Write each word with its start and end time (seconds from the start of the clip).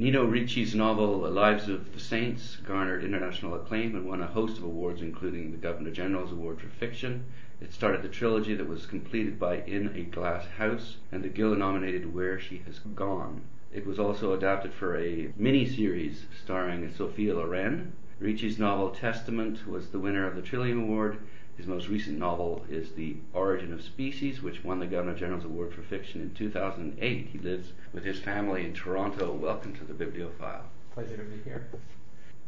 Nino 0.00 0.24
Ricci's 0.24 0.74
novel 0.74 1.18
Lives 1.30 1.68
of 1.68 1.92
the 1.92 2.00
Saints 2.00 2.56
garnered 2.66 3.04
international 3.04 3.54
acclaim 3.54 3.94
and 3.94 4.08
won 4.08 4.22
a 4.22 4.26
host 4.26 4.56
of 4.56 4.64
awards, 4.64 5.02
including 5.02 5.50
the 5.50 5.58
Governor 5.58 5.90
General's 5.90 6.32
Award 6.32 6.58
for 6.58 6.68
Fiction. 6.68 7.26
It 7.60 7.74
started 7.74 8.00
the 8.00 8.08
trilogy 8.08 8.54
that 8.54 8.66
was 8.66 8.86
completed 8.86 9.38
by 9.38 9.56
In 9.66 9.88
a 9.88 10.04
Glass 10.04 10.46
House 10.56 10.96
and 11.12 11.22
the 11.22 11.28
Giller 11.28 11.58
nominated 11.58 12.14
Where 12.14 12.40
She 12.40 12.62
Has 12.64 12.78
Gone. 12.78 13.42
It 13.74 13.86
was 13.86 13.98
also 13.98 14.32
adapted 14.32 14.72
for 14.72 14.96
a 14.96 15.34
mini-series 15.36 16.24
starring 16.42 16.90
Sophia 16.90 17.34
Loren. 17.34 17.92
Ricci's 18.18 18.58
novel 18.58 18.92
Testament 18.92 19.68
was 19.68 19.90
the 19.90 19.98
winner 19.98 20.26
of 20.26 20.34
the 20.34 20.40
Trillium 20.40 20.84
Award. 20.84 21.18
His 21.60 21.66
most 21.66 21.88
recent 21.88 22.18
novel 22.18 22.64
is 22.70 22.92
The 22.92 23.16
Origin 23.34 23.74
of 23.74 23.82
Species, 23.82 24.40
which 24.40 24.64
won 24.64 24.78
the 24.78 24.86
Governor 24.86 25.14
General's 25.14 25.44
Award 25.44 25.74
for 25.74 25.82
Fiction 25.82 26.22
in 26.22 26.32
2008. 26.32 27.28
He 27.30 27.38
lives 27.38 27.72
with 27.92 28.02
his 28.02 28.18
family 28.18 28.64
in 28.64 28.72
Toronto. 28.72 29.30
Welcome 29.30 29.74
to 29.74 29.84
the 29.84 29.92
Biblio 29.92 30.30
File. 30.38 30.64
Pleasure 30.94 31.18
to 31.18 31.22
be 31.22 31.42
here. 31.42 31.68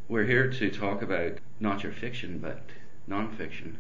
We're 0.08 0.24
here 0.24 0.50
to 0.52 0.70
talk 0.70 1.02
about 1.02 1.32
not 1.60 1.82
your 1.82 1.92
fiction, 1.92 2.38
but 2.38 2.62
nonfiction. 3.06 3.74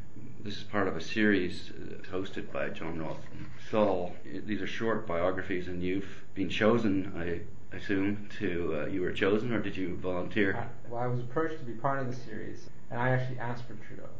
This 0.44 0.58
is 0.58 0.64
part 0.64 0.86
of 0.86 0.98
a 0.98 1.00
series 1.00 1.70
uh, 1.70 2.14
hosted 2.14 2.52
by 2.52 2.68
John 2.68 3.00
Ralston 3.00 3.46
Saul. 3.70 4.14
These 4.44 4.60
are 4.60 4.66
short 4.66 5.06
biographies, 5.06 5.66
and 5.66 5.82
you've 5.82 6.24
been 6.34 6.50
chosen, 6.50 7.10
I 7.16 7.74
assume, 7.74 8.28
to 8.38 8.82
uh, 8.82 8.86
you 8.88 9.00
were 9.00 9.12
chosen, 9.12 9.50
or 9.54 9.60
did 9.60 9.78
you 9.78 9.96
volunteer? 9.96 10.58
I, 10.58 10.90
well, 10.90 11.00
I 11.00 11.06
was 11.06 11.20
approached 11.20 11.58
to 11.58 11.64
be 11.64 11.72
part 11.72 12.00
of 12.00 12.06
the 12.08 12.14
series, 12.14 12.68
and 12.90 13.00
I 13.00 13.08
actually 13.08 13.38
asked 13.38 13.64
for 13.64 13.72
Trudeau, 13.86 14.10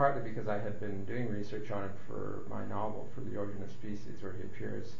partly 0.00 0.26
because 0.30 0.48
I 0.48 0.58
had 0.58 0.80
been 0.80 1.04
doing 1.04 1.28
research 1.28 1.70
on 1.70 1.82
him 1.82 1.92
for 2.06 2.44
my 2.48 2.64
novel, 2.64 3.06
for 3.14 3.20
The 3.20 3.36
Origin 3.36 3.62
of 3.62 3.70
Species, 3.70 4.22
where 4.22 4.32
he 4.32 4.44
appears 4.44 4.94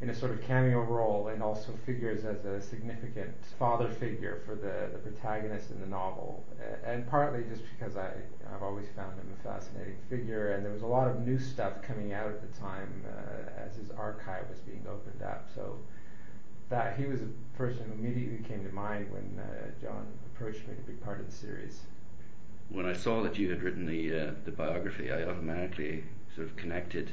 in 0.00 0.08
a 0.08 0.14
sort 0.14 0.30
of 0.30 0.40
cameo 0.40 0.82
role 0.82 1.26
and 1.26 1.42
also 1.42 1.72
figures 1.84 2.24
as 2.24 2.44
a 2.44 2.60
significant 2.60 3.34
father 3.58 3.88
figure 3.88 4.40
for 4.46 4.54
the, 4.54 4.92
the 4.92 4.98
protagonist 5.10 5.72
in 5.72 5.80
the 5.80 5.86
novel. 5.88 6.44
And 6.84 7.10
partly 7.10 7.42
just 7.50 7.62
because 7.76 7.96
I, 7.96 8.12
I've 8.54 8.62
always 8.62 8.86
found 8.94 9.18
him 9.18 9.26
a 9.36 9.42
fascinating 9.42 9.96
figure, 10.08 10.52
and 10.52 10.64
there 10.64 10.72
was 10.72 10.82
a 10.82 10.86
lot 10.86 11.08
of 11.08 11.26
new 11.26 11.40
stuff 11.40 11.82
coming 11.82 12.12
out 12.12 12.28
at 12.28 12.40
the 12.40 12.60
time 12.60 13.02
uh, 13.04 13.66
as 13.66 13.74
his 13.74 13.90
archive 13.98 14.48
was 14.48 14.60
being 14.60 14.86
opened 14.88 15.22
up. 15.24 15.48
So 15.56 15.76
that 16.68 16.96
he 16.96 17.06
was 17.06 17.20
a 17.20 17.28
person 17.58 17.82
who 17.86 17.94
immediately 17.94 18.46
came 18.46 18.64
to 18.64 18.72
mind 18.72 19.10
when 19.10 19.40
uh, 19.42 19.70
John 19.82 20.06
approached 20.32 20.68
me 20.68 20.76
to 20.76 20.82
be 20.82 20.92
part 20.92 21.18
of 21.18 21.26
the 21.26 21.34
series. 21.34 21.80
When 22.68 22.86
I 22.86 22.92
saw 22.92 23.22
that 23.22 23.38
you 23.38 23.50
had 23.50 23.62
written 23.62 23.86
the 23.86 24.28
uh, 24.28 24.30
the 24.44 24.50
biography, 24.50 25.10
I 25.10 25.22
automatically 25.22 26.04
sort 26.34 26.48
of 26.48 26.56
connected 26.56 27.12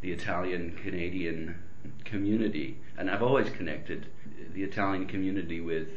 the 0.00 0.12
Italian 0.12 0.78
Canadian 0.82 1.56
community, 2.04 2.78
and 2.96 3.10
I've 3.10 3.22
always 3.22 3.50
connected 3.50 4.06
the 4.52 4.62
Italian 4.62 5.06
community 5.06 5.60
with 5.60 5.88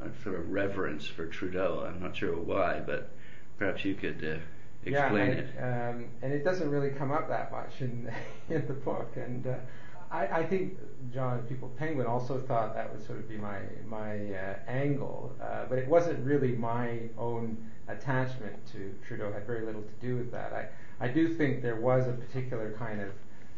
a 0.00 0.22
sort 0.22 0.38
of 0.38 0.50
reverence 0.50 1.06
for 1.06 1.26
Trudeau. 1.26 1.84
I'm 1.86 2.00
not 2.00 2.16
sure 2.16 2.36
why, 2.36 2.80
but 2.84 3.10
perhaps 3.58 3.84
you 3.84 3.94
could 3.94 4.24
uh, 4.24 4.88
explain 4.88 5.30
yeah, 5.30 5.34
it. 5.34 5.48
Um, 5.58 6.06
and 6.22 6.32
it 6.32 6.44
doesn't 6.44 6.70
really 6.70 6.90
come 6.90 7.10
up 7.10 7.28
that 7.28 7.50
much 7.50 7.80
in 7.80 8.10
in 8.48 8.66
the 8.66 8.74
book, 8.74 9.12
and. 9.16 9.46
Uh, 9.46 9.56
I, 10.14 10.40
I, 10.40 10.46
think 10.46 10.78
John 11.12 11.42
People 11.48 11.72
Penguin 11.76 12.06
also 12.06 12.38
thought 12.38 12.74
that 12.76 12.92
would 12.92 13.04
sort 13.04 13.18
of 13.18 13.28
be 13.28 13.36
my 13.36 13.58
my 13.84 14.32
uh, 14.32 14.54
angle, 14.68 15.34
uh, 15.42 15.64
but 15.68 15.76
it 15.78 15.88
wasn't 15.88 16.24
really 16.24 16.52
my 16.52 17.00
own 17.18 17.58
attachment 17.88 18.54
to 18.72 18.94
Trudeau. 19.06 19.32
Had 19.32 19.44
very 19.44 19.66
little 19.66 19.82
to 19.82 19.94
do 20.00 20.16
with 20.16 20.30
that. 20.30 20.52
I 20.52 20.68
I 21.04 21.08
do 21.08 21.34
think 21.34 21.62
there 21.62 21.80
was 21.80 22.06
a 22.06 22.12
particular 22.12 22.72
kind 22.78 23.00
of 23.00 23.10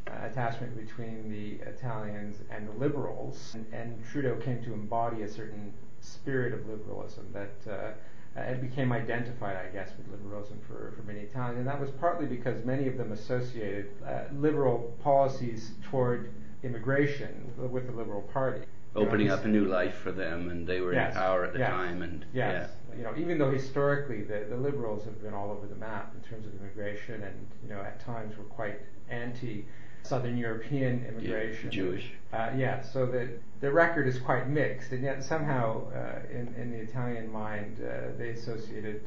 uh, 0.08 0.26
attachment 0.30 0.74
between 0.76 1.30
the 1.30 1.62
Italians 1.68 2.38
and 2.50 2.66
the 2.66 2.72
liberals, 2.72 3.52
and, 3.54 3.66
and, 3.72 4.02
Trudeau 4.10 4.36
came 4.36 4.62
to 4.64 4.72
embody 4.72 5.22
a 5.22 5.28
certain 5.28 5.74
spirit 6.00 6.54
of 6.54 6.66
liberalism 6.68 7.26
that 7.32 7.70
uh, 7.70 8.40
it 8.40 8.60
became 8.60 8.92
identified, 8.92 9.56
I 9.56 9.68
guess, 9.72 9.90
with 9.98 10.08
liberalism 10.10 10.60
for, 10.66 10.94
for 10.96 11.02
many 11.02 11.20
Italians, 11.20 11.58
and 11.58 11.66
that 11.66 11.80
was 11.80 11.90
partly 11.90 12.26
because 12.26 12.64
many 12.64 12.86
of 12.86 12.96
them 12.96 13.12
associated 13.12 13.90
uh, 14.06 14.24
liberal 14.32 14.94
policies 15.02 15.72
toward 15.90 16.30
immigration 16.62 17.52
with 17.56 17.86
the 17.86 17.92
Liberal 17.92 18.22
Party. 18.22 18.62
Opening 18.94 19.26
you 19.26 19.28
know, 19.28 19.34
up 19.34 19.44
a 19.44 19.48
new 19.48 19.66
life 19.66 19.96
for 19.96 20.10
them, 20.10 20.48
and 20.48 20.66
they 20.66 20.80
were 20.80 20.94
yes, 20.94 21.14
in 21.14 21.20
power 21.20 21.44
at 21.44 21.52
the 21.52 21.58
yes, 21.58 21.68
time, 21.68 22.00
and 22.00 22.24
yes. 22.32 22.70
yeah. 22.88 22.96
you 22.96 23.02
know, 23.04 23.12
even 23.18 23.38
though 23.38 23.50
historically 23.50 24.22
the, 24.22 24.46
the 24.48 24.56
liberals 24.56 25.04
have 25.04 25.22
been 25.22 25.34
all 25.34 25.50
over 25.50 25.66
the 25.66 25.74
map 25.74 26.14
in 26.14 26.28
terms 26.28 26.46
of 26.46 26.54
immigration, 26.60 27.22
and 27.22 27.46
you 27.62 27.68
know, 27.68 27.80
at 27.80 28.00
times 28.00 28.36
were 28.38 28.44
quite 28.44 28.80
anti 29.10 29.66
Southern 30.02 30.38
European 30.38 31.04
immigration. 31.06 31.70
Yeah, 31.70 31.76
Jewish. 31.76 32.12
Uh, 32.32 32.50
yeah, 32.56 32.80
so 32.80 33.06
the, 33.06 33.28
the 33.60 33.70
record 33.70 34.06
is 34.06 34.18
quite 34.18 34.48
mixed, 34.48 34.92
and 34.92 35.02
yet 35.02 35.22
somehow 35.22 35.90
uh, 35.90 36.20
in, 36.30 36.54
in 36.56 36.70
the 36.70 36.78
Italian 36.78 37.30
mind 37.30 37.80
uh, 37.80 38.16
they 38.16 38.30
associated 38.30 39.02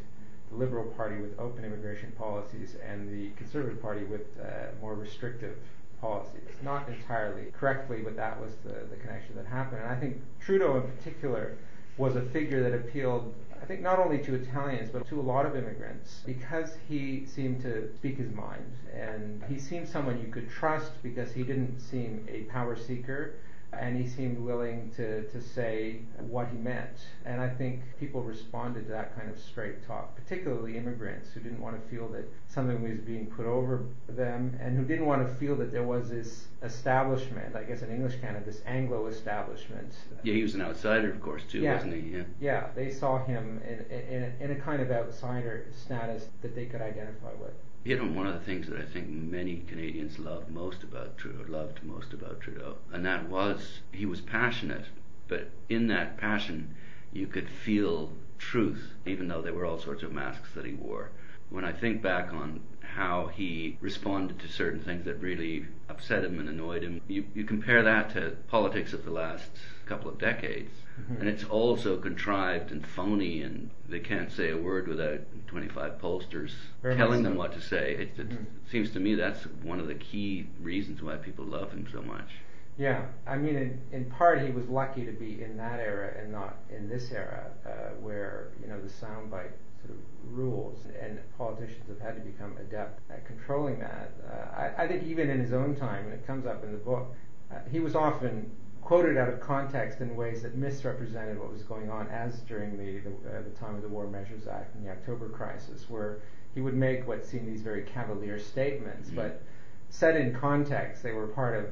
the 0.51 0.55
Liberal 0.55 0.85
Party 0.85 1.21
with 1.21 1.39
open 1.39 1.63
immigration 1.63 2.11
policies 2.17 2.75
and 2.85 3.09
the 3.09 3.29
Conservative 3.37 3.81
Party 3.81 4.03
with 4.03 4.27
uh, 4.39 4.67
more 4.81 4.95
restrictive 4.95 5.57
policies. 6.01 6.41
Not 6.63 6.87
entirely 6.89 7.51
correctly, 7.51 8.01
but 8.03 8.15
that 8.15 8.39
was 8.39 8.53
the, 8.63 8.85
the 8.89 8.95
connection 8.97 9.35
that 9.35 9.45
happened. 9.45 9.81
And 9.83 9.91
I 9.91 9.99
think 9.99 10.21
Trudeau 10.39 10.77
in 10.77 10.83
particular 10.83 11.57
was 11.97 12.15
a 12.15 12.21
figure 12.21 12.63
that 12.63 12.73
appealed 12.73 13.33
I 13.61 13.65
think 13.65 13.81
not 13.81 13.99
only 13.99 14.19
to 14.19 14.35
Italians, 14.35 14.89
but 14.91 15.07
to 15.09 15.19
a 15.19 15.21
lot 15.21 15.45
of 15.45 15.55
immigrants, 15.55 16.21
because 16.25 16.77
he 16.87 17.25
seemed 17.25 17.61
to 17.63 17.93
speak 17.95 18.17
his 18.17 18.31
mind. 18.31 18.71
And 18.93 19.43
he 19.49 19.59
seemed 19.59 19.87
someone 19.87 20.19
you 20.21 20.31
could 20.31 20.49
trust 20.49 20.91
because 21.03 21.31
he 21.31 21.43
didn't 21.43 21.79
seem 21.79 22.25
a 22.29 22.43
power 22.43 22.75
seeker 22.75 23.35
and 23.72 23.96
he 23.96 24.07
seemed 24.07 24.40
willing 24.40 24.91
to, 24.96 25.24
to 25.30 25.41
say 25.41 26.00
what 26.18 26.47
he 26.50 26.57
meant. 26.57 26.97
And 27.25 27.40
I 27.40 27.50
think 27.50 27.81
people 28.00 28.24
responded 28.24 28.85
to 28.85 28.91
that 28.91 29.16
kind 29.16 29.30
of 29.30 29.40
straight 29.40 29.85
talk, 29.85 30.16
particularly 30.16 30.78
immigrants 30.78 31.30
who 31.31 31.40
didn't 31.40 31.62
want 31.62 31.81
to 31.81 31.90
feel 31.90 32.08
that 32.09 32.28
something 32.47 32.81
was 32.81 33.00
being 33.00 33.28
put 33.28 33.46
over 33.46 33.85
them 34.08 34.58
and 34.59 34.75
who 34.75 34.84
didn't 34.84 35.06
want 35.06 35.28
to 35.28 35.34
feel 35.35 35.56
that 35.58 35.72
there 35.72 35.84
was 35.84 36.09
this 36.09 36.46
establishment, 36.63 37.56
I 37.56 37.63
guess 37.63 37.81
in 37.81 37.91
English 37.91 38.19
Canada, 38.19 38.46
this 38.46 38.62
Anglo 38.66 39.06
establishment. 39.08 39.94
Yeah, 40.24 40.34
he 40.34 40.41
was 40.41 40.56
an 40.56 40.62
outsider, 40.62 41.12
of 41.12 41.22
course, 41.22 41.44
too, 41.44 41.59
yeah. 41.59 41.75
wasn't 41.75 41.94
he? 41.94 42.09
Yeah. 42.09 42.24
Yeah, 42.41 42.68
they 42.75 42.91
saw 42.91 43.24
him 43.24 43.62
in, 43.68 43.85
in, 43.96 44.08
in, 44.08 44.24
a, 44.24 44.44
in 44.44 44.52
a 44.52 44.56
kind 44.56 44.81
of 44.81 44.91
outsider 44.91 45.68
status 45.75 46.25
that 46.41 46.56
they 46.56 46.66
could 46.66 46.81
identify 46.81 47.31
with 47.40 47.53
hit 47.89 48.00
on 48.00 48.13
one 48.13 48.27
of 48.27 48.35
the 48.35 48.45
things 48.45 48.67
that 48.67 48.77
I 48.77 48.83
think 48.83 49.09
many 49.09 49.63
Canadians 49.67 50.19
loved 50.19 50.51
most 50.51 50.83
about 50.83 51.17
Trudeau, 51.17 51.44
loved 51.51 51.83
most 51.83 52.13
about 52.13 52.39
Trudeau, 52.39 52.77
and 52.94 53.03
that 53.03 53.27
was 53.27 53.79
he 53.91 54.05
was 54.05 54.22
passionate, 54.22 54.85
but 55.27 55.50
in 55.69 55.88
that 55.88 56.16
passion 56.16 56.75
you 57.11 57.25
could 57.25 57.49
feel 57.49 58.11
truth, 58.38 58.94
even 59.07 59.28
though 59.28 59.41
there 59.41 59.55
were 59.55 59.66
all 59.66 59.79
sorts 59.79 60.03
of 60.03 60.11
masks 60.11 60.49
that 60.53 60.66
he 60.66 60.73
wore. 60.73 61.09
When 61.49 61.66
I 61.66 61.72
think 61.72 62.03
back 62.03 62.31
on 62.31 62.61
how 62.99 63.27
he 63.27 63.77
responded 63.79 64.37
to 64.37 64.47
certain 64.49 64.81
things 64.81 65.05
that 65.05 65.15
really 65.21 65.65
upset 65.87 66.21
him 66.21 66.37
and 66.37 66.49
annoyed 66.49 66.83
him, 66.83 66.99
you, 67.07 67.23
you 67.33 67.45
compare 67.45 67.81
that 67.81 68.09
to 68.09 68.35
politics 68.49 68.91
of 68.91 69.05
the 69.05 69.11
last 69.11 69.49
couple 69.85 70.09
of 70.09 70.17
decades, 70.19 70.69
mm-hmm. 70.99 71.21
and 71.21 71.29
it's 71.29 71.45
all 71.45 71.77
so 71.77 71.95
contrived 71.95 72.71
and 72.71 72.85
phony, 72.85 73.41
and 73.41 73.69
they 73.87 74.01
can't 74.01 74.29
say 74.29 74.51
a 74.51 74.57
word 74.57 74.85
without 74.85 75.21
25 75.47 75.93
pollsters 76.01 76.51
Very 76.81 76.97
telling 76.97 77.23
them 77.23 77.35
what 77.35 77.53
to 77.53 77.61
say. 77.61 77.93
It, 77.93 78.19
it 78.19 78.29
mm-hmm. 78.29 78.43
seems 78.69 78.91
to 78.91 78.99
me 78.99 79.16
that's 79.16 79.43
one 79.63 79.79
of 79.79 79.87
the 79.87 79.95
key 79.95 80.47
reasons 80.61 81.01
why 81.01 81.16
people 81.16 81.45
love 81.45 81.71
him 81.71 81.87
so 81.89 82.01
much. 82.01 82.29
Yeah, 82.77 83.05
I 83.25 83.37
mean, 83.37 83.55
in, 83.55 83.81
in 83.93 84.05
part, 84.11 84.41
he 84.41 84.51
was 84.51 84.67
lucky 84.67 85.05
to 85.05 85.11
be 85.13 85.41
in 85.41 85.55
that 85.55 85.79
era 85.79 86.11
and 86.19 86.33
not 86.33 86.57
in 86.69 86.89
this 86.89 87.11
era, 87.11 87.45
uh, 87.66 87.95
where 88.01 88.49
you 88.61 88.67
know 88.67 88.79
the 88.81 88.89
soundbite 88.89 89.51
sort 89.81 89.91
of 89.91 89.97
rules, 90.31 90.78
and 91.01 91.19
politicians 91.38 91.88
have 91.88 92.00
had 92.00 92.16
to 92.16 92.22
become 92.22 92.56
adept 92.57 93.00
at 93.09 93.25
controlling 93.25 93.79
that. 93.79 94.12
Uh, 94.28 94.62
I, 94.62 94.84
I, 94.84 94.88
think 94.88 95.03
even 95.03 95.29
in 95.29 95.40
his 95.40 95.53
own 95.53 95.75
time, 95.75 96.06
and 96.06 96.13
it 96.13 96.25
comes 96.25 96.45
up 96.45 96.63
in 96.63 96.72
the 96.72 96.78
book, 96.78 97.13
uh, 97.51 97.56
he 97.72 97.79
was 97.79 97.95
often 97.95 98.51
quoted 98.81 99.17
out 99.17 99.29
of 99.29 99.40
context 99.40 100.01
in 100.01 100.16
ways 100.16 100.41
that 100.41 100.56
misrepresented 100.56 101.40
what 101.40 101.51
was 101.51 101.63
going 101.63 101.90
on, 101.90 102.08
as 102.08 102.40
during 102.41 102.78
the, 102.78 102.99
the, 102.99 103.09
uh, 103.29 103.41
the 103.43 103.49
time 103.59 103.76
of 103.76 103.81
the 103.81 103.87
War 103.87 104.08
Measures 104.08 104.47
Act 104.47 104.76
and 104.76 104.85
the 104.85 104.91
October 104.91 105.29
crisis, 105.29 105.90
where 105.90 106.20
he 106.55 106.61
would 106.61 106.76
make 106.76 107.08
what 107.08 107.26
seemed 107.26 107.47
these 107.47 107.61
very 107.61 107.84
cavalier 107.84 108.40
statements, 108.40 109.08
mm-hmm. 109.08 109.17
but 109.17 109.41
set 109.90 110.16
in 110.16 110.34
context, 110.34 111.03
they 111.03 111.11
were 111.11 111.28
part 111.28 111.55
of 111.55 111.70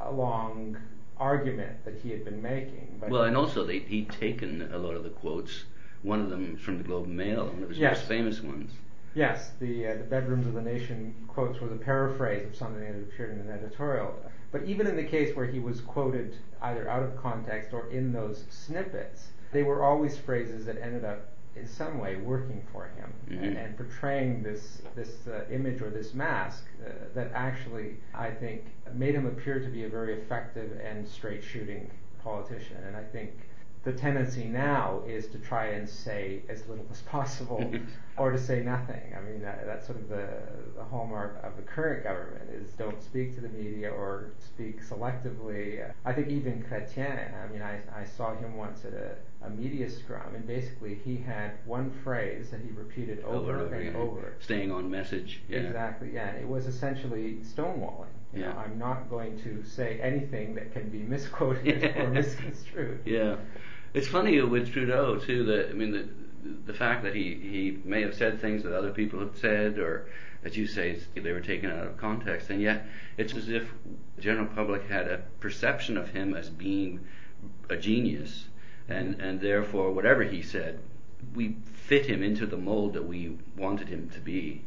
a 0.00 0.12
long 0.12 0.76
argument 1.18 1.84
that 1.84 1.94
he 2.02 2.10
had 2.10 2.24
been 2.24 2.40
making. 2.42 3.00
well, 3.08 3.22
and 3.22 3.36
also 3.36 3.64
they, 3.64 3.78
he'd 3.80 4.10
taken 4.10 4.70
a 4.72 4.78
lot 4.78 4.94
of 4.94 5.02
the 5.02 5.10
quotes. 5.10 5.64
One 6.02 6.20
of 6.20 6.30
them 6.30 6.56
from 6.56 6.78
the 6.78 6.84
Globe 6.84 7.06
and 7.06 7.16
Mail, 7.16 7.46
one 7.46 7.62
of 7.62 7.68
his 7.68 7.78
yes. 7.78 7.98
most 7.98 8.08
famous 8.08 8.40
ones. 8.40 8.72
Yes, 9.14 9.52
the 9.60 9.88
uh, 9.88 9.96
the 9.96 10.04
bedrooms 10.04 10.46
of 10.46 10.54
the 10.54 10.60
nation 10.60 11.14
quotes 11.26 11.60
was 11.60 11.72
a 11.72 11.76
paraphrase 11.76 12.46
of 12.46 12.54
something 12.54 12.80
that 12.80 12.92
had 12.92 12.96
appeared 12.96 13.32
in 13.32 13.40
an 13.40 13.50
editorial. 13.50 14.14
But 14.52 14.64
even 14.64 14.86
in 14.86 14.96
the 14.96 15.04
case 15.04 15.34
where 15.34 15.46
he 15.46 15.58
was 15.58 15.80
quoted 15.80 16.36
either 16.62 16.88
out 16.88 17.02
of 17.02 17.16
context 17.16 17.72
or 17.72 17.88
in 17.90 18.12
those 18.12 18.44
snippets, 18.50 19.28
they 19.52 19.62
were 19.62 19.82
always 19.82 20.16
phrases 20.16 20.66
that 20.66 20.80
ended 20.80 21.04
up 21.04 21.28
in 21.56 21.66
some 21.66 21.98
way 21.98 22.16
working 22.16 22.62
for 22.72 22.88
him 22.96 23.12
mm-hmm. 23.28 23.42
and, 23.42 23.56
and, 23.56 23.76
portraying 23.76 24.42
this 24.42 24.82
this 24.94 25.26
uh, 25.26 25.44
image 25.50 25.80
or 25.80 25.88
this 25.90 26.12
mask 26.12 26.64
uh, 26.84 26.90
that 27.14 27.30
actually 27.34 27.96
I 28.14 28.30
think 28.30 28.66
made 28.94 29.14
him 29.14 29.26
appear 29.26 29.58
to 29.60 29.68
be 29.68 29.84
a 29.84 29.88
very 29.88 30.20
effective 30.20 30.78
and 30.84 31.08
straight 31.08 31.42
shooting 31.42 31.90
politician. 32.22 32.76
And 32.86 32.96
I 32.96 33.02
think 33.02 33.32
the 33.86 33.92
tendency 33.92 34.42
now 34.42 35.00
is 35.06 35.28
to 35.28 35.38
try 35.38 35.66
and 35.66 35.88
say 35.88 36.42
as 36.48 36.66
little 36.66 36.84
as 36.90 37.02
possible 37.02 37.72
or 38.18 38.32
to 38.32 38.38
say 38.38 38.60
nothing. 38.60 39.14
I 39.16 39.20
mean, 39.20 39.40
that, 39.42 39.64
that's 39.64 39.86
sort 39.86 40.00
of 40.00 40.08
the, 40.08 40.26
the 40.76 40.82
hallmark 40.82 41.38
of 41.44 41.56
the 41.56 41.62
current 41.62 42.02
government 42.02 42.50
is 42.50 42.72
don't 42.72 43.00
speak 43.00 43.36
to 43.36 43.40
the 43.40 43.48
media 43.48 43.88
or 43.88 44.32
speak 44.44 44.82
selectively. 44.82 45.88
I 46.04 46.12
think 46.12 46.28
even 46.30 46.64
Chrétien, 46.68 47.32
I 47.44 47.46
mean, 47.52 47.62
I, 47.62 47.78
I 47.96 48.04
saw 48.04 48.34
him 48.34 48.56
once 48.56 48.84
at 48.84 48.92
a, 48.92 49.14
a 49.46 49.50
media 49.50 49.88
scrum 49.88 50.34
and 50.34 50.44
basically 50.44 50.98
he 51.04 51.16
had 51.16 51.52
one 51.64 51.92
phrase 52.02 52.50
that 52.50 52.62
he 52.62 52.72
repeated 52.72 53.22
over, 53.22 53.66
over 53.66 53.74
and 53.76 53.94
yeah. 53.94 54.00
over. 54.00 54.34
Staying 54.40 54.72
on 54.72 54.90
message. 54.90 55.42
Yeah. 55.48 55.58
Exactly, 55.60 56.10
yeah. 56.12 56.30
It 56.32 56.48
was 56.48 56.66
essentially 56.66 57.38
stonewalling. 57.44 58.08
You 58.34 58.40
Yeah. 58.42 58.48
know, 58.48 58.58
I'm 58.58 58.78
not 58.78 59.08
going 59.08 59.40
to 59.44 59.62
say 59.64 60.00
anything 60.02 60.56
that 60.56 60.72
can 60.72 60.88
be 60.88 60.98
misquoted 60.98 61.84
or 61.96 62.10
misconstrued. 62.10 63.02
Yeah, 63.06 63.36
it's 63.96 64.08
funny 64.08 64.38
with 64.42 64.72
Trudeau 64.72 65.16
too. 65.16 65.44
That 65.44 65.70
I 65.70 65.72
mean, 65.72 65.90
the 65.90 66.06
the 66.66 66.74
fact 66.74 67.02
that 67.04 67.14
he 67.14 67.34
he 67.34 67.78
may 67.82 68.02
have 68.02 68.14
said 68.14 68.40
things 68.40 68.62
that 68.62 68.76
other 68.76 68.92
people 68.92 69.18
have 69.20 69.36
said, 69.38 69.78
or 69.78 70.06
as 70.44 70.54
you 70.54 70.66
say, 70.66 71.00
they 71.14 71.32
were 71.32 71.40
taken 71.40 71.70
out 71.70 71.86
of 71.86 71.96
context, 71.96 72.50
and 72.50 72.60
yet 72.60 72.86
it's 73.16 73.34
as 73.34 73.48
if 73.48 73.72
the 74.16 74.22
general 74.22 74.46
public 74.46 74.86
had 74.86 75.08
a 75.08 75.22
perception 75.40 75.96
of 75.96 76.10
him 76.10 76.34
as 76.34 76.50
being 76.50 77.00
a 77.70 77.76
genius, 77.76 78.48
and 78.86 79.18
and 79.18 79.40
therefore 79.40 79.90
whatever 79.92 80.24
he 80.24 80.42
said, 80.42 80.78
we 81.34 81.56
fit 81.72 82.04
him 82.04 82.22
into 82.22 82.44
the 82.46 82.58
mold 82.58 82.92
that 82.92 83.06
we 83.06 83.38
wanted 83.56 83.88
him 83.88 84.10
to 84.10 84.20
be. 84.20 84.62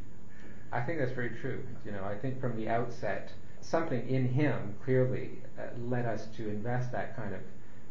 I 0.72 0.82
think 0.82 0.98
that's 0.98 1.14
very 1.14 1.38
true. 1.40 1.64
You 1.86 1.92
know, 1.92 2.04
I 2.04 2.16
think 2.16 2.42
from 2.42 2.58
the 2.58 2.68
outset, 2.68 3.32
something 3.62 4.10
in 4.10 4.28
him 4.28 4.74
clearly 4.84 5.38
uh, 5.60 5.64
led 5.88 6.06
us 6.06 6.26
to 6.38 6.50
invest 6.50 6.92
that 6.92 7.16
kind 7.16 7.36
of 7.36 7.42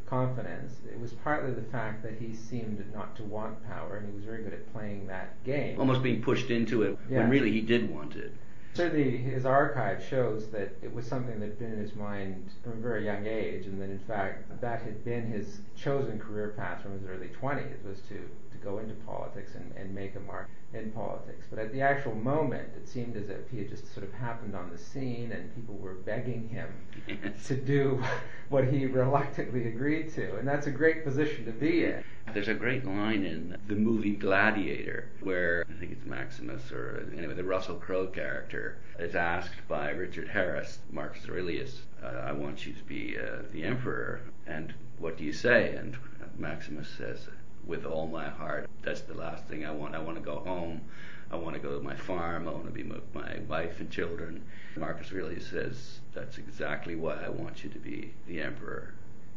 confidence. 0.09 0.75
It 0.91 0.99
was 0.99 1.13
partly 1.13 1.53
the 1.53 1.63
fact 1.71 2.03
that 2.03 2.15
he 2.19 2.35
seemed 2.35 2.83
not 2.95 3.15
to 3.17 3.25
want 3.25 3.67
power, 3.69 3.97
and 3.99 4.09
he 4.09 4.15
was 4.15 4.25
very 4.25 4.43
good 4.43 4.55
at 4.55 4.73
playing 4.73 5.07
that 5.09 5.43
game. 5.45 5.79
Almost 5.79 6.03
being 6.03 6.23
pushed 6.23 6.51
into 6.51 6.83
it 6.83 6.99
Yeah. 7.11 7.19
when 7.21 7.31
really 7.31 7.53
he 7.53 7.61
did 7.61 7.91
want 7.91 8.17
it. 8.17 8.33
Certainly, 8.75 9.17
his 9.19 9.45
archive 9.45 10.05
shows 10.05 10.49
that 10.49 10.77
it 10.83 10.95
was 10.95 11.07
something 11.07 11.41
that 11.41 11.47
had 11.47 11.59
been 11.59 11.73
in 11.73 11.79
his 11.79 11.97
mind 11.97 12.51
from 12.63 12.73
a 12.73 12.77
very 12.77 13.05
young 13.05 13.27
age, 13.27 13.67
and 13.67 13.81
that 13.81 13.91
in 13.91 13.99
fact 13.99 14.61
that 14.61 14.83
had 14.83 15.05
been 15.05 15.27
his 15.27 15.61
chosen 15.77 16.19
career 16.19 16.55
path 16.57 16.83
from 16.83 16.93
his 16.93 17.03
early 17.09 17.29
20s 17.29 17.83
was 17.85 18.01
to, 18.03 18.15
to 18.15 18.57
go 18.63 18.79
into 18.79 18.95
politics 18.95 19.55
and, 19.55 19.73
and 19.77 19.95
make 19.95 20.15
a 20.15 20.21
mark 20.21 20.49
in 20.75 20.93
politics. 20.93 21.47
But 21.49 21.59
at 21.59 21.73
the 21.73 21.81
actual 21.81 22.15
moment, 22.15 22.69
it 22.77 22.89
seemed 22.89 23.17
as 23.17 23.31
if 23.31 23.51
he 23.51 23.59
had 23.59 23.69
just 23.69 23.93
sort 23.95 24.07
of 24.07 24.13
happened 24.13 24.55
on 24.55 24.71
the 24.71 24.79
scene, 24.79 25.33
and 25.33 25.55
people 25.55 25.77
were 25.77 25.95
begging 25.95 26.49
him 26.49 26.69
to 27.47 27.57
do 27.57 28.03
what 28.49 28.65
he 28.65 28.87
reluctantly 28.87 29.69
agreed 29.69 30.15
to, 30.15 30.37
and 30.37 30.47
that's 30.47 30.67
a 30.67 30.71
great 30.71 31.05
position 31.05 31.45
to 31.47 31.53
be 31.53 31.85
in. 31.85 32.05
There's 32.35 32.49
a 32.49 32.55
great 32.55 32.85
line 32.85 33.25
in 33.25 33.57
the 33.69 33.75
movie 33.75 34.15
Gladiator 34.15 35.09
where 35.21 35.65
I 35.69 35.73
think 35.79 35.88
it's 35.88 35.88
Maximus 36.29 36.71
or 36.73 37.09
anyway 37.17 37.33
the 37.33 37.43
Russell 37.43 37.77
Crowe 37.77 38.07
character 38.07 38.77
is 38.99 39.15
asked 39.15 39.67
by 39.67 39.89
Richard 39.89 40.29
Harris, 40.29 40.79
Marcus 40.93 41.27
Aurelius, 41.27 41.81
uh, 42.03 42.09
"I 42.09 42.33
want 42.33 42.67
you 42.67 42.75
to 42.75 42.83
be 42.85 43.17
uh, 43.17 43.45
the 43.51 43.65
emperor, 43.65 44.21
and 44.47 44.75
what 44.99 45.17
do 45.17 45.25
you 45.25 45.33
say?" 45.33 45.75
And 45.75 45.97
Maximus 46.37 46.87
says, 46.87 47.29
"With 47.65 47.87
all 47.87 48.07
my 48.07 48.29
heart. 48.29 48.69
That's 48.83 49.01
the 49.01 49.15
last 49.15 49.47
thing 49.47 49.65
I 49.65 49.71
want. 49.71 49.95
I 49.95 50.01
want 50.01 50.19
to 50.19 50.23
go 50.23 50.41
home. 50.41 50.83
I 51.31 51.37
want 51.37 51.55
to 51.55 51.63
go 51.63 51.79
to 51.79 51.83
my 51.83 51.97
farm. 51.97 52.47
I 52.47 52.53
want 52.53 52.67
to 52.67 52.73
be 52.73 52.83
with 52.83 53.15
my 53.15 53.39
wife 53.49 53.81
and 53.81 53.91
children." 53.91 54.45
Marcus 54.77 55.11
Aurelius 55.11 55.47
says, 55.47 56.01
"That's 56.13 56.37
exactly 56.37 56.95
why 56.95 57.25
I 57.25 57.31
want 57.31 57.65
you 57.65 57.71
to 57.71 57.79
be 57.79 58.13
the 58.27 58.43
emperor." 58.43 58.93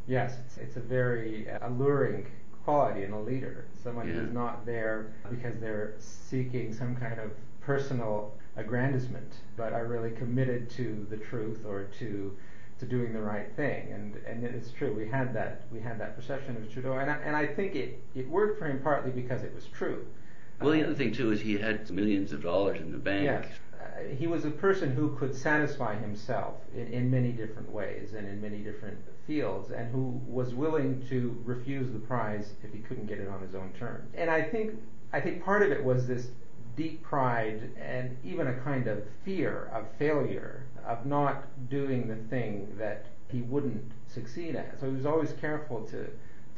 Yes, 0.07 0.37
it's, 0.45 0.57
it's 0.57 0.75
a 0.75 0.81
very 0.81 1.49
uh, 1.49 1.69
alluring 1.69 2.25
quality 2.63 3.03
in 3.03 3.11
a 3.11 3.21
leader. 3.21 3.65
Someone 3.83 4.07
Yeah. 4.07 4.15
who's 4.15 4.33
not 4.33 4.65
there 4.65 5.13
because 5.29 5.59
they're 5.59 5.93
seeking 5.99 6.73
some 6.73 6.95
kind 6.95 7.19
of 7.19 7.31
personal 7.61 8.33
aggrandizement, 8.57 9.33
but 9.57 9.73
are 9.73 9.85
really 9.85 10.11
committed 10.11 10.69
to 10.71 11.05
the 11.09 11.17
truth 11.17 11.65
or 11.65 11.83
to 11.99 12.35
to 12.79 12.85
doing 12.87 13.13
the 13.13 13.21
right 13.21 13.51
thing. 13.55 13.91
And 13.93 14.15
and 14.27 14.43
it's 14.43 14.71
true. 14.71 14.91
We 14.93 15.07
had 15.07 15.33
that 15.35 15.65
we 15.71 15.79
had 15.79 15.99
that 15.99 16.15
perception 16.15 16.57
of 16.57 16.71
Trudeau, 16.71 16.93
and 16.97 17.11
I, 17.11 17.15
and 17.17 17.35
I 17.35 17.45
think 17.45 17.75
it 17.75 18.01
it 18.15 18.27
worked 18.27 18.57
for 18.59 18.65
him 18.65 18.79
partly 18.81 19.11
because 19.11 19.43
it 19.43 19.53
was 19.53 19.67
true. 19.67 20.05
Well, 20.59 20.71
the 20.71 20.81
Uh, 20.81 20.85
other 20.85 20.95
thing 20.95 21.11
too 21.11 21.31
is 21.31 21.41
he 21.41 21.57
had 21.57 21.89
millions 21.91 22.33
of 22.33 22.41
dollars 22.43 22.79
in 22.81 22.91
the 22.91 22.97
bank. 22.97 23.23
Yes. 23.25 23.47
He 24.17 24.27
was 24.27 24.45
a 24.45 24.51
person 24.51 24.91
who 24.91 25.15
could 25.17 25.35
satisfy 25.35 25.95
himself 25.95 26.55
in, 26.73 26.87
in 26.87 27.11
many 27.11 27.31
different 27.31 27.69
ways 27.71 28.13
and 28.13 28.27
in 28.27 28.41
many 28.41 28.59
different 28.59 28.97
fields, 29.27 29.71
and 29.71 29.91
who 29.91 30.21
was 30.25 30.53
willing 30.55 31.05
to 31.09 31.41
refuse 31.45 31.91
the 31.91 31.99
prize 31.99 32.53
if 32.63 32.71
he 32.73 32.79
couldn't 32.79 33.07
get 33.07 33.19
it 33.19 33.27
on 33.27 33.41
his 33.41 33.55
own 33.55 33.71
terms. 33.73 34.09
And 34.15 34.29
I 34.29 34.41
think 34.41 34.79
I 35.13 35.19
think 35.19 35.43
part 35.43 35.61
of 35.61 35.71
it 35.71 35.83
was 35.83 36.07
this 36.07 36.29
deep 36.75 37.03
pride 37.03 37.69
and 37.79 38.17
even 38.23 38.47
a 38.47 38.53
kind 38.61 38.87
of 38.87 39.03
fear 39.25 39.69
of 39.73 39.85
failure, 39.99 40.63
of 40.85 41.05
not 41.05 41.69
doing 41.69 42.07
the 42.07 42.15
thing 42.29 42.73
that 42.77 43.05
he 43.29 43.41
wouldn't 43.41 43.91
succeed 44.07 44.55
at. 44.55 44.79
So 44.79 44.89
he 44.89 44.95
was 44.95 45.05
always 45.05 45.33
careful 45.33 45.85
to 45.87 46.07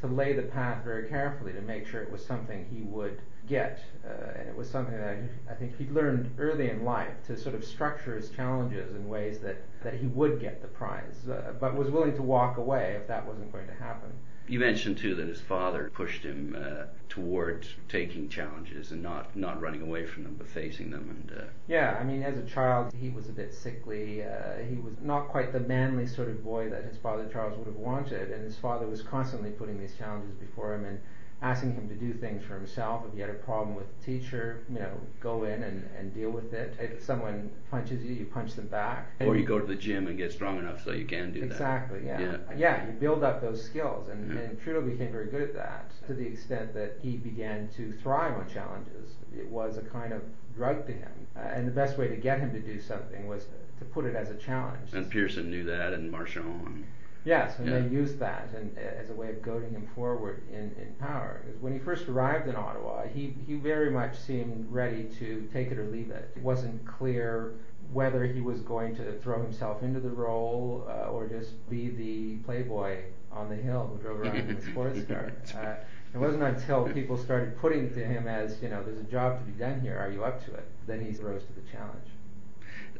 to 0.00 0.06
lay 0.06 0.34
the 0.34 0.42
path 0.42 0.84
very 0.84 1.08
carefully 1.08 1.52
to 1.52 1.62
make 1.62 1.86
sure 1.86 2.02
it 2.02 2.10
was 2.10 2.24
something 2.24 2.66
he 2.70 2.82
would 2.82 3.20
get. 3.46 3.80
Uh, 4.04 4.38
and 4.38 4.48
it 4.48 4.56
was 4.56 4.68
something 4.68 4.96
that 4.96 5.08
I, 5.08 5.52
I 5.52 5.54
think 5.54 5.76
he 5.76 5.86
learned 5.88 6.30
early 6.38 6.70
in 6.70 6.84
life 6.84 7.14
to 7.26 7.36
sort 7.36 7.54
of 7.54 7.64
structure 7.64 8.16
his 8.16 8.30
challenges 8.30 8.94
in 8.94 9.08
ways 9.08 9.38
that, 9.40 9.56
that 9.82 9.94
he 9.94 10.06
would 10.06 10.40
get 10.40 10.62
the 10.62 10.68
prize, 10.68 11.28
uh, 11.28 11.52
but 11.60 11.74
was 11.74 11.90
willing 11.90 12.14
to 12.16 12.22
walk 12.22 12.58
away 12.58 12.96
if 13.00 13.06
that 13.08 13.26
wasn't 13.26 13.50
going 13.52 13.66
to 13.66 13.74
happen. 13.74 14.12
You 14.46 14.60
mentioned 14.60 14.98
too 14.98 15.14
that 15.14 15.26
his 15.26 15.40
father 15.40 15.90
pushed 15.94 16.22
him 16.22 16.54
uh, 16.58 16.84
toward 17.08 17.66
taking 17.88 18.28
challenges 18.28 18.92
and 18.92 19.02
not 19.02 19.34
not 19.34 19.58
running 19.58 19.80
away 19.80 20.04
from 20.04 20.24
them, 20.24 20.34
but 20.36 20.46
facing 20.46 20.90
them. 20.90 21.08
And 21.08 21.40
uh, 21.40 21.44
Yeah, 21.66 21.96
I 21.98 22.04
mean, 22.04 22.22
as 22.22 22.36
a 22.36 22.42
child, 22.42 22.92
he 22.92 23.08
was 23.08 23.30
a 23.30 23.32
bit 23.32 23.54
sickly. 23.54 24.22
Uh, 24.22 24.58
he 24.68 24.76
was 24.76 24.92
not 25.00 25.28
quite 25.28 25.54
the 25.54 25.60
manly 25.60 26.06
sort 26.06 26.28
of 26.28 26.44
boy 26.44 26.68
that 26.68 26.84
his 26.84 26.98
father 26.98 27.26
Charles 27.32 27.56
would 27.56 27.66
have 27.66 27.76
wanted, 27.76 28.32
and 28.32 28.44
his 28.44 28.58
father 28.58 28.86
was 28.86 29.00
constantly 29.00 29.50
putting 29.50 29.80
these 29.80 29.96
challenges 29.96 30.34
before 30.34 30.74
him 30.74 30.84
and 30.84 30.98
asking 31.42 31.74
him 31.74 31.88
to 31.88 31.94
do 31.94 32.12
things 32.14 32.42
for 32.42 32.54
himself. 32.54 33.02
If 33.06 33.14
he 33.14 33.20
had 33.20 33.30
a 33.30 33.34
problem 33.34 33.74
with 33.74 33.86
the 33.98 34.04
teacher, 34.06 34.62
you 34.68 34.78
know, 34.78 34.92
go 35.20 35.44
in 35.44 35.62
and, 35.62 35.88
and 35.98 36.14
deal 36.14 36.30
with 36.30 36.54
it. 36.54 36.74
If 36.80 37.02
someone 37.02 37.50
punches 37.70 38.02
you, 38.02 38.14
you 38.14 38.24
punch 38.24 38.54
them 38.54 38.68
back. 38.68 39.08
or 39.20 39.36
you 39.36 39.44
go 39.44 39.58
to 39.58 39.66
the 39.66 39.74
gym 39.74 40.06
and 40.06 40.16
get 40.16 40.32
strong 40.32 40.58
enough 40.58 40.82
so 40.84 40.92
you 40.92 41.04
can 41.04 41.32
do 41.32 41.40
that. 41.40 41.46
Exactly. 41.46 42.00
Yeah. 42.06 42.20
Yeah. 42.20 42.36
Yeah. 42.56 42.86
You 42.86 42.92
build 42.92 43.22
up 43.24 43.40
those 43.40 43.62
skills, 43.62 44.08
and, 44.08 44.32
Yeah. 44.34 44.40
and 44.40 44.60
Trudeau 44.62 44.80
became 44.82 45.12
very 45.12 45.26
good 45.26 45.42
at 45.42 45.54
that 45.54 45.90
to 46.06 46.14
the 46.14 46.26
extent 46.26 46.72
that 46.74 46.98
he 47.02 47.16
began 47.16 47.68
to 47.76 47.92
thrive 47.92 48.34
on 48.38 48.48
challenges. 48.48 49.14
It 49.36 49.48
was 49.48 49.76
a 49.76 49.82
kind 49.82 50.12
of 50.12 50.22
drug 50.56 50.86
to 50.86 50.92
him, 50.92 51.10
uh, 51.36 51.40
and 51.40 51.66
the 51.66 51.72
best 51.72 51.98
way 51.98 52.08
to 52.08 52.16
get 52.16 52.38
him 52.38 52.52
to 52.52 52.60
do 52.60 52.80
something 52.80 53.26
was 53.26 53.46
to 53.80 53.84
put 53.86 54.04
it 54.04 54.14
as 54.14 54.30
a 54.30 54.36
challenge. 54.36 54.92
And 54.92 55.10
Pearson 55.10 55.50
knew 55.50 55.64
that, 55.64 55.92
and 55.92 56.10
Marchand. 56.10 56.84
Yes, 57.24 57.58
and 57.58 57.66
Yeah. 57.68 57.80
they 57.80 57.88
used 57.88 58.18
that 58.18 58.48
and, 58.54 58.76
uh, 58.76 58.80
as 58.80 59.08
a 59.10 59.14
way 59.14 59.30
of 59.30 59.40
goading 59.42 59.70
him 59.70 59.86
forward 59.94 60.42
in, 60.52 60.74
in 60.80 60.94
power. 60.98 61.40
'Cause 61.44 61.56
when 61.60 61.72
he 61.72 61.78
first 61.78 62.08
arrived 62.08 62.48
in 62.48 62.54
Ottawa, 62.56 63.04
he, 63.06 63.34
he 63.46 63.54
very 63.56 63.90
much 63.90 64.18
seemed 64.18 64.70
ready 64.70 65.04
to 65.18 65.48
take 65.52 65.70
it 65.70 65.78
or 65.78 65.84
leave 65.86 66.10
it. 66.10 66.30
It 66.36 66.42
wasn't 66.42 66.84
clear 66.86 67.52
whether 67.92 68.24
he 68.24 68.40
was 68.40 68.60
going 68.60 68.94
to 68.96 69.12
throw 69.20 69.42
himself 69.42 69.82
into 69.82 70.00
the 70.00 70.10
role 70.10 70.86
uh, 70.88 71.10
or 71.10 71.26
just 71.26 71.68
be 71.70 71.88
the 71.90 72.36
playboy 72.44 72.98
on 73.32 73.48
the 73.48 73.56
hill 73.56 73.90
who 73.92 73.98
drove 74.02 74.20
around 74.20 74.36
in 74.36 74.56
a 74.56 74.62
sports 74.62 75.00
car. 75.08 75.32
Uh, 75.56 75.74
it 76.14 76.18
wasn't 76.18 76.42
until 76.42 76.88
people 76.90 77.16
started 77.16 77.56
putting 77.58 77.92
to 77.94 78.04
him 78.04 78.28
as, 78.28 78.62
you 78.62 78.68
know, 78.68 78.82
there's 78.82 79.00
a 79.00 79.02
job 79.04 79.38
to 79.40 79.44
be 79.50 79.58
done 79.58 79.80
here, 79.80 79.96
are 79.98 80.10
you 80.10 80.24
up 80.24 80.44
to 80.44 80.54
it, 80.54 80.64
that 80.86 81.00
he 81.00 81.08
rose 81.22 81.42
to 81.44 81.52
the 81.54 81.66
challenge. 81.72 82.06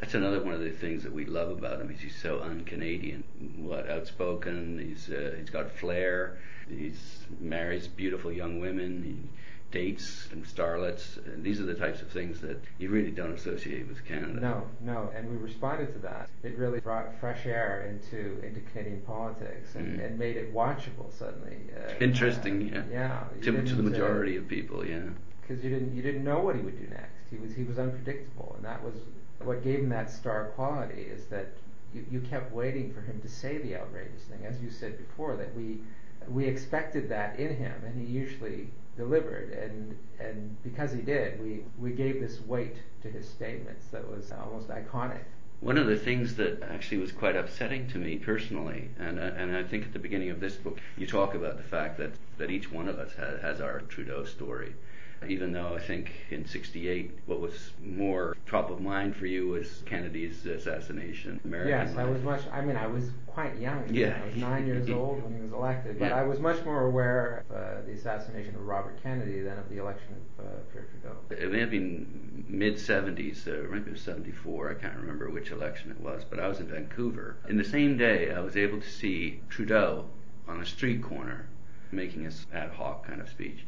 That's 0.00 0.14
another 0.14 0.42
one 0.42 0.54
of 0.54 0.60
the 0.60 0.70
things 0.70 1.02
that 1.04 1.12
we 1.12 1.24
love 1.24 1.50
about 1.50 1.80
him. 1.80 1.90
Is 1.90 2.00
he's 2.00 2.16
so 2.20 2.40
un-Canadian. 2.42 3.24
What 3.58 3.88
outspoken. 3.90 4.78
He's 4.78 5.08
uh, 5.10 5.34
he's 5.38 5.50
got 5.50 5.70
flair. 5.72 6.38
He's 6.68 7.18
marries 7.40 7.86
beautiful 7.88 8.32
young 8.32 8.60
women. 8.60 9.02
He 9.04 9.28
dates 9.70 10.28
and 10.30 10.44
starlets. 10.44 11.16
And 11.26 11.42
these 11.42 11.60
are 11.60 11.64
the 11.64 11.74
types 11.74 12.00
of 12.00 12.08
things 12.10 12.40
that 12.42 12.60
you 12.78 12.90
really 12.90 13.10
don't 13.10 13.32
associate 13.32 13.88
with 13.88 14.04
Canada. 14.06 14.40
No, 14.40 14.62
no, 14.80 15.10
and 15.16 15.28
we 15.28 15.36
responded 15.36 15.92
to 15.94 15.98
that. 16.00 16.28
It 16.42 16.56
really 16.58 16.80
brought 16.80 17.18
fresh 17.20 17.44
air 17.46 17.86
into 17.90 18.40
into 18.46 18.60
Canadian 18.72 19.02
politics 19.02 19.74
and, 19.74 19.98
Mm. 19.98 20.06
and 20.06 20.18
made 20.18 20.36
it 20.36 20.54
watchable 20.54 21.12
suddenly. 21.12 21.56
Uh, 21.76 21.92
Interesting. 22.00 22.72
uh, 22.74 22.84
yeah. 22.90 23.24
yeah. 23.40 23.42
To, 23.42 23.62
to 23.62 23.74
the 23.74 23.80
uh, 23.82 23.90
majority 23.90 24.36
of 24.36 24.48
people. 24.48 24.84
Yeah. 24.86 25.02
because 25.40 25.62
you 25.64 25.70
didn't 25.70 25.94
you 25.94 26.02
didn't 26.02 26.24
know 26.24 26.40
what 26.40 26.56
he 26.56 26.62
would 26.62 26.78
do 26.78 26.88
next. 26.88 27.14
He 27.30 27.36
was 27.36 27.54
he 27.54 27.64
was 27.64 27.78
unpredictable, 27.78 28.52
and 28.56 28.64
that 28.64 28.82
was 28.82 28.94
what 29.42 29.62
gave 29.64 29.80
him 29.80 29.88
that 29.90 30.10
star 30.10 30.46
quality. 30.54 31.02
Is 31.02 31.26
that 31.26 31.48
you, 31.94 32.04
you 32.10 32.20
kept 32.20 32.52
waiting 32.52 32.92
for 32.92 33.00
him 33.00 33.20
to 33.20 33.28
say 33.28 33.58
the 33.58 33.76
outrageous 33.76 34.22
thing, 34.24 34.44
as 34.46 34.60
you 34.60 34.70
said 34.70 34.98
before. 34.98 35.36
That 35.36 35.54
we 35.54 35.78
we 36.28 36.46
expected 36.46 37.08
that 37.10 37.38
in 37.38 37.56
him, 37.56 37.74
and 37.84 38.00
he 38.00 38.06
usually 38.12 38.68
delivered. 38.96 39.50
And 39.52 39.96
and 40.18 40.56
because 40.62 40.92
he 40.92 41.02
did, 41.02 41.42
we 41.42 41.64
we 41.78 41.90
gave 41.90 42.20
this 42.20 42.40
weight 42.42 42.76
to 43.02 43.10
his 43.10 43.28
statements 43.28 43.88
that 43.88 44.08
was 44.08 44.32
almost 44.32 44.68
iconic. 44.68 45.24
one 45.60 45.78
of 45.78 45.86
the 45.86 45.96
things 45.96 46.36
that 46.36 46.62
actually 46.62 46.98
was 46.98 47.12
quite 47.12 47.36
upsetting 47.36 47.86
to 47.88 47.98
me 47.98 48.16
personally, 48.16 48.90
and 48.98 49.18
uh, 49.18 49.22
and 49.22 49.56
I 49.56 49.62
think 49.62 49.84
at 49.84 49.92
the 49.92 49.98
beginning 49.98 50.30
of 50.30 50.40
this 50.40 50.56
book 50.56 50.78
you 50.96 51.06
talk 51.06 51.34
about 51.34 51.56
the 51.56 51.62
fact 51.62 51.98
that 51.98 52.12
that 52.38 52.50
each 52.50 52.70
one 52.72 52.88
of 52.88 52.98
us 52.98 53.12
has, 53.14 53.40
has 53.40 53.60
our 53.60 53.80
Trudeau 53.80 54.24
story, 54.24 54.74
even 55.30 55.52
though 55.52 55.74
I 55.74 55.80
think 55.80 56.12
in 56.30 56.46
68 56.46 57.18
what 57.26 57.40
was 57.40 57.70
more 57.82 58.36
top 58.46 58.70
of 58.70 58.80
mind 58.80 59.16
for 59.16 59.26
you 59.26 59.48
was 59.48 59.82
Kennedy's 59.86 60.44
assassination. 60.46 61.40
American 61.44 61.70
yes, 61.70 61.96
life. 61.96 62.06
I 62.06 62.10
was 62.10 62.22
much, 62.22 62.42
I 62.52 62.60
mean, 62.60 62.76
I 62.76 62.86
was 62.86 63.10
quite 63.26 63.58
young. 63.58 63.84
Yeah. 63.90 64.20
I 64.22 64.26
was 64.26 64.36
nine 64.36 64.66
years 64.66 64.88
old 64.90 65.22
when 65.22 65.34
he 65.34 65.40
was 65.40 65.52
elected, 65.52 65.98
but 65.98 66.10
yeah. 66.10 66.16
I 66.16 66.22
was 66.22 66.38
much 66.38 66.64
more 66.64 66.86
aware 66.86 67.44
of 67.50 67.56
uh, 67.56 67.86
the 67.86 67.92
assassination 67.92 68.54
of 68.54 68.62
Robert 68.62 69.02
Kennedy 69.02 69.40
than 69.40 69.58
of 69.58 69.68
the 69.68 69.78
election 69.78 70.14
of 70.38 70.44
uh, 70.44 70.48
Pierre 70.72 70.86
Trudeau. 70.90 71.16
It 71.30 71.50
may 71.50 71.60
have 71.60 71.70
been 71.70 72.44
mid 72.48 72.74
70s, 72.74 73.46
uh, 73.46 73.70
maybe 73.70 73.90
it 73.90 73.92
was 73.92 74.02
74, 74.02 74.70
I 74.70 74.74
can't 74.74 74.96
remember 74.96 75.30
which 75.30 75.50
election 75.50 75.90
it 75.90 76.00
was, 76.00 76.24
but 76.24 76.38
I 76.38 76.48
was 76.48 76.60
in 76.60 76.68
Vancouver. 76.68 77.36
In 77.48 77.56
the 77.56 77.64
same 77.64 77.96
day, 77.96 78.32
I 78.32 78.40
was 78.40 78.56
able 78.56 78.80
to 78.80 78.88
see 78.88 79.40
Trudeau 79.48 80.06
on 80.46 80.60
a 80.60 80.66
street 80.66 81.02
corner 81.02 81.48
making 81.90 82.24
his 82.24 82.46
ad 82.52 82.70
hoc 82.70 83.06
kind 83.06 83.20
of 83.20 83.28
speech. 83.28 83.64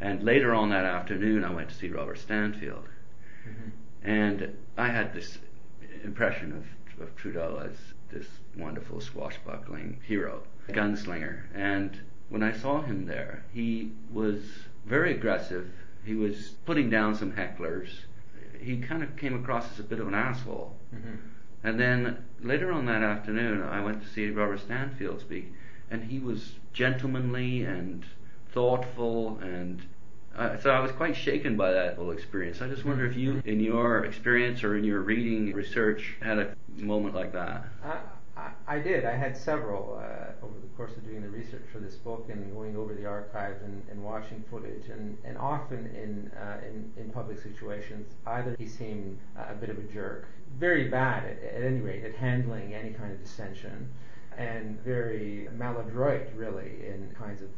And 0.00 0.22
later 0.22 0.54
on 0.54 0.70
that 0.70 0.84
afternoon, 0.84 1.44
I 1.44 1.52
went 1.52 1.68
to 1.68 1.74
see 1.74 1.88
Robert 1.88 2.18
Stanfield. 2.18 2.88
Mm-hmm. 3.46 4.10
And 4.10 4.56
I 4.78 4.88
had 4.88 5.12
this 5.12 5.38
impression 6.02 6.52
of, 6.52 7.02
of 7.02 7.14
Trudeau 7.16 7.62
as 7.62 7.76
this 8.10 8.26
wonderful 8.56 9.00
swashbuckling 9.00 9.98
hero, 10.06 10.42
gunslinger. 10.70 11.42
And 11.54 12.00
when 12.30 12.42
I 12.42 12.52
saw 12.52 12.80
him 12.80 13.04
there, 13.06 13.44
he 13.52 13.92
was 14.10 14.40
very 14.86 15.14
aggressive. 15.14 15.68
He 16.04 16.14
was 16.14 16.54
putting 16.64 16.88
down 16.88 17.14
some 17.14 17.32
hecklers. 17.32 17.90
He 18.58 18.78
kind 18.78 19.02
of 19.02 19.16
came 19.16 19.34
across 19.34 19.70
as 19.72 19.80
a 19.80 19.82
bit 19.84 20.00
of 20.00 20.08
an 20.08 20.14
asshole. 20.14 20.74
Mm-hmm. 20.94 21.16
And 21.62 21.78
then 21.78 22.24
later 22.42 22.72
on 22.72 22.86
that 22.86 23.02
afternoon, 23.02 23.62
I 23.62 23.82
went 23.82 24.02
to 24.02 24.08
see 24.08 24.30
Robert 24.30 24.60
Stanfield 24.60 25.20
speak, 25.20 25.52
and 25.90 26.04
he 26.04 26.18
was 26.18 26.52
gentlemanly 26.72 27.64
and 27.64 28.04
thoughtful 28.52 29.38
and 29.42 29.82
uh, 30.36 30.56
so 30.58 30.70
I 30.70 30.80
was 30.80 30.92
quite 30.92 31.16
shaken 31.16 31.56
by 31.56 31.72
that 31.72 31.96
whole 31.96 32.12
experience. 32.12 32.62
I 32.62 32.68
just 32.68 32.84
wonder 32.84 33.04
if 33.04 33.16
you, 33.16 33.42
in 33.44 33.60
your 33.60 34.04
experience 34.04 34.62
or 34.62 34.76
in 34.76 34.84
your 34.84 35.00
reading 35.00 35.52
research, 35.52 36.16
had 36.22 36.38
a 36.38 36.56
moment 36.78 37.14
like 37.14 37.32
that. 37.32 37.64
I, 38.36 38.50
I, 38.66 38.78
did. 38.78 39.04
I 39.04 39.16
had 39.16 39.36
several 39.36 40.00
uh, 40.00 40.44
over 40.44 40.54
the 40.60 40.68
course 40.76 40.92
of 40.96 41.04
doing 41.04 41.22
the 41.22 41.28
research 41.28 41.64
for 41.72 41.78
this 41.78 41.96
book 41.96 42.28
and 42.30 42.54
going 42.54 42.76
over 42.76 42.94
the 42.94 43.06
archives 43.06 43.62
and, 43.62 43.82
and 43.90 44.02
watching 44.02 44.44
footage. 44.50 44.88
And, 44.88 45.18
and 45.24 45.36
often 45.36 45.86
in, 45.94 46.30
uh, 46.38 46.60
in, 46.64 46.92
in 46.96 47.10
public 47.10 47.38
situations, 47.42 48.14
either 48.26 48.54
he 48.58 48.66
seemed 48.66 49.18
a 49.36 49.54
bit 49.54 49.68
of 49.68 49.78
a 49.78 49.82
jerk, 49.92 50.26
very 50.58 50.88
bad 50.88 51.24
at, 51.24 51.42
at 51.42 51.62
any 51.62 51.80
rate 51.80 52.04
at 52.04 52.14
handling 52.14 52.72
any 52.72 52.90
kind 52.90 53.12
of 53.12 53.22
dissension, 53.22 53.88
and 54.38 54.80
very 54.84 55.48
maladroit 55.58 56.28
really 56.34 56.86
in 56.86 57.14
kinds 57.18 57.42
of 57.42 57.48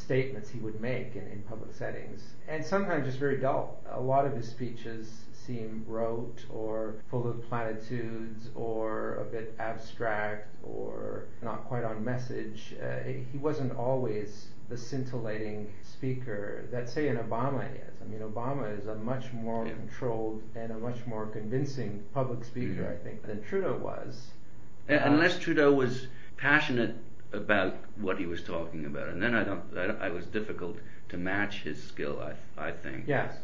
statements 0.00 0.48
he 0.48 0.58
would 0.60 0.80
make 0.80 1.14
in, 1.14 1.26
in 1.28 1.42
public 1.48 1.74
settings, 1.74 2.22
and 2.48 2.64
sometimes 2.64 3.06
just 3.06 3.18
very 3.18 3.38
dull. 3.38 3.78
A 3.92 4.00
lot 4.00 4.26
of 4.26 4.34
his 4.34 4.48
speeches 4.48 5.24
seem 5.32 5.84
rote 5.86 6.44
or 6.50 6.94
full 7.10 7.28
of 7.28 7.42
platitudes 7.48 8.50
or 8.54 9.16
a 9.16 9.24
bit 9.24 9.54
abstract 9.58 10.48
or 10.62 11.24
not 11.42 11.64
quite 11.64 11.84
on 11.84 12.04
message. 12.04 12.74
Uh, 12.82 13.00
he 13.32 13.38
wasn't 13.38 13.76
always 13.76 14.48
the 14.68 14.76
scintillating 14.76 15.72
speaker 15.82 16.68
that, 16.70 16.88
say, 16.88 17.08
an 17.08 17.16
Obama 17.16 17.64
is. 17.74 17.94
I 18.00 18.04
mean, 18.04 18.20
Obama 18.20 18.78
is 18.78 18.86
a 18.86 18.94
much 18.94 19.32
more 19.32 19.66
yeah. 19.66 19.72
controlled 19.72 20.42
and 20.54 20.70
a 20.70 20.78
much 20.78 21.04
more 21.06 21.26
convincing 21.26 22.02
public 22.14 22.44
speaker, 22.44 22.82
mm-hmm. 22.82 22.92
I 22.92 23.04
think, 23.04 23.26
than 23.26 23.42
Trudeau 23.42 23.76
was. 23.76 24.28
Uh, 24.88 24.94
Unless 25.04 25.40
Trudeau 25.40 25.72
was 25.72 26.06
passionate 26.36 26.94
about 27.32 27.76
what 27.96 28.18
he 28.18 28.26
was 28.26 28.42
talking 28.42 28.84
about, 28.86 29.08
and 29.08 29.22
then 29.22 29.34
I 29.34 29.44
don't. 29.44 29.62
I, 29.76 30.06
I 30.06 30.08
was 30.10 30.26
difficult 30.26 30.78
to 31.10 31.16
match 31.16 31.62
his 31.62 31.82
skill. 31.82 32.20
I 32.20 32.68
I 32.68 32.72
think. 32.72 33.04
Yes. 33.06 33.34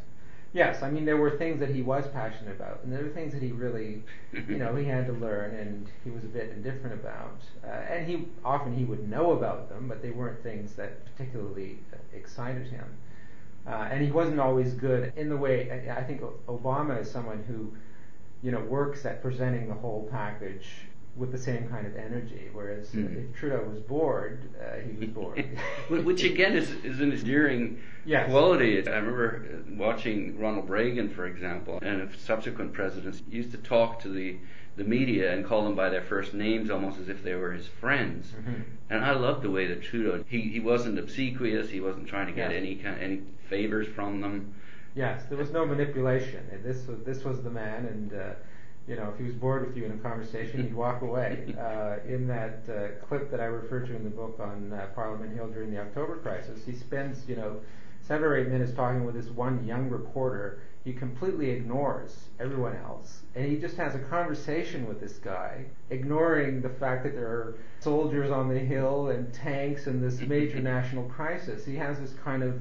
Yes, 0.52 0.82
I 0.82 0.90
mean 0.90 1.04
there 1.04 1.18
were 1.18 1.36
things 1.36 1.60
that 1.60 1.68
he 1.68 1.82
was 1.82 2.08
passionate 2.08 2.56
about, 2.56 2.80
and 2.82 2.90
there 2.90 3.02
were 3.02 3.10
things 3.10 3.34
that 3.34 3.42
he 3.42 3.52
really, 3.52 4.02
you 4.32 4.56
know, 4.56 4.74
he 4.74 4.86
had 4.86 5.06
to 5.06 5.12
learn, 5.12 5.54
and 5.54 5.86
he 6.02 6.10
was 6.10 6.24
a 6.24 6.28
bit 6.28 6.50
indifferent 6.50 6.94
about. 6.94 7.40
Uh, 7.62 7.92
and 7.92 8.08
he 8.08 8.26
often 8.42 8.74
he 8.74 8.84
would 8.84 9.06
know 9.06 9.32
about 9.32 9.68
them, 9.68 9.86
but 9.86 10.00
they 10.00 10.10
weren't 10.10 10.42
things 10.42 10.72
that 10.76 11.04
particularly 11.04 11.80
excited 12.14 12.68
him. 12.68 12.86
Uh, 13.66 13.88
and 13.90 14.02
he 14.02 14.10
wasn't 14.10 14.40
always 14.40 14.72
good 14.72 15.12
in 15.16 15.28
the 15.28 15.36
way. 15.36 15.92
I 15.94 16.02
think 16.04 16.22
Obama 16.48 17.00
is 17.00 17.10
someone 17.10 17.44
who, 17.48 17.72
you 18.40 18.52
know, 18.52 18.60
works 18.60 19.04
at 19.04 19.20
presenting 19.20 19.68
the 19.68 19.74
whole 19.74 20.08
package 20.10 20.68
with 21.16 21.32
the 21.32 21.38
same 21.38 21.68
kind 21.68 21.86
of 21.86 21.96
energy. 21.96 22.48
Whereas 22.52 22.90
mm. 22.90 23.30
if 23.30 23.36
Trudeau 23.36 23.64
was 23.68 23.80
bored, 23.80 24.50
uh, 24.60 24.76
he 24.80 24.92
was 24.92 25.08
bored. 25.08 25.44
Which 25.88 26.22
again 26.24 26.54
is, 26.56 26.70
is 26.84 27.00
an 27.00 27.12
endearing 27.12 27.80
yes. 28.04 28.28
quality. 28.28 28.86
I 28.86 28.96
remember 28.96 29.64
watching 29.70 30.38
Ronald 30.38 30.68
Reagan, 30.68 31.08
for 31.08 31.26
example, 31.26 31.78
and 31.82 32.08
subsequent 32.16 32.72
presidents 32.72 33.22
used 33.28 33.52
to 33.52 33.58
talk 33.58 34.00
to 34.02 34.08
the 34.08 34.36
the 34.76 34.84
media 34.84 35.32
and 35.32 35.46
call 35.46 35.64
them 35.64 35.74
by 35.74 35.88
their 35.88 36.02
first 36.02 36.34
names 36.34 36.68
almost 36.68 37.00
as 37.00 37.08
if 37.08 37.22
they 37.22 37.34
were 37.34 37.52
his 37.52 37.66
friends. 37.66 38.34
Mm-hmm. 38.38 38.60
And 38.90 39.04
I 39.04 39.12
loved 39.12 39.42
the 39.42 39.50
way 39.50 39.66
that 39.68 39.82
Trudeau 39.82 40.22
he, 40.28 40.42
he 40.42 40.60
wasn't 40.60 40.98
obsequious, 40.98 41.70
he 41.70 41.80
wasn't 41.80 42.06
trying 42.08 42.26
to 42.26 42.32
get 42.32 42.50
yes. 42.50 42.60
any 42.60 42.76
kind 42.76 43.00
any 43.00 43.22
favors 43.48 43.88
from 43.88 44.20
them. 44.20 44.54
Yes, 44.94 45.24
there 45.28 45.38
was 45.38 45.50
no 45.50 45.64
manipulation. 45.64 46.44
This 46.62 46.86
was 46.86 46.98
this 47.04 47.24
was 47.24 47.42
the 47.42 47.50
man 47.50 47.86
and 47.86 48.12
uh, 48.12 48.34
you 48.86 48.94
know, 48.94 49.10
if 49.12 49.18
he 49.18 49.24
was 49.24 49.34
bored 49.34 49.66
with 49.66 49.76
you 49.76 49.84
in 49.84 49.92
a 49.92 49.96
conversation, 49.96 50.62
he'd 50.62 50.74
walk 50.74 51.02
away. 51.02 51.54
Uh, 51.66 51.98
in 52.06 52.28
that 52.28 52.60
uh, 52.68 53.04
clip 53.06 53.30
that 53.30 53.40
I 53.40 53.44
referred 53.44 53.86
to 53.86 53.96
in 53.96 54.04
the 54.04 54.10
book 54.10 54.38
on 54.40 54.72
uh, 54.72 54.86
Parliament 54.94 55.34
Hill 55.34 55.48
during 55.48 55.70
the 55.70 55.80
October 55.80 56.16
crisis, 56.18 56.60
he 56.64 56.72
spends, 56.72 57.28
you 57.28 57.34
know, 57.34 57.56
seven 58.02 58.24
or 58.24 58.36
eight 58.36 58.48
minutes 58.48 58.72
talking 58.72 59.04
with 59.04 59.14
this 59.14 59.28
one 59.28 59.66
young 59.66 59.88
reporter. 59.88 60.60
He 60.84 60.92
completely 60.92 61.50
ignores 61.50 62.28
everyone 62.38 62.76
else, 62.76 63.22
and 63.34 63.46
he 63.46 63.56
just 63.56 63.76
has 63.76 63.94
a 63.94 63.98
conversation 63.98 64.86
with 64.86 65.00
this 65.00 65.14
guy, 65.14 65.64
ignoring 65.90 66.60
the 66.60 66.68
fact 66.68 67.02
that 67.04 67.14
there 67.14 67.26
are 67.26 67.58
soldiers 67.80 68.30
on 68.30 68.48
the 68.48 68.58
hill 68.58 69.08
and 69.08 69.32
tanks 69.32 69.86
and 69.86 70.02
this 70.02 70.20
major 70.20 70.60
national 70.60 71.04
crisis. 71.04 71.64
He 71.64 71.74
has 71.76 71.98
this 71.98 72.12
kind 72.22 72.42
of 72.42 72.60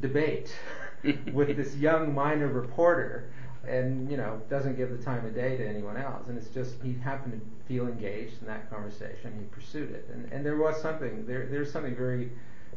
debate 0.00 0.54
with 1.32 1.56
this 1.56 1.76
young 1.76 2.14
minor 2.14 2.48
reporter 2.48 3.30
and 3.68 4.10
you 4.10 4.16
know 4.16 4.40
doesn't 4.48 4.76
give 4.76 4.90
the 4.90 5.02
time 5.02 5.24
of 5.24 5.34
day 5.34 5.56
to 5.56 5.66
anyone 5.66 5.96
else. 5.96 6.28
And 6.28 6.38
it's 6.38 6.48
just 6.48 6.74
he 6.82 6.94
happened 6.94 7.40
to 7.40 7.66
feel 7.66 7.86
engaged 7.86 8.40
in 8.40 8.46
that 8.46 8.70
conversation. 8.70 9.32
He 9.38 9.44
pursued 9.46 9.90
it. 9.90 10.08
And 10.12 10.30
and 10.32 10.44
there 10.44 10.56
was 10.56 10.80
something 10.80 11.26
there 11.26 11.46
there's 11.46 11.70
something 11.70 11.96
very 11.96 12.30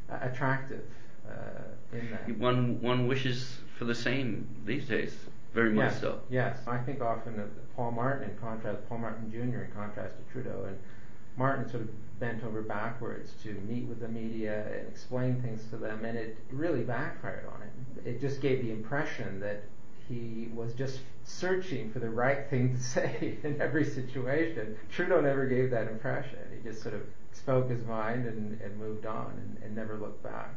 uh, 0.10 0.17
attractive 0.22 0.84
uh, 1.27 1.96
in 1.98 2.12
that. 2.12 2.38
One 2.38 2.82
one 2.82 3.08
wishes 3.08 3.58
for 3.77 3.86
the 3.86 3.96
same 3.96 4.48
these 4.65 4.88
days 4.88 5.15
very 5.53 5.72
much 5.72 5.91
yes, 5.91 6.01
so. 6.01 6.20
Yes. 6.29 6.60
I 6.67 6.77
think 6.77 7.01
often 7.01 7.38
that 7.38 7.75
Paul 7.75 7.91
Martin 7.91 8.29
in 8.29 8.38
contrast 8.38 8.88
Paul 8.89 9.00
Martin 9.00 9.32
Jr. 9.32 9.63
in 9.63 9.72
contrast 9.75 10.15
to 10.17 10.32
Trudeau 10.32 10.65
and 10.67 10.77
Martin 11.36 11.70
sort 11.70 11.84
of 11.84 12.20
bent 12.20 12.44
over 12.44 12.62
backwards 12.62 13.34
to 13.44 13.53
meet 13.67 13.86
with 13.86 14.00
the 14.00 14.08
media 14.08 14.65
and 14.67 14.88
explain 14.88 15.39
things 15.41 15.63
to 15.70 15.77
them 15.77 16.03
and 16.03 16.17
it 16.17 16.38
really 16.51 16.82
backfired 16.82 17.46
on 17.48 17.62
him. 17.62 17.72
It 18.06 18.20
just 18.20 18.41
gave 18.41 18.63
the 18.63 18.72
impression 18.72 19.39
that 19.39 19.63
he 20.07 20.49
was 20.53 20.73
just 20.73 20.99
searching 21.23 21.91
for 21.91 21.99
the 21.99 22.09
right 22.09 22.49
thing 22.49 22.75
to 22.75 22.81
say 22.83 23.37
in 23.43 23.61
every 23.61 23.85
situation. 23.85 24.77
Trudeau 24.89 25.21
never 25.21 25.45
gave 25.45 25.71
that 25.71 25.87
impression. 25.87 26.39
He 26.55 26.67
just 26.67 26.81
sort 26.81 26.95
of 26.95 27.01
spoke 27.31 27.69
his 27.69 27.83
mind 27.85 28.25
and, 28.25 28.59
and 28.61 28.77
moved 28.77 29.05
on 29.05 29.31
and, 29.37 29.63
and 29.63 29.75
never 29.75 29.97
looked 29.97 30.23
back. 30.23 30.55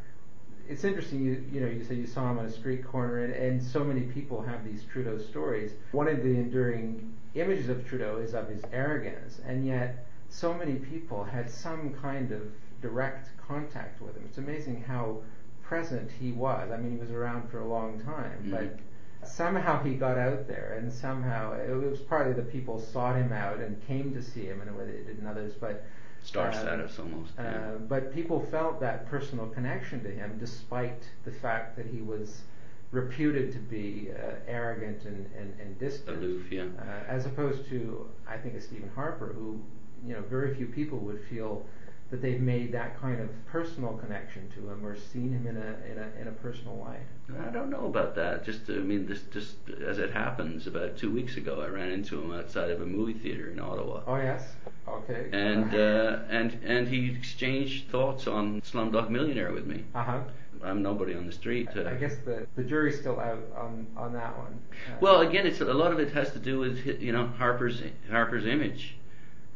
It's 0.68 0.84
interesting, 0.84 1.24
you, 1.24 1.44
you 1.52 1.60
know, 1.60 1.66
you 1.66 1.82
say 1.82 1.96
you 1.96 2.06
saw 2.06 2.30
him 2.30 2.38
on 2.38 2.44
a 2.44 2.50
street 2.50 2.86
corner, 2.86 3.24
and, 3.24 3.32
and 3.34 3.62
so 3.62 3.82
many 3.82 4.02
people 4.02 4.40
have 4.42 4.64
these 4.64 4.84
Trudeau 4.84 5.18
stories. 5.18 5.72
One 5.90 6.06
of 6.06 6.22
the 6.22 6.30
enduring 6.30 7.12
images 7.34 7.68
of 7.68 7.86
Trudeau 7.86 8.18
is 8.18 8.34
of 8.34 8.48
his 8.48 8.62
arrogance, 8.72 9.40
and 9.44 9.66
yet 9.66 10.06
so 10.28 10.54
many 10.54 10.74
people 10.74 11.24
had 11.24 11.50
some 11.50 11.92
kind 11.94 12.30
of 12.30 12.42
direct 12.80 13.30
contact 13.46 14.00
with 14.00 14.16
him. 14.16 14.22
It's 14.26 14.38
amazing 14.38 14.84
how 14.86 15.18
present 15.62 16.10
he 16.20 16.32
was. 16.32 16.70
I 16.70 16.76
mean, 16.76 16.92
he 16.92 16.98
was 16.98 17.10
around 17.10 17.50
for 17.50 17.60
a 17.60 17.66
long 17.66 18.00
time, 18.00 18.38
mm-hmm. 18.42 18.50
but 18.50 18.78
somehow 19.24 19.82
he 19.82 19.94
got 19.94 20.18
out 20.18 20.48
there, 20.48 20.76
and 20.78 20.92
somehow 20.92 21.52
it 21.52 21.70
was 21.70 22.00
partly 22.00 22.32
that 22.34 22.50
people 22.50 22.78
sought 22.78 23.16
him 23.16 23.32
out 23.32 23.58
and 23.58 23.84
came 23.86 24.14
to 24.14 24.22
see 24.22 24.44
him 24.44 24.60
in 24.62 24.68
a 24.68 24.72
way 24.72 24.86
they 24.86 25.02
didn't 25.02 25.26
others, 25.26 25.54
but 25.54 25.84
star 26.22 26.48
uh, 26.48 26.52
status 26.52 26.98
almost. 26.98 27.32
Uh, 27.38 27.42
yeah. 27.42 27.70
But 27.88 28.12
people 28.14 28.46
felt 28.50 28.80
that 28.80 29.08
personal 29.08 29.46
connection 29.46 30.02
to 30.04 30.10
him, 30.10 30.36
despite 30.38 31.02
the 31.24 31.32
fact 31.32 31.76
that 31.76 31.86
he 31.86 32.00
was 32.00 32.42
reputed 32.90 33.52
to 33.52 33.58
be 33.58 34.08
uh, 34.10 34.32
arrogant 34.48 35.04
and, 35.04 35.30
and, 35.38 35.54
and 35.60 35.78
distant, 35.78 36.18
aloof, 36.18 36.50
yeah. 36.50 36.64
Uh, 36.78 37.04
as 37.08 37.26
opposed 37.26 37.68
to 37.68 38.08
I 38.28 38.36
think 38.36 38.54
a 38.54 38.60
Stephen 38.60 38.90
Harper, 38.94 39.32
who 39.32 39.60
you 40.06 40.14
know 40.14 40.22
very 40.22 40.54
few 40.54 40.66
people 40.66 40.98
would 40.98 41.20
feel 41.28 41.64
that 42.10 42.20
they've 42.20 42.40
made 42.40 42.72
that 42.72 43.00
kind 43.00 43.20
of 43.20 43.28
personal 43.46 43.92
connection 43.94 44.50
to 44.56 44.68
him 44.68 44.84
or 44.84 44.96
seen 44.96 45.32
him 45.32 45.46
in 45.46 45.56
a 45.56 45.90
in 45.90 45.98
a 45.98 46.20
in 46.20 46.28
a 46.28 46.32
personal 46.32 46.76
light. 46.76 47.06
I 47.46 47.50
don't 47.50 47.70
know 47.70 47.86
about 47.86 48.16
that. 48.16 48.44
Just 48.44 48.68
I 48.68 48.74
mean, 48.74 49.06
this 49.06 49.22
just 49.32 49.54
as 49.86 49.98
it 49.98 50.10
happens, 50.12 50.66
about 50.66 50.96
two 50.96 51.12
weeks 51.12 51.36
ago, 51.36 51.60
I 51.62 51.68
ran 51.68 51.90
into 51.90 52.20
him 52.20 52.32
outside 52.32 52.70
of 52.70 52.80
a 52.82 52.86
movie 52.86 53.14
theater 53.14 53.50
in 53.50 53.60
Ottawa. 53.60 54.02
Oh 54.06 54.16
yes, 54.16 54.42
okay. 54.88 55.28
And 55.32 55.74
uh, 55.74 56.18
and 56.28 56.58
and 56.64 56.88
he 56.88 57.10
exchanged 57.10 57.88
thoughts 57.88 58.26
on 58.26 58.60
Slumdog 58.62 59.08
Millionaire 59.10 59.52
with 59.52 59.66
me. 59.66 59.84
Uh 59.94 60.02
huh. 60.02 60.20
I'm 60.62 60.82
nobody 60.82 61.14
on 61.14 61.26
the 61.26 61.32
street. 61.32 61.68
Uh, 61.74 61.88
I 61.88 61.94
guess 61.94 62.16
the 62.24 62.46
the 62.56 62.64
jury's 62.64 62.98
still 62.98 63.20
out 63.20 63.42
on 63.56 63.86
on 63.96 64.12
that 64.14 64.36
one. 64.36 64.58
Uh, 64.88 64.96
well, 65.00 65.20
again, 65.20 65.46
it's 65.46 65.60
a 65.60 65.64
lot 65.64 65.92
of 65.92 66.00
it 66.00 66.12
has 66.12 66.32
to 66.32 66.38
do 66.38 66.58
with 66.58 66.84
you 67.00 67.12
know 67.12 67.28
Harper's 67.38 67.82
Harper's 68.10 68.46
image. 68.46 68.96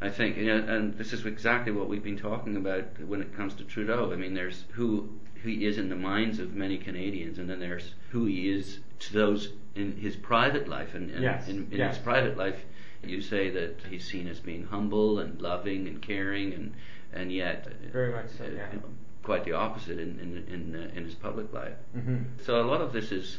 I 0.04 0.10
think, 0.10 0.36
you 0.36 0.46
know, 0.46 0.58
and 0.74 0.96
this 0.98 1.12
is 1.12 1.24
exactly 1.24 1.72
what 1.72 1.88
we've 1.88 2.02
been 2.02 2.18
talking 2.18 2.56
about 2.56 2.84
when 3.00 3.22
it 3.22 3.34
comes 3.36 3.54
to 3.54 3.64
Trudeau. 3.64 4.12
I 4.12 4.16
mean, 4.16 4.34
there's 4.34 4.64
who 4.72 5.08
who 5.42 5.48
he 5.48 5.66
is 5.66 5.78
in 5.78 5.88
the 5.88 5.96
minds 5.96 6.38
of 6.38 6.54
many 6.54 6.78
Canadians, 6.78 7.38
and 7.38 7.48
then 7.48 7.60
there's 7.60 7.94
who 8.10 8.24
he 8.26 8.50
is 8.50 8.80
to 9.00 9.12
those 9.12 9.52
in 9.74 9.96
his 9.96 10.16
private 10.16 10.68
life. 10.68 10.94
And, 10.94 11.10
and 11.10 11.22
Yes, 11.22 11.48
in, 11.48 11.68
in 11.70 11.78
yes. 11.78 11.96
his 11.96 12.04
private 12.04 12.36
life, 12.36 12.64
you 13.02 13.20
say 13.20 13.50
that 13.50 13.80
he's 13.90 14.04
seen 14.06 14.26
as 14.28 14.40
being 14.40 14.64
humble 14.64 15.18
and 15.20 15.40
loving 15.40 15.86
and 15.88 16.00
caring, 16.02 16.52
and 16.54 16.74
and 17.12 17.32
yet 17.32 17.68
Very 17.92 18.12
much 18.12 18.28
so, 18.38 18.44
uh, 18.44 18.48
yeah. 18.48 18.72
you 18.72 18.78
know, 18.78 18.84
quite 19.22 19.44
the 19.44 19.52
opposite 19.52 19.98
in 19.98 20.18
in 20.20 20.54
in, 20.54 20.62
uh, 20.82 20.96
in 20.96 21.04
his 21.04 21.14
public 21.14 21.52
life. 21.52 21.76
hmm 21.94 22.18
So 22.42 22.60
a 22.60 22.66
lot 22.72 22.80
of 22.80 22.92
this 22.92 23.10
is, 23.12 23.38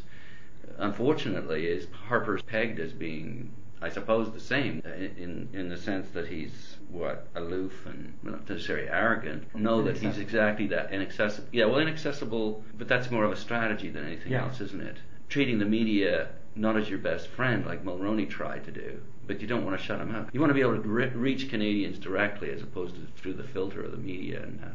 unfortunately, 0.78 1.68
is 1.68 1.88
Harper's 2.08 2.42
pegged 2.42 2.80
as 2.80 2.92
being, 2.92 3.52
I 3.86 3.90
suppose, 3.90 4.32
the 4.34 4.40
same 4.40 4.82
in 4.84 5.48
in 5.54 5.70
the 5.70 5.78
sense 5.78 6.08
that 6.16 6.28
he's 6.28 6.78
what 6.90 7.28
aloof 7.36 7.86
and 7.86 8.14
not 8.24 8.50
necessarily 8.50 8.90
arrogant. 8.90 9.44
No, 9.54 9.84
that 9.84 9.98
he's 9.98 10.18
exactly 10.18 10.66
that 10.68 10.92
inaccessible. 10.92 11.48
Yeah, 11.52 11.66
well, 11.66 11.78
inaccessible, 11.80 12.64
but 12.80 12.88
that's 12.88 13.12
more 13.12 13.24
of 13.26 13.32
a 13.32 13.36
strategy 13.36 13.90
than 13.90 14.04
anything 14.06 14.32
Yeah. 14.32 14.46
else, 14.46 14.60
isn't 14.60 14.82
it? 14.82 14.98
Treating 15.30 15.60
the 15.60 15.66
media 15.66 16.30
not 16.56 16.78
as 16.78 16.90
your 16.90 16.98
best 17.00 17.28
friend, 17.28 17.64
like 17.66 17.84
Mulroney 17.86 18.28
tried 18.28 18.64
to 18.66 18.72
do, 18.72 19.00
but 19.28 19.40
you 19.42 19.46
don't 19.48 19.66
want 19.66 19.78
to 19.78 19.86
shut 19.86 20.00
him 20.00 20.16
out. 20.16 20.30
You 20.34 20.40
want 20.40 20.50
to 20.50 20.56
be 20.56 20.62
able 20.62 20.82
to 20.82 20.90
re- 20.90 21.10
reach 21.10 21.50
Canadians 21.50 22.00
directly, 22.00 22.50
as 22.50 22.64
opposed 22.64 22.96
to 22.96 23.02
through 23.22 23.34
the 23.34 23.44
filter 23.44 23.84
of 23.84 23.92
the 23.92 23.98
media, 23.98 24.42
and 24.42 24.60
uh, 24.64 24.68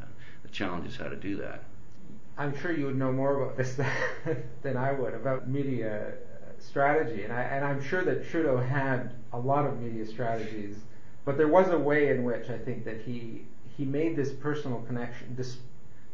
the 0.42 0.50
challenge 0.50 0.86
is 0.86 0.96
how 0.96 1.08
to 1.08 1.16
do 1.16 1.36
that. 1.38 1.64
I'm 2.38 2.56
sure 2.60 2.70
you 2.72 2.86
would 2.86 2.96
know 2.96 3.12
more 3.12 3.42
about 3.42 3.56
this 3.56 3.74
than, 4.62 4.76
I 4.76 4.92
would 4.92 5.14
about 5.14 5.48
media 5.48 6.08
uh, 6.08 6.29
strategy, 6.60 7.24
and 7.24 7.32
I 7.32 7.42
and 7.42 7.64
I'm 7.64 7.82
sure 7.82 8.02
that 8.04 8.28
Trudeau 8.28 8.58
had 8.58 9.12
a 9.32 9.38
lot 9.38 9.66
of 9.66 9.80
media 9.80 10.06
strategies, 10.06 10.76
but 11.24 11.36
there 11.36 11.48
was 11.48 11.68
a 11.68 11.78
way 11.78 12.10
in 12.10 12.24
which 12.24 12.50
I 12.50 12.58
think 12.58 12.84
that 12.84 13.00
he 13.02 13.46
he 13.76 13.84
made 13.84 14.16
this 14.16 14.32
personal 14.32 14.80
connection. 14.82 15.36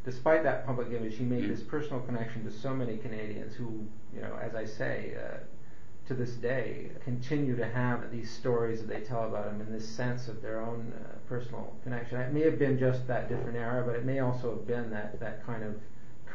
Despite 0.05 0.45
that 0.45 0.65
public 0.67 0.93
image, 0.93 1.17
he 1.17 1.25
made 1.25 1.45
Mm. 1.45 1.49
this 1.49 1.62
personal 1.65 2.00
connection 2.03 2.45
to 2.45 2.50
so 2.53 2.73
many 2.73 2.97
Canadians 2.97 3.55
who, 3.57 3.85
you 4.15 4.21
know, 4.21 4.37
as 4.41 4.55
I 4.55 4.65
say. 4.65 5.17
Uh, 5.17 5.38
to 6.07 6.15
this 6.15 6.35
day, 6.35 6.93
continue 7.03 7.57
to 7.57 7.67
have 7.67 8.12
these 8.12 8.31
stories 8.31 8.79
that 8.81 8.87
they 8.87 9.00
tell 9.00 9.25
about 9.25 9.49
him 9.49 9.61
and 9.61 9.75
this 9.75 9.88
sense 9.88 10.29
of 10.29 10.41
their 10.41 10.61
own 10.61 10.93
uh, 10.95 11.17
personal 11.29 11.75
connection. 11.83 12.21
It 12.21 12.33
may 12.33 12.43
have 12.43 12.61
been 12.61 12.79
just 12.79 13.09
that 13.09 13.29
different 13.29 13.57
era, 13.57 13.83
but 13.85 13.97
it 13.97 14.05
may 14.05 14.21
also 14.21 14.50
have 14.50 14.69
been 14.69 14.88
that, 14.91 15.19
that 15.19 15.45
kind 15.45 15.65
of 15.65 15.75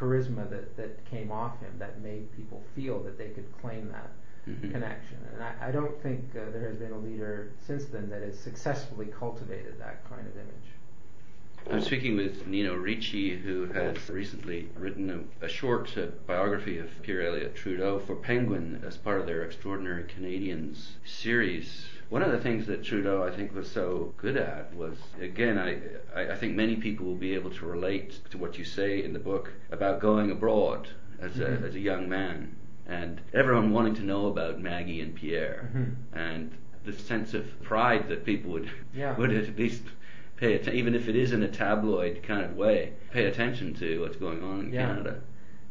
charisma 0.02 0.50
that, 0.50 0.76
that 0.78 1.06
came 1.06 1.32
off 1.32 1.60
him 1.60 1.72
that 1.78 2.02
made 2.02 2.36
people 2.36 2.64
feel 2.76 3.02
that 3.04 3.18
they 3.18 3.30
could 3.30 3.46
claim 3.62 3.88
that 3.90 4.10
Mhm. 4.50 4.72
connection. 4.72 5.18
And 5.34 5.44
I, 5.44 5.68
I 5.68 5.72
don't 5.72 6.02
think 6.02 6.36
uh, 6.36 6.50
there 6.52 6.68
has 6.68 6.78
been 6.78 6.92
a 6.92 6.98
leader 6.98 7.52
since 7.60 7.86
then 7.86 8.10
that 8.10 8.24
has 8.24 8.40
successfully 8.40 9.06
cultivated 9.06 9.80
that 9.80 10.04
kind 10.10 10.26
of 10.26 10.34
image. 10.36 10.72
I'm 11.70 11.82
speaking 11.82 12.16
with 12.16 12.48
Nino 12.48 12.74
Ricci, 12.74 13.38
who 13.38 13.68
has 13.68 14.10
recently 14.10 14.68
written 14.76 15.28
a, 15.42 15.46
a 15.46 15.48
short 15.48 15.96
uh, 15.96 16.08
biography 16.26 16.80
of 16.80 16.90
Pierre 17.04 17.22
Elliott 17.28 17.54
Trudeau 17.54 18.00
for 18.00 18.16
Penguin 18.16 18.82
as 18.84 18.98
part 18.98 19.20
of 19.22 19.28
their 19.28 19.44
Extraordinary 19.44 20.06
Canadians 20.06 20.94
series. 21.06 21.86
One 22.12 22.24
of 22.24 22.32
the 22.34 22.40
things 22.40 22.68
that 22.68 22.84
Trudeau, 22.84 23.24
I 23.24 23.32
think, 23.34 23.56
was 23.56 23.72
so 23.72 24.14
good 24.18 24.36
at 24.36 24.76
was, 24.76 24.98
again, 25.22 25.58
I, 25.58 25.78
I 26.34 26.36
think 26.36 26.58
many 26.58 26.76
people 26.76 27.06
will 27.06 27.16
be 27.16 27.34
able 27.36 27.52
to 27.52 27.66
relate 27.66 28.20
to 28.32 28.38
what 28.38 28.58
you 28.58 28.66
say 28.66 29.02
in 29.02 29.14
the 29.14 29.20
book 29.20 29.50
about 29.72 30.02
going 30.02 30.30
abroad 30.30 30.90
as 31.22 31.40
a, 31.40 31.46
Mhm. 31.46 31.64
as 31.70 31.76
a 31.76 31.80
young 31.80 32.10
man 32.10 32.54
and 32.86 33.22
everyone 33.34 33.72
wanting 33.72 33.96
to 33.96 34.04
know 34.04 34.26
about 34.28 34.60
Maggie 34.60 35.00
and 35.00 35.16
Pierre 35.16 35.70
Mhm. 35.74 35.94
and 36.12 36.52
the 36.84 36.92
sense 36.92 37.34
of 37.34 37.46
pride 37.64 38.10
that 38.10 38.26
people 38.26 38.52
would 38.52 38.70
Yeah. 38.94 39.16
would 39.16 39.32
at 39.32 39.58
least 39.58 39.84
pay 40.36 40.56
attention, 40.56 40.76
even 40.80 40.94
if 40.96 41.08
it 41.08 41.16
is 41.16 41.32
in 41.32 41.44
a 41.44 41.48
tabloid 41.48 42.24
kind 42.24 42.44
of 42.44 42.58
way, 42.58 42.92
pay 43.12 43.24
attention 43.28 43.74
to 43.76 44.02
what's 44.02 44.18
going 44.18 44.44
on 44.44 44.60
in 44.66 44.74
Yeah. 44.74 44.88
Canada. 44.88 45.22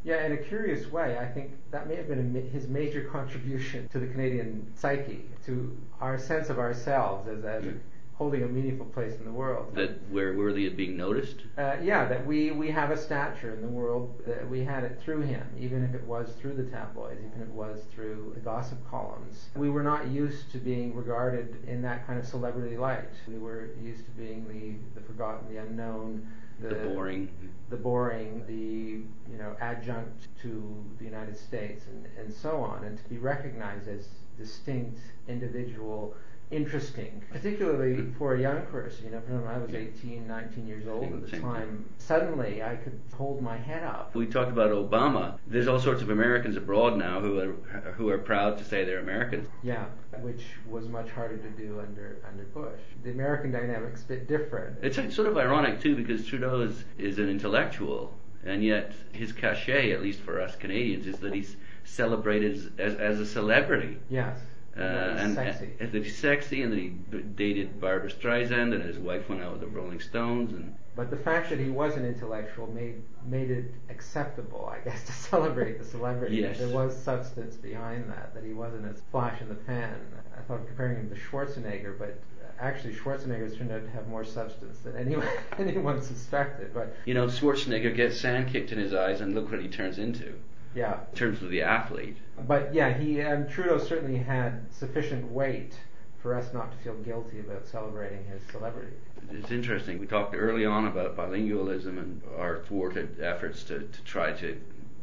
Yeah, 0.03 0.25
in 0.25 0.33
a 0.33 0.37
curious 0.39 0.91
way, 0.91 1.19
I 1.19 1.27
think 1.27 1.51
that 1.71 1.87
may 1.89 1.97
have 1.97 2.09
been 2.09 2.35
a, 2.35 2.41
his 2.41 2.67
major 2.69 3.03
contribution 3.05 3.87
to 3.89 3.99
the 3.99 4.07
Canadian 4.07 4.73
psyche, 4.75 5.25
to 5.47 5.77
our 6.01 6.19
sense 6.19 6.49
of 6.49 6.59
ourselves 6.59 7.29
as, 7.29 7.45
as 7.45 7.65
Mm. 7.65 7.79
holding 8.15 8.43
a 8.43 8.47
meaningful 8.47 8.87
place 8.87 9.15
in 9.19 9.25
the 9.25 9.33
world. 9.33 9.75
That 9.75 9.99
we're 10.11 10.37
worthy 10.37 10.67
of 10.67 10.77
being 10.77 10.95
noticed. 10.97 11.37
Uh, 11.57 11.77
yeah, 11.83 12.05
that 12.07 12.27
we, 12.27 12.51
we 12.51 12.71
have 12.71 12.91
a 12.91 12.97
stature 12.97 13.53
in 13.55 13.63
the 13.63 13.69
world, 13.69 14.23
that 14.27 14.49
we 14.49 14.63
had 14.65 14.85
it 14.85 15.01
through 15.03 15.23
him, 15.23 15.47
even 15.59 15.83
if 15.85 15.95
it 15.95 16.05
was 16.05 16.33
through 16.39 16.55
the 16.55 16.65
tabloids, 16.65 17.21
even 17.21 17.41
if 17.43 17.49
it 17.49 17.55
was 17.55 17.83
through 17.95 18.33
the 18.35 18.41
gossip 18.41 18.79
columns. 18.91 19.49
We 19.57 19.71
were 19.71 19.83
not 19.83 20.09
used 20.09 20.51
to 20.53 20.59
being 20.59 20.95
regarded 20.95 21.57
in 21.67 21.81
that 21.83 22.07
kind 22.07 22.19
of 22.19 22.27
celebrity 22.27 22.77
light. 22.77 23.09
We 23.27 23.39
were 23.39 23.71
used 23.83 24.05
to 24.07 24.11
being 24.13 24.47
the, 24.49 25.01
the 25.01 25.07
forgotten, 25.07 25.49
the 25.53 25.61
unknown, 25.61 26.27
The 26.61 26.75
boring. 26.75 27.29
the 27.71 27.77
boring, 27.77 28.45
the 28.47 29.33
you 29.33 29.39
know 29.39 29.57
adjunct 29.61 30.29
to 30.43 30.85
the 30.99 31.05
United 31.05 31.39
States, 31.39 31.87
and, 31.87 32.07
and 32.19 32.33
so 32.33 32.61
on, 32.61 32.85
and 32.85 32.99
to 32.99 33.05
be 33.09 33.19
recognized 33.19 33.89
as 33.89 34.09
distinct, 34.37 35.01
individual, 35.29 36.15
interesting, 36.51 37.23
particularly 37.31 37.95
mm-hmm. 37.95 38.19
for 38.19 38.35
a 38.35 38.41
young 38.41 38.63
person. 38.67 39.07
You 39.07 39.13
know, 39.13 39.21
from 39.21 39.47
I 39.47 39.59
was 39.59 39.75
18, 39.75 40.27
19 40.27 40.67
years 40.67 40.87
old 40.87 41.13
at 41.13 41.31
the 41.31 41.39
time. 41.39 41.89
Suddenly, 41.99 42.63
I 42.63 42.77
could 42.77 42.99
hold 43.15 43.41
my 43.41 43.57
head 43.57 43.83
up. 43.83 44.15
We 44.15 44.27
talked 44.27 44.51
about 44.51 44.71
Obama. 44.71 45.39
There's 45.47 45.69
all 45.69 45.81
sorts 45.81 46.03
of 46.03 46.11
Americans 46.11 46.57
abroad 46.57 46.97
now 46.97 47.21
who 47.21 47.39
are 47.39 47.53
who 47.93 48.09
are 48.09 48.19
proud 48.19 48.59
to 48.59 48.65
say 48.65 48.85
they're 48.85 49.01
Americans. 49.01 49.49
Yeah, 49.63 49.85
which 50.21 50.45
was 50.69 50.89
much 50.89 51.11
harder 51.11 51.37
to 51.37 51.51
do 51.51 51.81
under 51.81 52.19
under 52.29 52.45
Bush. 52.45 52.81
The 53.03 53.11
American 53.11 53.53
dynamic's 53.53 54.03
a 54.03 54.07
bit 54.07 54.29
different. 54.29 54.79
It's 54.83 54.97
sort 55.15 55.29
of 55.29 55.37
ironic 55.37 55.81
too 55.81 55.97
because 55.97 56.27
Trudeau 56.27 56.61
is, 56.63 56.85
is 56.99 57.19
an 57.19 57.29
intellectual, 57.29 58.15
and 58.45 58.65
yet 58.65 58.93
his 59.13 59.33
cachet, 59.33 59.93
at 59.93 60.03
least 60.03 60.21
for 60.21 60.41
us 60.41 60.57
Canadians, 60.57 61.07
is 61.07 61.19
that 61.21 61.35
he's 61.35 61.57
celebrated 61.85 62.57
as, 62.57 62.71
as, 62.79 62.95
as 62.99 63.21
a 63.21 63.27
celebrity. 63.27 63.99
yes. 64.09 64.39
Uh, 64.77 64.83
and, 64.83 65.35
sexy. 65.35 65.71
and 65.81 65.93
that 65.93 66.05
he's 66.05 66.17
sexy, 66.17 66.63
and 66.63 66.73
that 66.73 66.79
he 66.79 66.91
dated 67.35 67.81
Barbra 67.81 68.09
Streisand, 68.09 68.73
and 68.73 68.83
his 68.83 68.99
wife 68.99 69.29
went 69.29 69.43
out 69.43 69.53
with 69.53 69.61
the 69.61 69.67
Rolling 69.67 69.99
Stones, 69.99 70.53
and 70.53 70.75
But 70.95 71.11
the 71.11 71.17
fact 71.17 71.51
that 71.51 71.59
he 71.59 71.71
was 71.71 71.97
an 71.97 72.05
intellectual 72.05 72.69
made 72.69 73.03
made 73.27 73.51
it 73.51 73.75
acceptable, 73.89 74.73
I 74.73 74.79
guess, 74.85 75.03
to 75.07 75.13
celebrate 75.13 75.79
the 75.79 75.85
celebrity. 75.85 76.37
Yes. 76.37 76.59
There 76.59 76.69
was 76.69 76.97
substance 76.97 77.57
behind 77.57 78.09
that, 78.11 78.33
that 78.35 78.45
he 78.45 78.53
wasn't 78.53 78.87
as 78.87 79.03
flash 79.11 79.41
in 79.41 79.49
the 79.49 79.57
pan. 79.57 79.97
I 80.39 80.43
thought 80.43 80.67
comparing 80.67 80.97
him 80.99 81.11
to 81.11 81.17
Schwarzenegger, 81.17 81.99
but 81.99 82.21
actually 82.61 82.95
Schwarzenegger's 82.95 83.57
turned 83.57 83.73
out 83.73 83.83
to 83.83 83.91
have 83.91 84.07
more 84.07 84.25
substance 84.25 84.79
than 84.81 84.97
anyone 84.97 85.27
anyone 85.59 86.01
suspected. 86.01 86.73
But 86.73 86.95
you 87.07 87.15
know 87.15 87.27
Schwarzenegger 87.27 87.95
gets 87.95 88.21
sand 88.21 88.53
kicked 88.53 88.71
in 88.71 88.79
his 88.79 88.95
eyes, 88.95 89.21
and 89.21 89.35
look 89.35 89.51
what 89.51 89.61
he 89.61 89.69
turns 89.69 89.99
into 89.99 90.35
yeah, 90.75 91.01
in 91.11 91.17
terms 91.17 91.43
of 91.43 91.51
the 91.51 91.63
athlete. 91.63 92.17
but 92.47 92.73
yeah, 92.75 92.93
he 92.93 93.21
um, 93.23 93.49
Trudeau 93.49 93.79
certainly 93.79 94.19
had 94.19 94.73
sufficient 94.73 95.31
weight 95.31 95.75
for 96.23 96.35
us 96.35 96.53
not 96.53 96.71
to 96.73 96.79
feel 96.79 96.95
guilty 96.97 97.41
about 97.41 97.67
celebrating 97.67 98.25
his 98.27 98.43
celebrity. 98.51 98.97
It's 99.33 99.51
interesting. 99.51 99.99
We 99.99 100.07
talked 100.07 100.35
early 100.35 100.67
on 100.67 100.87
about 100.87 101.17
bilingualism 101.17 101.99
and 101.99 102.21
our 102.37 102.59
thwarted 102.59 103.21
efforts 103.23 103.63
to, 103.65 103.81
to 103.81 104.05
try 104.05 104.33
to 104.33 104.61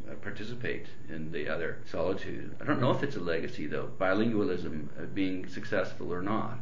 uh, 0.09 0.13
participate 0.15 0.85
in 1.09 1.31
the 1.31 1.49
other 1.49 1.79
solitude. 1.89 2.55
I 2.61 2.65
don't 2.65 2.79
know 2.79 2.91
if 2.91 3.03
it's 3.03 3.15
a 3.15 3.19
legacy 3.19 3.67
though, 3.67 3.89
bilingualism 3.99 4.87
uh, 4.97 5.05
being 5.13 5.47
successful 5.47 6.13
or 6.13 6.21
not. 6.21 6.59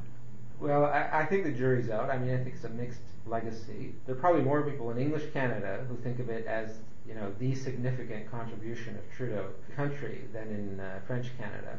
Well, 0.59 0.85
I, 0.85 1.09
I 1.11 1.25
think 1.25 1.43
the 1.43 1.51
jury's 1.51 1.89
out. 1.89 2.09
I 2.09 2.17
mean, 2.17 2.33
I 2.33 2.37
think 2.37 2.55
it's 2.55 2.63
a 2.63 2.69
mixed 2.69 3.01
legacy. 3.25 3.93
There 4.05 4.15
are 4.15 4.19
probably 4.19 4.41
more 4.41 4.61
people 4.63 4.89
in 4.91 4.97
English 4.97 5.33
Canada 5.33 5.85
who 5.89 5.97
think 5.97 6.19
of 6.19 6.29
it 6.29 6.45
as, 6.45 6.77
you 7.07 7.13
know, 7.13 7.31
the 7.39 7.53
significant 7.53 8.29
contribution 8.31 8.95
of 8.97 9.01
Trudeau 9.15 9.49
country 9.75 10.21
than 10.33 10.47
in 10.49 10.79
uh, 10.79 10.99
French 11.05 11.27
Canada. 11.37 11.77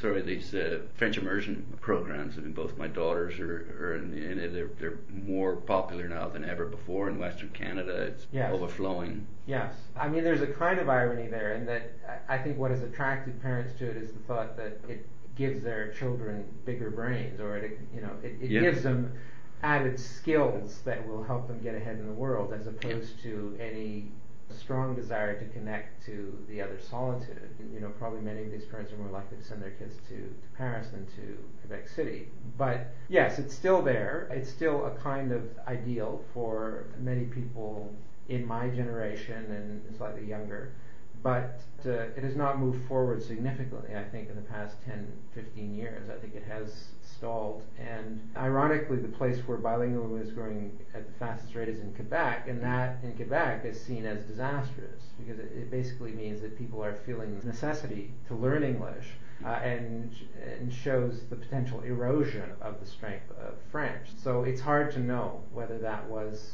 Sorry, 0.00 0.22
these 0.22 0.54
uh, 0.54 0.80
French 0.94 1.18
immersion 1.18 1.66
programs. 1.80 2.38
I 2.38 2.40
mean, 2.40 2.52
both 2.52 2.78
my 2.78 2.86
daughters 2.88 3.38
are, 3.38 3.76
are 3.78 3.96
in, 3.96 4.14
in 4.16 4.38
it. 4.38 4.52
They're, 4.52 4.70
they're 4.78 4.98
more 5.10 5.56
popular 5.56 6.08
now 6.08 6.28
than 6.28 6.44
ever 6.44 6.64
before 6.64 7.08
in 7.10 7.18
Western 7.18 7.50
Canada. 7.50 7.94
It's 8.02 8.26
Yes. 8.32 8.52
overflowing. 8.52 9.26
Yes. 9.46 9.74
I 9.96 10.08
mean, 10.08 10.24
there's 10.24 10.40
a 10.42 10.46
kind 10.46 10.78
of 10.78 10.88
irony 10.88 11.28
there 11.28 11.52
in 11.54 11.66
that 11.66 11.92
I 12.28 12.34
I 12.36 12.38
think 12.38 12.56
what 12.58 12.70
has 12.70 12.82
attracted 12.82 13.40
parents 13.42 13.78
to 13.78 13.90
it 13.90 13.96
is 13.96 14.12
the 14.12 14.20
thought 14.20 14.56
that 14.56 14.80
it 14.88 15.06
gives 15.36 15.62
their 15.64 15.92
children 15.92 16.44
bigger 16.64 16.90
brains, 16.90 17.40
or 17.40 17.56
it, 17.58 17.78
you 17.94 18.00
know, 18.00 18.10
it, 18.22 18.36
it 18.40 18.50
Yeah. 18.50 18.60
gives 18.62 18.82
them 18.82 19.12
added 19.62 19.98
skills 20.00 20.80
that 20.84 21.06
will 21.06 21.22
help 21.22 21.46
them 21.46 21.60
get 21.62 21.74
ahead 21.74 21.96
in 21.98 22.06
the 22.06 22.12
world 22.12 22.52
as 22.52 22.66
opposed 22.66 23.22
to 23.22 23.56
any 23.60 24.10
strong 24.52 24.94
desire 24.94 25.38
to 25.38 25.44
connect 25.46 26.04
to 26.06 26.36
the 26.48 26.60
other 26.60 26.78
solitude. 26.78 27.50
You 27.72 27.80
know, 27.80 27.90
probably 27.98 28.20
many 28.20 28.42
of 28.44 28.50
these 28.50 28.64
parents 28.64 28.92
are 28.92 28.96
more 28.96 29.10
likely 29.10 29.38
to 29.38 29.44
send 29.44 29.62
their 29.62 29.70
kids 29.70 29.96
to, 30.08 30.16
to 30.16 30.48
Paris 30.56 30.88
than 30.88 31.06
to 31.16 31.38
Quebec 31.60 31.88
City. 31.88 32.28
But 32.56 32.92
yes, 33.08 33.38
it's 33.38 33.54
still 33.54 33.82
there. 33.82 34.28
It's 34.30 34.50
still 34.50 34.86
a 34.86 34.90
kind 34.90 35.32
of 35.32 35.42
ideal 35.66 36.22
for 36.32 36.86
many 36.98 37.24
people 37.24 37.94
in 38.28 38.46
my 38.46 38.68
generation 38.68 39.44
and 39.50 39.96
slightly 39.96 40.24
younger 40.24 40.72
but 41.22 41.60
uh, 41.86 41.90
it 41.90 42.24
has 42.24 42.36
not 42.36 42.58
moved 42.58 42.86
forward 42.88 43.22
significantly, 43.22 43.96
I 43.96 44.02
think, 44.04 44.28
in 44.28 44.34
the 44.34 44.42
past 44.42 44.76
10, 44.84 45.06
15 45.34 45.74
years. 45.74 46.10
I 46.10 46.18
think 46.20 46.34
it 46.34 46.44
has 46.48 46.88
And 47.78 48.30
ironically, 48.36 48.98
the 48.98 49.08
place 49.08 49.38
where 49.46 49.58
bilingualism 49.58 50.22
is 50.22 50.32
growing 50.32 50.78
at 50.94 51.06
the 51.06 51.12
fastest 51.18 51.54
rate 51.54 51.68
is 51.68 51.80
in 51.80 51.94
Quebec, 51.94 52.48
and 52.48 52.62
that 52.62 52.98
in 53.02 53.12
Quebec 53.14 53.64
is 53.64 53.80
seen 53.80 54.06
as 54.06 54.24
disastrous 54.24 55.02
because 55.18 55.38
it, 55.38 55.52
it 55.54 55.70
basically 55.70 56.12
means 56.12 56.40
that 56.40 56.58
people 56.58 56.82
are 56.82 56.94
feeling 57.06 57.38
the 57.38 57.46
necessity 57.46 58.12
to 58.28 58.34
learn 58.34 58.62
English. 58.62 59.06
Uh, 59.44 59.58
and, 59.64 60.14
and 60.40 60.72
shows 60.72 61.22
the 61.28 61.34
potential 61.34 61.80
erosion 61.80 62.48
of 62.60 62.78
the 62.78 62.86
strength 62.86 63.28
of 63.32 63.54
French. 63.72 64.06
So 64.16 64.44
it's 64.44 64.60
hard 64.60 64.92
to 64.92 65.00
know 65.00 65.40
whether 65.52 65.78
that 65.78 66.08
was 66.08 66.52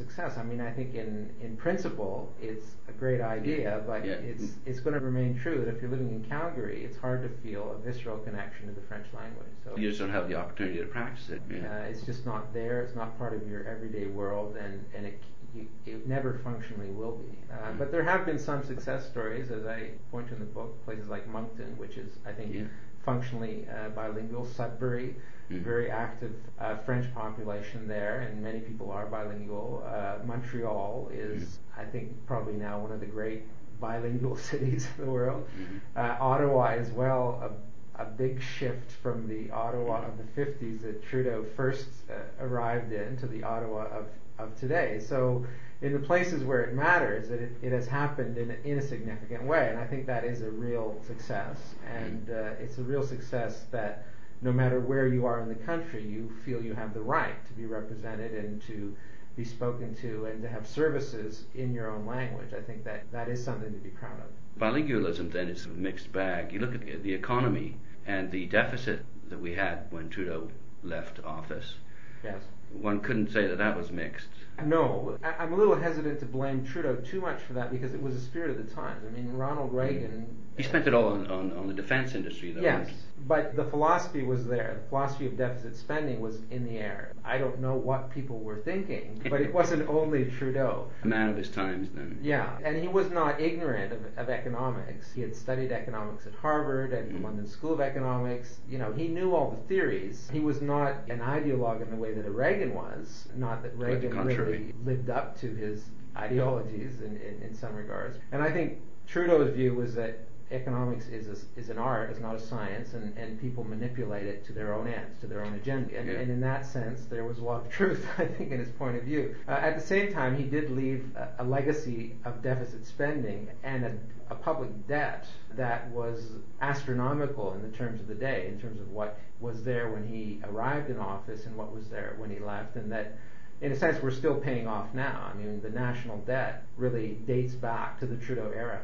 success. 0.00 0.38
I 0.38 0.42
mean, 0.42 0.60
I 0.60 0.72
think 0.72 0.94
in, 0.94 1.30
in 1.40 1.56
principle, 1.56 2.32
it's 2.40 2.68
a 2.88 2.92
great 2.92 3.20
idea, 3.20 3.82
but 3.86 4.04
yeah. 4.04 4.30
it's 4.30 4.46
it's 4.64 4.80
going 4.80 4.94
to 4.94 5.04
remain 5.10 5.38
true 5.42 5.58
that 5.60 5.68
if 5.68 5.80
you're 5.80 5.90
living 5.90 6.10
in 6.10 6.22
Calgary, 6.24 6.84
it's 6.86 6.96
hard 6.96 7.20
to 7.26 7.30
feel 7.42 7.64
a 7.76 7.78
visceral 7.86 8.18
connection 8.18 8.66
to 8.68 8.72
the 8.72 8.86
French 8.88 9.06
language. 9.14 9.54
So 9.64 9.76
you 9.76 9.88
just 9.88 10.00
don't 10.00 10.10
have 10.18 10.28
the 10.28 10.36
opportunity 10.36 10.78
to 10.78 10.86
practice 10.86 11.28
it. 11.28 11.42
Yeah. 11.50 11.58
Uh, 11.70 11.90
it's 11.90 12.02
just 12.02 12.24
not 12.24 12.42
there. 12.54 12.82
It's 12.82 12.96
not 12.96 13.18
part 13.18 13.32
of 13.34 13.46
your 13.48 13.62
everyday 13.74 14.06
world, 14.06 14.56
and 14.56 14.84
and 14.96 15.06
it 15.06 15.22
you, 15.54 15.66
it 15.86 16.06
never 16.06 16.40
functionally 16.44 16.90
will 16.90 17.16
be. 17.16 17.36
Uh, 17.52 17.56
mm-hmm. 17.56 17.78
But 17.78 17.90
there 17.92 18.04
have 18.04 18.24
been 18.24 18.38
some 18.38 18.62
success 18.64 19.08
stories, 19.08 19.50
as 19.50 19.66
I 19.66 19.90
point 20.10 20.28
to 20.28 20.34
in 20.34 20.40
the 20.40 20.46
book, 20.46 20.84
places 20.84 21.08
like 21.08 21.28
Moncton, 21.28 21.76
which 21.76 21.96
is 21.96 22.10
I 22.26 22.32
think 22.32 22.54
yeah. 22.54 22.62
Functionally 23.04 23.66
uh, 23.68 23.88
bilingual, 23.90 24.44
Sudbury 24.44 25.16
mm-hmm. 25.50 25.64
very 25.64 25.90
active 25.90 26.32
uh, 26.58 26.76
French 26.78 27.12
population 27.14 27.86
there, 27.88 28.20
and 28.20 28.42
many 28.42 28.60
people 28.60 28.90
are 28.90 29.06
bilingual. 29.06 29.84
Uh, 29.86 30.24
Montreal 30.24 31.10
is, 31.12 31.42
mm-hmm. 31.42 31.80
I 31.80 31.84
think, 31.84 32.26
probably 32.26 32.54
now 32.54 32.78
one 32.78 32.92
of 32.92 33.00
the 33.00 33.06
great 33.06 33.42
bilingual 33.80 34.36
cities 34.50 34.86
in 34.98 35.04
the 35.04 35.10
world. 35.10 35.46
Mm-hmm. 35.60 35.76
Uh, 35.96 36.24
Ottawa 36.24 36.68
as 36.68 36.90
well, 36.90 37.50
a, 37.98 38.02
a, 38.02 38.04
big 38.04 38.40
shift 38.42 38.90
from 39.02 39.28
the 39.28 39.50
Ottawa 39.50 40.06
of 40.06 40.18
the 40.18 40.40
50s 40.40 40.82
that 40.82 41.02
Trudeau 41.02 41.44
first 41.56 41.88
uh, 42.10 42.44
arrived 42.44 42.92
in 42.92 43.16
to 43.18 43.26
the 43.26 43.42
Ottawa 43.42 43.86
of, 43.86 44.06
of 44.38 44.58
today. 44.58 45.00
So 45.00 45.44
in 45.82 45.94
the 45.94 45.98
places 45.98 46.44
where 46.44 46.60
it 46.60 46.74
matters, 46.74 47.30
it, 47.30 47.52
it 47.62 47.72
has 47.72 47.86
happened 47.86 48.36
in, 48.36 48.56
in 48.64 48.78
a 48.78 48.82
significant 48.82 49.44
way, 49.44 49.68
and 49.70 49.78
I 49.78 49.86
think 49.86 50.06
that 50.06 50.24
is 50.24 50.42
a 50.42 50.50
real 50.50 51.00
success. 51.06 51.74
And 51.90 52.28
uh, 52.28 52.50
it's 52.60 52.78
a 52.78 52.82
real 52.82 53.02
success 53.02 53.64
that 53.70 54.06
no 54.42 54.52
matter 54.52 54.80
where 54.80 55.06
you 55.06 55.26
are 55.26 55.40
in 55.40 55.48
the 55.48 55.54
country, 55.54 56.02
you 56.02 56.30
feel 56.44 56.62
you 56.62 56.74
have 56.74 56.92
the 56.94 57.00
right 57.00 57.46
to 57.46 57.52
be 57.54 57.66
represented 57.66 58.32
and 58.32 58.60
to 58.62 58.94
be 59.36 59.44
spoken 59.44 59.94
to 59.94 60.26
and 60.26 60.42
to 60.42 60.48
have 60.48 60.66
services 60.66 61.44
in 61.54 61.72
your 61.72 61.90
own 61.90 62.04
language. 62.04 62.52
I 62.56 62.60
think 62.60 62.84
that 62.84 63.10
that 63.12 63.28
is 63.28 63.42
something 63.42 63.72
to 63.72 63.78
be 63.78 63.90
proud 63.90 64.18
of. 64.18 64.60
Bilingualism 64.60 65.32
then 65.32 65.48
is 65.48 65.64
a 65.64 65.68
mixed 65.68 66.12
bag. 66.12 66.52
You 66.52 66.60
look 66.60 66.74
at 66.74 67.02
the 67.02 67.14
economy 67.14 67.76
and 68.06 68.30
the 68.30 68.46
deficit 68.46 69.04
that 69.28 69.40
we 69.40 69.54
had 69.54 69.86
when 69.90 70.10
Trudeau 70.10 70.50
left 70.82 71.20
office. 71.24 71.74
Yes. 72.22 72.42
One 72.72 73.00
couldn't 73.00 73.30
say 73.30 73.46
that 73.46 73.58
that 73.58 73.76
was 73.76 73.90
mixed. 73.90 74.28
No, 74.66 75.18
I'm 75.38 75.52
a 75.52 75.56
little 75.56 75.76
hesitant 75.76 76.20
to 76.20 76.26
blame 76.26 76.64
Trudeau 76.64 76.96
too 76.96 77.20
much 77.20 77.40
for 77.42 77.52
that 77.54 77.70
because 77.70 77.94
it 77.94 78.02
was 78.02 78.14
the 78.14 78.20
spirit 78.20 78.50
of 78.50 78.56
the 78.56 78.74
times. 78.74 79.04
I 79.06 79.10
mean, 79.10 79.32
Ronald 79.32 79.72
Reagan. 79.72 80.36
He 80.56 80.62
spent 80.62 80.86
it 80.86 80.94
all 80.94 81.08
on, 81.08 81.26
on, 81.28 81.52
on 81.52 81.68
the 81.68 81.74
defense 81.74 82.14
industry, 82.14 82.52
though. 82.52 82.60
Yes, 82.60 82.90
but 83.26 83.56
the 83.56 83.64
philosophy 83.64 84.22
was 84.22 84.46
there. 84.46 84.80
The 84.82 84.88
philosophy 84.88 85.26
of 85.26 85.36
deficit 85.36 85.76
spending 85.76 86.20
was 86.20 86.40
in 86.50 86.64
the 86.64 86.78
air. 86.78 87.12
I 87.24 87.38
don't 87.38 87.60
know 87.60 87.74
what 87.74 88.10
people 88.10 88.38
were 88.40 88.58
thinking, 88.58 89.20
but 89.30 89.40
it 89.40 89.52
wasn't 89.54 89.88
only 89.88 90.24
Trudeau. 90.24 90.88
A 91.02 91.06
man 91.06 91.28
of 91.28 91.36
his 91.36 91.48
times, 91.48 91.88
then. 91.94 92.18
Yeah, 92.22 92.58
and 92.64 92.76
he 92.76 92.88
was 92.88 93.10
not 93.10 93.40
ignorant 93.40 93.92
of, 93.92 94.00
of 94.16 94.28
economics. 94.28 95.12
He 95.12 95.20
had 95.20 95.34
studied 95.34 95.72
economics 95.72 96.26
at 96.26 96.34
Harvard 96.34 96.92
and 96.92 97.10
mm. 97.10 97.16
the 97.16 97.26
London 97.26 97.46
School 97.46 97.72
of 97.72 97.80
Economics. 97.80 98.58
You 98.68 98.78
know, 98.78 98.92
he 98.92 99.08
knew 99.08 99.34
all 99.34 99.50
the 99.50 99.68
theories. 99.68 100.28
He 100.32 100.40
was 100.40 100.60
not 100.60 100.94
an 101.08 101.20
ideologue 101.20 101.82
in 101.82 101.90
the 101.90 101.96
way 101.96 102.14
that 102.14 102.26
a 102.26 102.30
Reagan 102.30 102.74
was. 102.74 103.28
Not 103.36 103.62
that 103.62 103.76
Reagan 103.76 104.12
really 104.50 104.74
lived 104.84 105.10
up 105.10 105.38
to 105.40 105.54
his 105.54 105.84
ideologies 106.16 107.00
in, 107.00 107.16
in, 107.16 107.42
in 107.42 107.54
some 107.54 107.74
regards. 107.74 108.18
And 108.32 108.42
I 108.42 108.50
think 108.50 108.78
Trudeau's 109.06 109.54
view 109.54 109.74
was 109.74 109.94
that 109.94 110.18
economics 110.50 111.06
is 111.08 111.28
a, 111.28 111.60
is 111.60 111.68
an 111.68 111.78
art, 111.78 112.10
it's 112.10 112.20
not 112.20 112.34
a 112.34 112.40
science, 112.40 112.94
and, 112.94 113.16
and 113.16 113.40
people 113.40 113.62
manipulate 113.62 114.26
it 114.26 114.44
to 114.44 114.52
their 114.52 114.74
own 114.74 114.88
ends, 114.88 115.18
to 115.20 115.26
their 115.26 115.44
own 115.44 115.54
agenda. 115.54 115.96
And, 115.96 116.08
yeah. 116.08 116.18
and 116.18 116.30
in 116.30 116.40
that 116.40 116.66
sense, 116.66 117.04
there 117.04 117.24
was 117.24 117.38
a 117.38 117.44
lot 117.44 117.64
of 117.64 117.70
truth, 117.70 118.06
I 118.18 118.26
think, 118.26 118.50
in 118.50 118.58
his 118.58 118.70
point 118.70 118.96
of 118.96 119.04
view. 119.04 119.34
Uh, 119.48 119.52
at 119.52 119.76
the 119.76 119.86
same 119.86 120.12
time, 120.12 120.36
he 120.36 120.44
did 120.44 120.70
leave 120.70 121.04
a, 121.16 121.42
a 121.42 121.44
legacy 121.44 122.16
of 122.24 122.42
deficit 122.42 122.84
spending 122.86 123.48
and 123.62 123.84
a, 123.84 123.92
a 124.30 124.34
public 124.34 124.88
debt 124.88 125.26
that 125.54 125.88
was 125.90 126.32
astronomical 126.60 127.52
in 127.54 127.62
the 127.62 127.76
terms 127.76 128.00
of 128.00 128.08
the 128.08 128.14
day, 128.14 128.48
in 128.48 128.60
terms 128.60 128.80
of 128.80 128.90
what 128.90 129.18
was 129.40 129.62
there 129.62 129.90
when 129.90 130.06
he 130.06 130.40
arrived 130.44 130.90
in 130.90 130.98
office 130.98 131.46
and 131.46 131.56
what 131.56 131.72
was 131.72 131.88
there 131.88 132.14
when 132.18 132.30
he 132.30 132.38
left, 132.38 132.76
and 132.76 132.90
that 132.92 133.16
in 133.60 133.72
a 133.72 133.76
sense, 133.76 134.02
we're 134.02 134.10
still 134.10 134.36
paying 134.36 134.66
off 134.66 134.92
now. 134.94 135.30
I 135.32 135.36
mean, 135.36 135.60
the 135.60 135.70
national 135.70 136.18
debt 136.18 136.64
really 136.76 137.18
dates 137.26 137.54
back 137.54 137.98
to 138.00 138.06
the 138.06 138.16
Trudeau 138.16 138.50
era. 138.54 138.80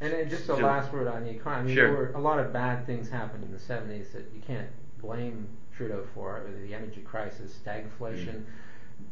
And 0.00 0.12
then 0.12 0.30
just 0.30 0.48
a 0.48 0.54
last 0.54 0.92
word 0.92 1.08
on 1.08 1.24
the 1.24 1.30
economy. 1.30 1.74
Sure. 1.74 1.88
There 1.88 1.96
were 1.96 2.12
a 2.12 2.20
lot 2.20 2.38
of 2.38 2.52
bad 2.52 2.86
things 2.86 3.08
happened 3.08 3.44
in 3.44 3.52
the 3.52 3.58
70s 3.58 4.12
that 4.12 4.30
you 4.34 4.40
can't 4.46 4.68
blame 5.00 5.48
Trudeau 5.76 6.06
for. 6.14 6.42
The 6.62 6.74
energy 6.74 7.00
crisis, 7.00 7.58
stagflation, 7.64 8.26
mm-hmm. 8.26 8.50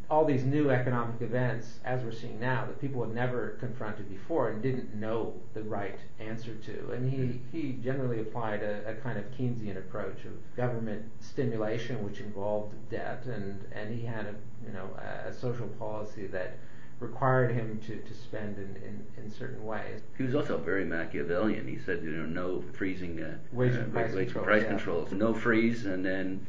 All 0.08 0.24
these 0.24 0.44
new 0.44 0.70
economic 0.70 1.20
events, 1.20 1.80
as 1.84 2.02
we're 2.04 2.12
seeing 2.12 2.38
now, 2.38 2.64
that 2.64 2.80
people 2.80 3.02
had 3.02 3.14
never 3.14 3.56
confronted 3.58 4.08
before 4.08 4.50
and 4.50 4.62
didn't 4.62 4.94
know 4.94 5.34
the 5.54 5.62
right 5.62 5.98
answer 6.20 6.54
to. 6.54 6.92
And 6.92 7.10
he, 7.10 7.40
he 7.50 7.72
generally 7.72 8.20
applied 8.20 8.62
a, 8.62 8.88
a 8.88 8.94
kind 8.94 9.18
of 9.18 9.24
Keynesian 9.32 9.76
approach 9.76 10.24
of 10.24 10.56
government 10.56 11.04
stimulation, 11.20 12.04
which 12.04 12.20
involved 12.20 12.74
debt, 12.88 13.24
and, 13.26 13.64
and 13.72 13.98
he 13.98 14.06
had 14.06 14.26
a, 14.26 14.34
you 14.64 14.72
know, 14.72 14.88
a, 14.96 15.30
a 15.30 15.34
social 15.34 15.66
policy 15.68 16.26
that 16.28 16.56
required 17.00 17.52
him 17.52 17.78
to, 17.86 17.96
to 17.96 18.14
spend 18.14 18.56
in, 18.56 18.76
in, 18.76 19.24
in 19.24 19.30
certain 19.30 19.66
ways. 19.66 20.00
He 20.16 20.22
was 20.22 20.34
also 20.34 20.56
very 20.56 20.84
Machiavellian. 20.84 21.66
He 21.66 21.78
said, 21.78 22.02
you 22.02 22.10
know, 22.10 22.26
no 22.26 22.62
freezing 22.72 23.22
uh, 23.22 23.36
wage 23.52 23.74
and 23.74 23.90
uh, 23.90 24.00
price, 24.00 24.14
wage 24.14 24.26
controls, 24.28 24.46
price 24.46 24.62
yeah. 24.62 24.68
controls, 24.68 25.12
no 25.12 25.34
freeze, 25.34 25.84
and 25.84 26.06
then. 26.06 26.46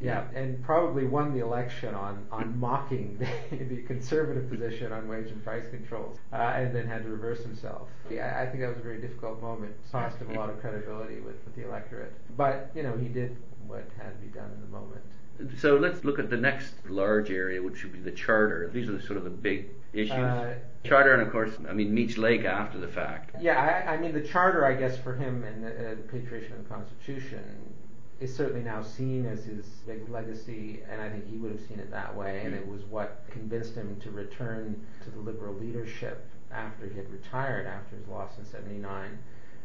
Yeah, 0.00 0.24
and 0.34 0.62
probably 0.62 1.04
won 1.04 1.34
the 1.34 1.44
election 1.44 1.94
on, 1.94 2.26
on 2.30 2.58
mocking 2.58 3.18
the, 3.50 3.56
the 3.56 3.82
conservative 3.82 4.48
position 4.48 4.92
on 4.92 5.08
wage 5.08 5.28
and 5.28 5.42
price 5.42 5.68
controls, 5.70 6.18
uh, 6.32 6.36
and 6.36 6.74
then 6.74 6.86
had 6.86 7.02
to 7.02 7.08
reverse 7.08 7.42
himself. 7.42 7.88
Yeah, 8.10 8.38
I 8.40 8.46
think 8.46 8.60
that 8.60 8.68
was 8.68 8.78
a 8.78 8.82
very 8.82 9.00
difficult 9.00 9.42
moment. 9.42 9.74
Cost 9.90 10.18
him 10.18 10.30
a 10.30 10.38
lot 10.38 10.50
of 10.50 10.60
credibility 10.60 11.16
with, 11.16 11.36
with 11.44 11.56
the 11.56 11.66
electorate. 11.66 12.14
But, 12.36 12.70
you 12.74 12.82
know, 12.82 12.96
he 12.96 13.08
did 13.08 13.36
what 13.66 13.84
had 13.98 14.10
to 14.10 14.26
be 14.26 14.28
done 14.28 14.50
in 14.54 14.60
the 14.60 14.68
moment. 14.68 15.02
So 15.58 15.76
let's 15.76 16.04
look 16.04 16.18
at 16.18 16.30
the 16.30 16.36
next 16.36 16.74
large 16.88 17.30
area, 17.30 17.62
which 17.62 17.84
would 17.84 17.92
be 17.92 18.00
the 18.00 18.10
charter. 18.10 18.70
These 18.72 18.88
are 18.88 18.92
the, 18.92 19.02
sort 19.02 19.18
of 19.18 19.24
the 19.24 19.30
big 19.30 19.68
issues. 19.92 20.10
Uh, 20.10 20.54
charter, 20.84 21.12
and 21.12 21.22
of 21.22 21.30
course, 21.30 21.52
I 21.68 21.72
mean 21.72 21.94
Meech 21.94 22.18
Lake 22.18 22.44
after 22.44 22.78
the 22.78 22.88
fact. 22.88 23.36
Yeah, 23.40 23.84
I, 23.86 23.94
I 23.94 23.96
mean 23.98 24.12
the 24.12 24.20
charter, 24.20 24.64
I 24.64 24.74
guess, 24.74 24.98
for 24.98 25.14
him 25.14 25.44
and 25.44 25.62
the, 25.62 25.68
uh, 25.68 25.94
the 25.94 26.02
patriation 26.02 26.54
of 26.54 26.64
the 26.64 26.74
Constitution 26.74 27.44
is 28.20 28.34
certainly 28.34 28.62
now 28.62 28.82
seen 28.82 29.26
as 29.26 29.44
his 29.44 29.64
big 29.86 30.08
legacy, 30.08 30.82
and 30.90 31.00
I 31.00 31.08
think 31.08 31.30
he 31.30 31.36
would 31.36 31.52
have 31.52 31.60
seen 31.68 31.78
it 31.78 31.90
that 31.90 32.14
way. 32.16 32.42
And 32.44 32.54
it 32.54 32.66
was 32.66 32.82
what 32.84 33.24
convinced 33.30 33.74
him 33.74 33.98
to 34.00 34.10
return 34.10 34.84
to 35.04 35.10
the 35.10 35.20
liberal 35.20 35.54
leadership 35.54 36.26
after 36.50 36.88
he 36.88 36.96
had 36.96 37.10
retired 37.10 37.66
after 37.66 37.96
his 37.96 38.08
loss 38.08 38.38
in 38.38 38.44
'79 38.44 39.18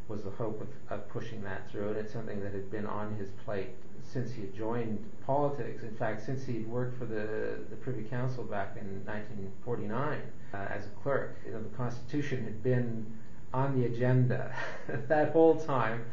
was 0.07 0.23
the 0.23 0.29
hope 0.31 0.61
of, 0.61 0.67
of 0.89 1.07
pushing 1.09 1.41
that 1.43 1.69
through. 1.71 1.89
And 1.89 1.97
it's 1.97 2.13
something 2.13 2.41
that 2.43 2.53
had 2.53 2.69
been 2.69 2.85
on 2.85 3.15
his 3.15 3.29
plate 3.45 3.69
since 4.03 4.31
he 4.31 4.41
had 4.41 4.55
joined 4.55 5.03
politics. 5.25 5.83
In 5.83 5.95
fact, 5.95 6.25
since 6.25 6.45
he 6.45 6.55
had 6.55 6.67
worked 6.67 6.97
for 6.97 7.05
the, 7.05 7.59
the 7.69 7.75
Privy 7.77 8.03
Council 8.03 8.43
back 8.43 8.75
in 8.79 8.85
1949 9.05 10.21
uh, 10.53 10.57
as 10.57 10.85
a 10.85 10.89
clerk, 11.01 11.37
you 11.45 11.53
know, 11.53 11.61
the 11.61 11.75
Constitution 11.75 12.43
had 12.43 12.61
been 12.61 13.05
on 13.53 13.79
the 13.79 13.85
agenda 13.85 14.53
that 15.07 15.31
whole 15.31 15.55
time, 15.55 16.05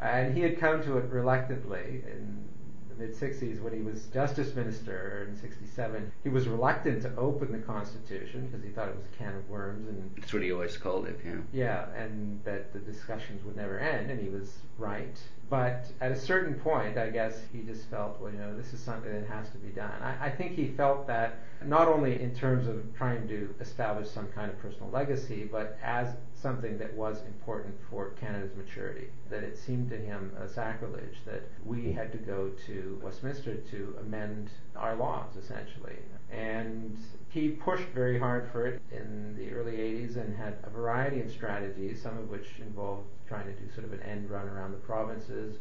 and 0.00 0.34
he 0.36 0.42
had 0.42 0.58
come 0.58 0.82
to 0.84 0.98
it 0.98 1.04
reluctantly. 1.10 2.02
In 2.06 2.44
the 2.88 2.94
mid 2.94 3.14
60s, 3.14 3.60
when 3.62 3.72
he 3.72 3.80
was 3.80 4.06
Justice 4.06 4.54
Minister 4.54 5.26
in 5.28 5.36
67, 5.36 6.12
he 6.22 6.28
was 6.28 6.48
reluctant 6.48 7.02
to 7.02 7.14
open 7.16 7.52
the 7.52 7.58
Constitution 7.58 8.46
because 8.46 8.64
he 8.64 8.70
thought 8.70 8.88
it 8.88 8.96
was 8.96 9.04
a 9.04 9.16
can 9.16 9.34
of 9.34 9.48
worms. 9.48 9.88
And 9.88 10.10
that's 10.16 10.32
what 10.32 10.42
he 10.42 10.52
always 10.52 10.76
called 10.76 11.06
it. 11.06 11.20
Yeah. 11.24 11.36
Yeah, 11.52 11.86
and 11.96 12.42
that 12.44 12.72
the 12.72 12.78
discussions 12.80 13.44
would 13.44 13.56
never 13.56 13.78
end, 13.78 14.10
and 14.10 14.20
he 14.20 14.28
was 14.28 14.58
right 14.78 15.16
But 15.50 15.86
at 16.00 16.12
a 16.12 16.16
certain 16.16 16.54
point, 16.54 16.96
I 16.96 17.10
guess 17.10 17.40
he 17.52 17.62
just 17.62 17.90
felt, 17.90 18.20
well, 18.20 18.32
you 18.32 18.38
know, 18.38 18.56
this 18.56 18.72
is 18.72 18.80
something 18.80 19.12
that 19.12 19.26
has 19.28 19.50
to 19.50 19.58
be 19.58 19.70
done. 19.70 20.00
I, 20.00 20.26
I 20.26 20.30
think 20.30 20.52
he 20.52 20.68
felt 20.68 21.06
that 21.08 21.40
not 21.64 21.88
only 21.88 22.22
in 22.22 22.34
terms 22.34 22.66
of 22.66 22.82
trying 22.96 23.28
to 23.28 23.54
establish 23.60 24.08
some 24.08 24.28
kind 24.28 24.50
of 24.50 24.58
personal 24.60 24.88
legacy, 24.90 25.48
but 25.50 25.76
as 25.82 26.14
something 26.40 26.78
that 26.78 26.94
was 26.94 27.22
important 27.26 27.74
for 27.90 28.10
Canada's 28.20 28.56
maturity. 28.56 29.08
That 29.28 29.42
it 29.42 29.58
seemed 29.58 29.90
to 29.90 29.96
him 29.96 30.32
a 30.40 30.48
sacrilege 30.48 31.18
that 31.26 31.42
we 31.64 31.92
had 31.92 32.12
to 32.12 32.18
go 32.18 32.50
to 32.66 33.00
Westminster 33.02 33.56
to 33.56 33.96
amend 34.00 34.50
our 34.76 34.96
laws, 34.96 35.36
essentially. 35.36 35.96
And 36.30 36.96
he 37.28 37.50
pushed 37.50 37.88
very 37.94 38.18
hard 38.18 38.48
for 38.50 38.66
it 38.66 38.80
in 38.90 39.34
the 39.36 39.52
early 39.52 39.76
80s 39.76 40.16
and 40.16 40.36
had 40.36 40.58
a 40.64 40.70
variety 40.70 41.20
of 41.20 41.30
strategies, 41.30 42.00
some 42.00 42.16
of 42.18 42.30
which 42.30 42.46
involved 42.60 43.06
trying 43.28 43.46
to 43.46 43.52
do 43.52 43.72
sort 43.72 43.84
of 43.84 43.92
an 43.92 44.02
end 44.02 44.30
run 44.30 44.48
around 44.48 44.72
the 44.72 44.78
provinces, 44.78 45.56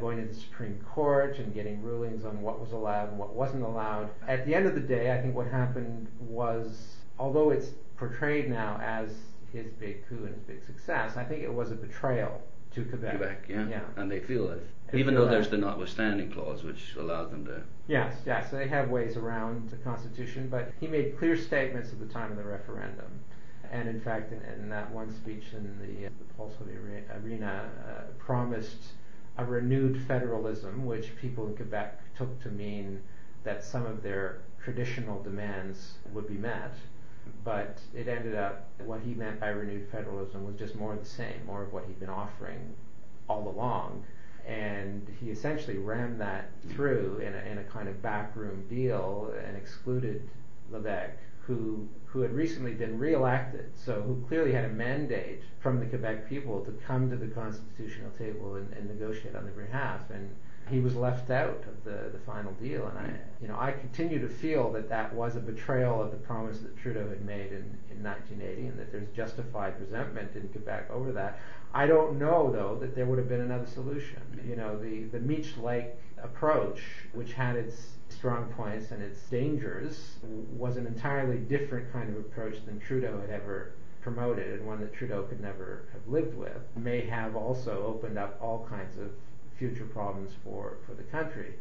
going 0.00 0.18
to 0.18 0.26
the 0.26 0.38
Supreme 0.38 0.80
Court 0.94 1.38
and 1.38 1.52
getting 1.54 1.82
rulings 1.82 2.24
on 2.24 2.40
what 2.40 2.60
was 2.60 2.72
allowed 2.72 3.10
and 3.10 3.18
what 3.18 3.34
wasn't 3.34 3.62
allowed. 3.62 4.10
At 4.26 4.46
the 4.46 4.54
end 4.54 4.66
of 4.66 4.74
the 4.74 4.80
day, 4.80 5.12
I 5.12 5.20
think 5.20 5.34
what 5.34 5.46
happened 5.46 6.08
was, 6.20 6.96
although 7.18 7.50
it's 7.50 7.70
portrayed 7.96 8.48
now 8.48 8.80
as 8.82 9.10
his 9.52 9.72
big 9.72 10.06
coup 10.08 10.24
and 10.24 10.34
his 10.34 10.42
big 10.44 10.64
success, 10.64 11.16
I 11.16 11.24
think 11.24 11.42
it 11.42 11.52
was 11.52 11.70
a 11.70 11.74
betrayal 11.74 12.40
to 12.74 12.84
Quebec. 12.84 13.18
Quebec, 13.18 13.44
yeah. 13.48 13.68
yeah. 13.68 13.80
And 13.96 14.10
they 14.10 14.20
feel 14.20 14.50
it. 14.50 14.66
They 14.90 14.98
Even 14.98 15.14
feel 15.14 15.24
though 15.24 15.30
there's 15.30 15.48
the 15.48 15.58
notwithstanding 15.58 16.30
clause, 16.30 16.64
which 16.64 16.96
allows 16.96 17.30
them 17.30 17.44
to. 17.46 17.62
Yes, 17.88 18.14
yes, 18.26 18.50
they 18.50 18.68
have 18.68 18.88
ways 18.88 19.16
around 19.16 19.70
the 19.70 19.76
Constitution, 19.76 20.48
but 20.50 20.72
he 20.80 20.86
made 20.86 21.18
clear 21.18 21.36
statements 21.36 21.90
at 21.92 22.00
the 22.00 22.12
time 22.12 22.30
of 22.30 22.36
the 22.36 22.44
referendum. 22.44 23.10
And 23.70 23.88
in 23.88 24.00
fact, 24.00 24.32
in, 24.32 24.40
in 24.60 24.68
that 24.68 24.90
one 24.90 25.12
speech 25.14 25.44
in 25.52 25.78
the, 25.78 26.06
uh, 26.06 26.10
the 26.18 26.34
Paul 26.34 26.52
Sauvé 26.58 26.76
Arena, 27.24 27.70
uh, 27.88 28.02
promised 28.18 28.92
a 29.38 29.44
renewed 29.44 30.00
federalism, 30.06 30.84
which 30.84 31.16
people 31.16 31.46
in 31.46 31.56
Quebec 31.56 32.00
took 32.16 32.42
to 32.42 32.50
mean 32.50 33.00
that 33.44 33.64
some 33.64 33.86
of 33.86 34.02
their 34.02 34.40
traditional 34.62 35.22
demands 35.22 35.94
would 36.12 36.28
be 36.28 36.34
met. 36.34 36.74
But 37.44 37.80
it 37.94 38.08
ended 38.08 38.34
up 38.34 38.68
what 38.78 39.00
he 39.00 39.14
meant 39.14 39.40
by 39.40 39.48
renewed 39.48 39.88
federalism 39.90 40.44
was 40.46 40.56
just 40.56 40.74
more 40.76 40.92
of 40.92 41.00
the 41.00 41.08
same, 41.08 41.44
more 41.46 41.62
of 41.62 41.72
what 41.72 41.84
he'd 41.86 41.98
been 41.98 42.08
offering 42.08 42.74
all 43.28 43.48
along. 43.48 44.04
And 44.46 45.08
he 45.20 45.30
essentially 45.30 45.78
rammed 45.78 46.20
that 46.20 46.50
through 46.70 47.18
in 47.18 47.34
a, 47.34 47.38
in 47.50 47.58
a 47.58 47.64
kind 47.64 47.88
of 47.88 48.02
backroom 48.02 48.66
deal 48.68 49.32
and 49.46 49.56
excluded 49.56 50.28
Levesque, 50.70 51.18
who 51.46 51.88
who 52.06 52.20
had 52.20 52.34
recently 52.34 52.74
been 52.74 52.98
reelected, 52.98 53.72
so 53.74 54.02
who 54.02 54.22
clearly 54.28 54.52
had 54.52 54.66
a 54.66 54.68
mandate 54.68 55.40
from 55.60 55.80
the 55.80 55.86
Quebec 55.86 56.28
people 56.28 56.62
to 56.62 56.70
come 56.86 57.08
to 57.08 57.16
the 57.16 57.28
constitutional 57.28 58.10
table 58.18 58.56
and, 58.56 58.70
and 58.74 58.86
negotiate 58.86 59.34
on 59.34 59.44
their 59.44 59.54
behalf. 59.54 60.10
And 60.10 60.28
he 60.70 60.80
was 60.80 60.94
left 60.94 61.30
out 61.30 61.64
of 61.68 61.84
the, 61.84 62.10
the 62.10 62.18
final 62.24 62.52
deal. 62.52 62.86
And 62.86 62.98
I, 62.98 63.10
you 63.40 63.48
know, 63.48 63.56
I 63.58 63.72
continue 63.72 64.20
to 64.20 64.28
feel 64.28 64.72
that 64.72 64.88
that 64.88 65.12
was 65.12 65.36
a 65.36 65.40
betrayal 65.40 66.00
of 66.02 66.10
the 66.10 66.16
promise 66.18 66.58
that 66.60 66.76
Trudeau 66.76 67.08
had 67.08 67.24
made 67.24 67.52
in, 67.52 67.78
in 67.90 68.02
1980, 68.02 68.68
and 68.68 68.78
that 68.78 68.92
there's 68.92 69.08
justified 69.14 69.74
resentment 69.80 70.34
in 70.34 70.48
Quebec 70.48 70.90
over 70.90 71.12
that. 71.12 71.40
I 71.74 71.86
don't 71.86 72.18
know, 72.18 72.50
though, 72.50 72.76
that 72.80 72.94
there 72.94 73.06
would 73.06 73.18
have 73.18 73.28
been 73.28 73.40
another 73.40 73.66
solution. 73.66 74.20
You 74.46 74.56
know, 74.56 74.78
the, 74.78 75.04
the 75.04 75.20
Meech 75.20 75.56
Lake 75.56 75.88
approach, 76.22 76.80
which 77.12 77.32
had 77.32 77.56
its 77.56 77.92
strong 78.08 78.44
points 78.52 78.90
and 78.90 79.02
its 79.02 79.20
dangers, 79.22 80.16
was 80.56 80.76
an 80.76 80.86
entirely 80.86 81.38
different 81.38 81.92
kind 81.92 82.08
of 82.08 82.16
approach 82.16 82.64
than 82.64 82.78
Trudeau 82.78 83.20
had 83.20 83.30
ever 83.30 83.72
promoted, 84.02 84.58
and 84.58 84.66
one 84.66 84.80
that 84.80 84.92
Trudeau 84.92 85.22
could 85.22 85.40
never 85.40 85.84
have 85.92 86.06
lived 86.06 86.36
with, 86.36 86.58
may 86.76 87.00
have 87.06 87.36
also 87.36 87.84
opened 87.86 88.18
up 88.18 88.38
all 88.40 88.66
kinds 88.68 88.98
of 88.98 89.10
future 89.62 89.84
problems 89.84 90.32
for, 90.42 90.78
for 90.86 90.94
the 90.94 91.04
country. 91.04 91.54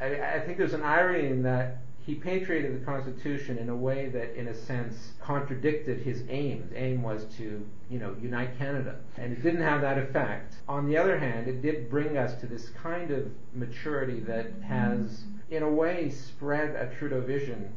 I, 0.00 0.36
I 0.36 0.40
think 0.40 0.58
there's 0.58 0.74
an 0.74 0.84
irony 0.84 1.26
in 1.26 1.42
that 1.42 1.78
he 2.06 2.14
patriated 2.14 2.80
the 2.80 2.84
Constitution 2.86 3.58
in 3.58 3.68
a 3.68 3.74
way 3.74 4.08
that, 4.10 4.38
in 4.38 4.46
a 4.48 4.54
sense, 4.54 5.12
contradicted 5.20 5.98
his 6.02 6.22
aim. 6.30 6.62
His 6.62 6.72
aim 6.76 7.02
was 7.02 7.24
to, 7.36 7.66
you 7.90 7.98
know, 7.98 8.14
unite 8.22 8.56
Canada, 8.58 8.96
and 9.18 9.32
it 9.32 9.42
didn't 9.42 9.60
have 9.62 9.80
that 9.82 9.98
effect. 9.98 10.54
On 10.68 10.86
the 10.88 10.96
other 10.96 11.18
hand, 11.18 11.48
it 11.48 11.60
did 11.60 11.90
bring 11.90 12.16
us 12.16 12.40
to 12.40 12.46
this 12.46 12.70
kind 12.82 13.10
of 13.10 13.26
maturity 13.54 14.20
that 14.20 14.46
has, 14.66 15.24
in 15.50 15.62
a 15.64 15.68
way, 15.70 16.10
spread 16.10 16.70
a 16.76 16.94
Trudeau 16.96 17.20
vision 17.20 17.70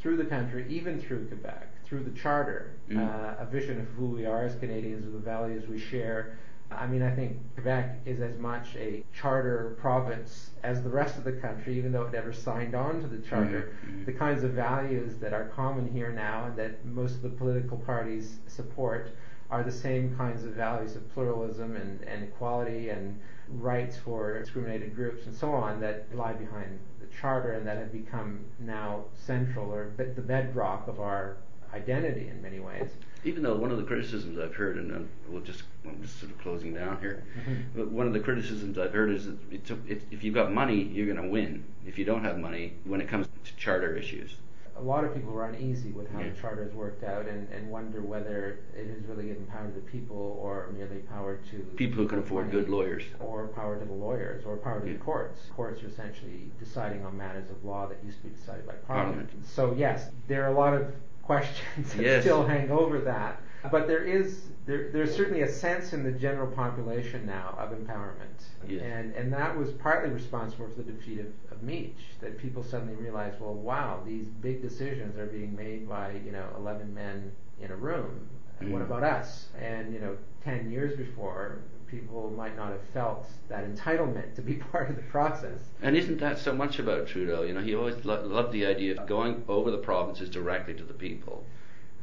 through 0.00 0.16
the 0.16 0.24
country, 0.24 0.64
even 0.70 1.00
through 1.00 1.26
Quebec, 1.26 1.68
through 1.84 2.04
the 2.04 2.18
Charter, 2.18 2.70
Mm. 2.90 2.98
uh, 2.98 3.42
a 3.42 3.46
vision 3.46 3.80
of 3.80 3.86
who 3.96 4.06
we 4.08 4.26
are 4.26 4.44
as 4.44 4.54
Canadians, 4.56 5.06
of 5.06 5.14
the 5.14 5.18
values 5.18 5.66
we 5.66 5.78
share. 5.78 6.36
I 6.78 6.86
mean, 6.86 7.02
I 7.02 7.14
think 7.14 7.38
Quebec 7.54 8.00
is 8.04 8.20
as 8.20 8.36
much 8.38 8.76
a 8.76 9.04
charter 9.12 9.76
province 9.80 10.50
as 10.62 10.82
the 10.82 10.90
rest 10.90 11.16
of 11.18 11.24
the 11.24 11.32
country, 11.32 11.76
even 11.78 11.92
though 11.92 12.02
it 12.02 12.12
never 12.12 12.32
signed 12.32 12.74
on 12.74 13.00
to 13.00 13.06
the 13.06 13.18
charter. 13.18 13.72
Mhm. 13.86 14.06
The 14.06 14.12
kinds 14.12 14.44
of 14.44 14.52
values 14.52 15.18
that 15.18 15.32
are 15.32 15.44
common 15.46 15.86
here 15.86 16.10
now 16.12 16.46
and 16.46 16.56
that 16.56 16.84
most 16.84 17.16
of 17.16 17.22
the 17.22 17.30
political 17.30 17.78
parties 17.78 18.40
support 18.46 19.10
are 19.50 19.62
the 19.62 19.72
same 19.72 20.16
kinds 20.16 20.44
of 20.44 20.52
values 20.52 20.96
of 20.96 21.08
pluralism 21.12 21.76
and, 21.76 22.02
and 22.02 22.24
equality 22.24 22.88
and 22.88 23.20
rights 23.48 23.96
for 23.96 24.38
discriminated 24.38 24.96
groups 24.96 25.26
and 25.26 25.34
so 25.34 25.52
on 25.52 25.80
that 25.80 26.06
lie 26.14 26.32
behind 26.32 26.78
the 27.00 27.06
charter 27.06 27.52
and 27.52 27.66
that 27.66 27.76
have 27.76 27.92
become 27.92 28.40
now 28.58 29.04
central 29.14 29.72
or 29.72 29.90
the 29.96 30.22
bedrock 30.22 30.88
of 30.88 30.98
our 30.98 31.36
identity 31.84 32.28
in 32.28 32.40
many 32.40 32.60
ways. 32.60 32.88
Even 33.24 33.42
though 33.42 33.56
one 33.56 33.70
of 33.70 33.78
the 33.78 33.84
criticisms 33.84 34.38
I've 34.38 34.54
heard, 34.54 34.76
and 34.76 34.92
um, 34.92 35.08
we'll 35.28 35.40
just 35.42 35.62
I'm 35.86 36.00
just 36.02 36.18
sort 36.20 36.30
of 36.32 36.38
closing 36.38 36.74
down 36.74 36.98
here, 37.00 37.24
Mhm. 37.46 37.64
but 37.74 37.90
one 37.90 38.06
of 38.06 38.12
the 38.12 38.20
criticisms 38.20 38.78
I've 38.78 38.92
heard 38.92 39.10
is 39.10 39.26
that 39.26 39.36
it's, 39.50 39.70
it's, 39.88 40.04
if 40.10 40.22
you've 40.22 40.34
got 40.34 40.52
money, 40.52 40.82
you're 40.82 41.06
going 41.06 41.22
to 41.22 41.28
win. 41.30 41.64
If 41.86 41.98
you 41.98 42.04
don't 42.04 42.22
have 42.24 42.38
money, 42.38 42.74
when 42.84 43.00
it 43.00 43.08
comes 43.08 43.26
to 43.44 43.56
charter 43.56 43.96
issues, 43.96 44.36
a 44.76 44.82
lot 44.82 45.04
of 45.04 45.14
people 45.14 45.32
were 45.32 45.46
uneasy 45.46 45.90
with 45.92 46.10
how 46.12 46.20
Yeah. 46.20 46.30
the 46.30 46.36
charter 46.40 46.64
has 46.64 46.72
worked 46.74 47.02
out 47.04 47.26
and, 47.26 47.48
and 47.50 47.70
wonder 47.70 48.02
whether 48.02 48.58
it 48.76 48.86
has 48.88 49.06
really 49.08 49.28
given 49.28 49.46
power 49.46 49.68
to 49.68 49.72
the 49.74 49.80
people 49.90 50.38
or 50.42 50.68
merely 50.76 50.98
power 51.08 51.38
to 51.50 51.58
people 51.76 52.02
who 52.02 52.08
can 52.08 52.18
afford 52.18 52.50
good 52.50 52.68
lawyers. 52.68 53.04
or 53.20 53.46
power 53.48 53.78
to 53.78 53.84
the 53.86 53.92
lawyers 53.92 54.44
or 54.44 54.56
power 54.58 54.80
to 54.80 54.86
Yeah. 54.86 54.94
the 54.94 54.98
courts. 54.98 55.46
Courts 55.54 55.82
are 55.82 55.86
essentially 55.86 56.50
deciding 56.58 57.04
on 57.06 57.16
matters 57.16 57.48
of 57.50 57.64
law 57.64 57.86
that 57.86 57.98
used 58.04 58.18
to 58.22 58.24
be 58.28 58.34
decided 58.34 58.66
by 58.66 58.74
parliament. 58.86 59.28
Parliament. 59.28 59.46
So 59.46 59.74
yes, 59.78 60.10
there 60.28 60.44
are 60.44 60.52
a 60.52 60.58
lot 60.58 60.74
of 60.74 60.92
questions 61.26 61.92
that 61.94 62.02
Yes. 62.02 62.22
still 62.22 62.44
hang 62.46 62.70
over 62.70 63.00
that. 63.00 63.40
But 63.70 63.86
there 63.88 64.04
is 64.04 64.42
there, 64.66 64.90
there's 64.92 65.14
certainly 65.14 65.42
a 65.42 65.48
sense 65.48 65.92
in 65.92 66.02
the 66.04 66.12
general 66.12 66.46
population 66.46 67.26
now 67.26 67.54
of 67.58 67.70
empowerment. 67.70 68.38
Yes. 68.66 68.82
And 68.82 69.14
and 69.14 69.32
that 69.32 69.56
was 69.56 69.70
partly 69.72 70.10
responsible 70.10 70.68
for 70.68 70.82
the 70.82 70.90
defeat 70.92 71.20
of, 71.20 71.26
of 71.50 71.62
Meech, 71.62 71.96
that 72.20 72.38
people 72.38 72.62
suddenly 72.62 72.94
realized, 72.94 73.40
well, 73.40 73.54
wow, 73.54 74.00
these 74.04 74.26
big 74.42 74.60
decisions 74.62 75.18
are 75.18 75.26
being 75.26 75.54
made 75.56 75.88
by, 75.88 76.12
you 76.24 76.32
know, 76.32 76.46
11 76.58 76.92
men 76.94 77.32
in 77.60 77.70
a 77.70 77.76
room. 77.76 78.28
And 78.60 78.72
What 78.72 78.82
Mm. 78.82 78.86
about 78.86 79.02
us? 79.02 79.48
And, 79.60 79.92
you 79.92 80.00
know, 80.00 80.16
10 80.44 80.70
years 80.70 80.96
before, 80.96 81.58
people 81.94 82.30
might 82.30 82.56
not 82.56 82.70
have 82.70 82.82
felt 82.92 83.26
that 83.48 83.64
entitlement 83.64 84.34
to 84.34 84.42
be 84.42 84.54
part 84.72 84.90
of 84.90 84.96
the 84.96 85.02
process. 85.02 85.58
And 85.82 85.96
isn't 85.96 86.18
that 86.18 86.38
so 86.38 86.52
much 86.52 86.78
about 86.78 87.06
Trudeau? 87.06 87.42
You 87.42 87.54
know, 87.54 87.60
he 87.60 87.74
always 87.74 88.04
lo- 88.04 88.24
loved 88.26 88.52
the 88.52 88.66
idea 88.66 89.00
of 89.00 89.06
going 89.06 89.44
over 89.48 89.70
the 89.70 89.78
provinces 89.78 90.28
directly 90.28 90.74
to 90.74 90.84
the 90.84 90.94
people. 90.94 91.44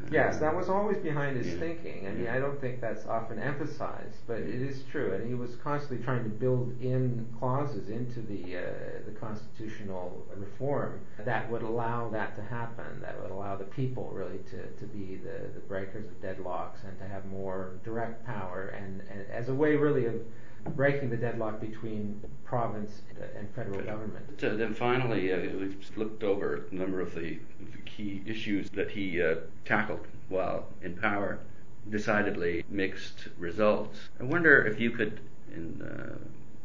Yes, 0.10 0.40
that 0.40 0.56
was 0.56 0.70
always 0.70 0.98
behind 0.98 1.38
his 1.38 1.48
Yeah. 1.48 1.60
thinking. 1.60 2.08
I 2.08 2.12
mean. 2.12 2.28
I 2.28 2.40
don't 2.40 2.60
think 2.60 2.82
that's 2.82 3.06
often 3.06 3.40
emphasized, 3.40 4.18
but 4.28 4.40
it 4.40 4.62
is 4.62 4.84
true. 4.92 5.14
And 5.14 5.28
he 5.28 5.34
was 5.34 5.56
constantly 5.58 6.04
trying 6.04 6.24
to 6.24 6.30
build 6.30 6.80
in 6.82 7.28
clauses 7.40 7.90
into 7.90 8.22
the 8.22 8.58
uh, 8.58 8.62
the 9.06 9.12
constitutional 9.12 10.26
reform 10.36 11.00
that 11.24 11.50
would 11.52 11.62
allow 11.62 12.10
that 12.10 12.36
to 12.36 12.42
happen. 12.42 13.02
That 13.02 13.22
would 13.22 13.32
allow 13.32 13.56
the 13.56 13.66
people 13.66 14.12
really 14.14 14.40
to, 14.52 14.68
to 14.68 14.86
be 14.86 15.18
the, 15.18 15.50
the 15.54 15.62
breakers 15.68 16.06
of 16.06 16.22
deadlocks 16.22 16.84
and 16.88 16.98
to 17.00 17.06
have 17.08 17.26
more 17.26 17.74
direct 17.84 18.26
power, 18.26 18.68
and, 18.78 19.02
and 19.10 19.26
as 19.32 19.50
a 19.50 19.54
way 19.54 19.76
really 19.76 20.06
of 20.06 20.16
breaking 20.70 21.10
the 21.10 21.18
deadlock 21.18 21.60
between 21.60 22.22
province 22.46 23.02
and 23.38 23.48
federal 23.56 23.82
government. 23.82 24.26
So 24.40 24.56
then 24.56 24.74
finally, 24.74 25.32
uh, 25.34 25.38
we've 25.58 25.78
looked 25.96 26.24
over 26.24 26.66
a 26.72 26.76
number 26.76 27.02
of 27.02 27.14
the, 27.16 27.40
the 27.72 27.78
key 27.86 28.22
issues 28.26 28.70
that 28.72 28.92
he 28.92 29.22
uh, 29.22 29.36
tackled 29.66 30.06
while 30.30 30.68
in 30.82 30.96
power. 30.96 31.40
Decidedly 31.90 32.64
mixed 32.70 33.28
results. 33.40 33.98
I 34.20 34.24
wonder 34.24 34.64
if 34.68 34.80
you 34.80 34.92
could, 34.92 35.20
in 35.52 35.82
uh, 35.82 36.16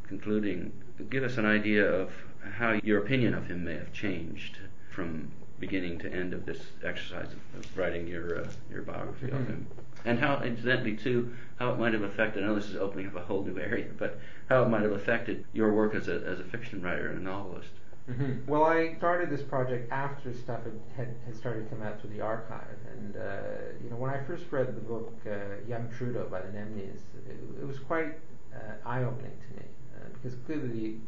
concluding, 0.06 0.72
give 1.08 1.24
us 1.24 1.38
an 1.38 1.46
idea 1.46 1.90
of 1.90 2.10
how 2.58 2.72
your 2.84 2.98
opinion 2.98 3.32
of 3.32 3.46
him 3.46 3.64
may 3.64 3.74
have 3.74 3.92
changed 3.94 4.58
from 4.90 5.30
beginning 5.58 5.98
to 6.00 6.12
end 6.12 6.34
of 6.34 6.44
this 6.44 6.60
exercise 6.84 7.28
of, 7.32 7.60
of 7.64 7.78
writing 7.78 8.06
your 8.06 8.42
uh, 8.42 8.48
your 8.70 8.82
biography 8.82 9.30
of 9.30 9.38
Mhm. 9.38 9.46
him, 9.46 9.66
and 10.06 10.18
how, 10.20 10.40
incidentally, 10.42 10.96
too, 10.96 11.34
how 11.58 11.72
it 11.72 11.78
might 11.78 11.92
have 11.92 12.02
affected. 12.02 12.42
I 12.44 12.46
know 12.46 12.54
this 12.54 12.70
is 12.70 12.76
opening 12.76 13.08
up 13.08 13.16
a 13.16 13.20
whole 13.20 13.44
new 13.44 13.58
area, 13.58 13.88
but 13.98 14.18
how 14.48 14.62
it 14.62 14.68
might 14.68 14.82
have 14.82 14.92
affected 14.92 15.44
your 15.52 15.72
work 15.74 15.94
as 15.94 16.08
a 16.08 16.14
as 16.26 16.40
a 16.40 16.44
fiction 16.44 16.80
writer 16.80 17.08
and 17.08 17.18
a 17.18 17.22
novelist. 17.22 17.70
hmm 18.06 18.34
Well, 18.46 18.64
I 18.64 18.94
started 18.98 19.30
this 19.30 19.42
project 19.42 19.90
after 19.90 20.32
stuff 20.32 20.60
had, 20.96 21.14
had, 21.26 21.36
started 21.36 21.68
to 21.68 21.74
come 21.74 21.82
out 21.82 22.00
through 22.00 22.10
the 22.10 22.20
archive, 22.20 22.78
and 22.92 23.16
uh, 23.16 23.74
you 23.82 23.90
know 23.90 23.96
when 23.96 24.10
I 24.10 24.22
first 24.24 24.44
read 24.50 24.68
the 24.68 24.80
book 24.80 25.12
uh, 25.26 25.32
Young 25.68 25.90
Trudeau 25.90 26.28
by 26.30 26.40
the 26.40 26.48
Nemnis, 26.48 27.00
it, 27.28 27.38
it 27.60 27.66
was 27.66 27.78
quite 27.80 28.14
uh, 28.54 28.88
eye-opening 28.88 29.36
to 29.48 29.56
me. 29.56 29.66
Uh, 29.96 30.08
because 30.12 30.38
clearly 30.46 31.00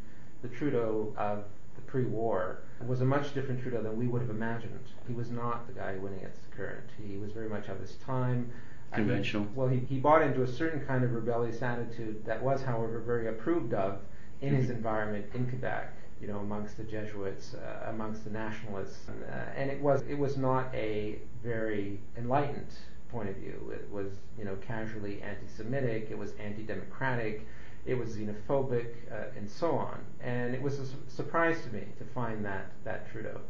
the 0.43 0.49
Trudeau 0.49 1.13
of 1.17 1.45
the 1.77 1.83
pre-war 1.83 2.63
was 2.87 3.01
a 3.01 3.05
much 3.05 3.35
different 3.35 3.63
Trudeau 3.63 3.83
than 3.83 3.97
we 3.97 4.07
would 4.07 4.21
have 4.21 4.31
imagined. 4.31 4.79
He 5.07 5.15
was 5.15 5.31
not 5.31 5.67
the 5.67 5.73
guy 5.73 5.97
winning 5.97 6.23
at 6.25 6.35
the 6.35 6.57
current. 6.57 6.89
He 7.01 7.17
was 7.17 7.33
very 7.33 7.49
much 7.49 7.69
of 7.69 7.81
his 7.81 7.95
time. 7.97 8.51
Conventional. 8.93 9.45
He, 9.45 9.49
well, 9.55 9.69
he, 9.69 9.79
he 9.81 9.99
bought 9.99 10.23
into 10.23 10.43
a 10.43 10.47
certain 10.47 10.85
kind 10.87 11.05
of 11.05 11.13
rebellious 11.13 11.63
attitude 11.63 12.25
that 12.25 12.43
was, 12.43 12.63
however, 12.63 13.01
very 13.01 13.29
approved 13.29 13.75
of 13.75 14.01
in 14.41 14.55
his 14.55 14.67
mm-hmm. 14.67 14.77
environment 14.77 15.27
in 15.35 15.47
Quebec. 15.47 15.95
You 16.21 16.27
know, 16.27 16.39
amongst 16.39 16.77
the 16.77 16.83
Jesuits, 16.83 17.55
uh, 17.55 17.91
amongst 17.91 18.25
the 18.25 18.31
nationalists, 18.31 19.07
and, 19.07 19.23
uh, 19.23 19.53
and 19.55 19.71
it 19.71 19.81
was 19.81 20.03
it 20.09 20.19
was 20.19 20.37
not 20.37 20.75
a 20.75 21.21
very 21.45 22.01
enlightened 22.17 22.75
point 23.13 23.29
of 23.29 23.37
view. 23.37 23.73
It 23.73 23.89
was, 23.93 24.09
you 24.37 24.45
know, 24.45 24.57
casually 24.57 25.23
anti-Semitic. 25.23 26.09
It 26.11 26.19
was 26.19 26.33
anti-democratic. 26.41 27.47
It 27.87 27.95
was 27.95 28.17
xenophobic, 28.17 28.95
uh, 29.13 29.37
and 29.37 29.49
so 29.49 29.71
on. 29.71 30.01
And 30.21 30.55
it 30.55 30.61
was 30.61 30.81
a 30.81 30.87
su- 30.87 30.97
surprise 31.07 31.63
to 31.63 31.73
me 31.73 31.85
to 31.99 32.05
find 32.05 32.45
that 32.45 32.73
that 32.85 33.11
Trudeau. 33.13 33.41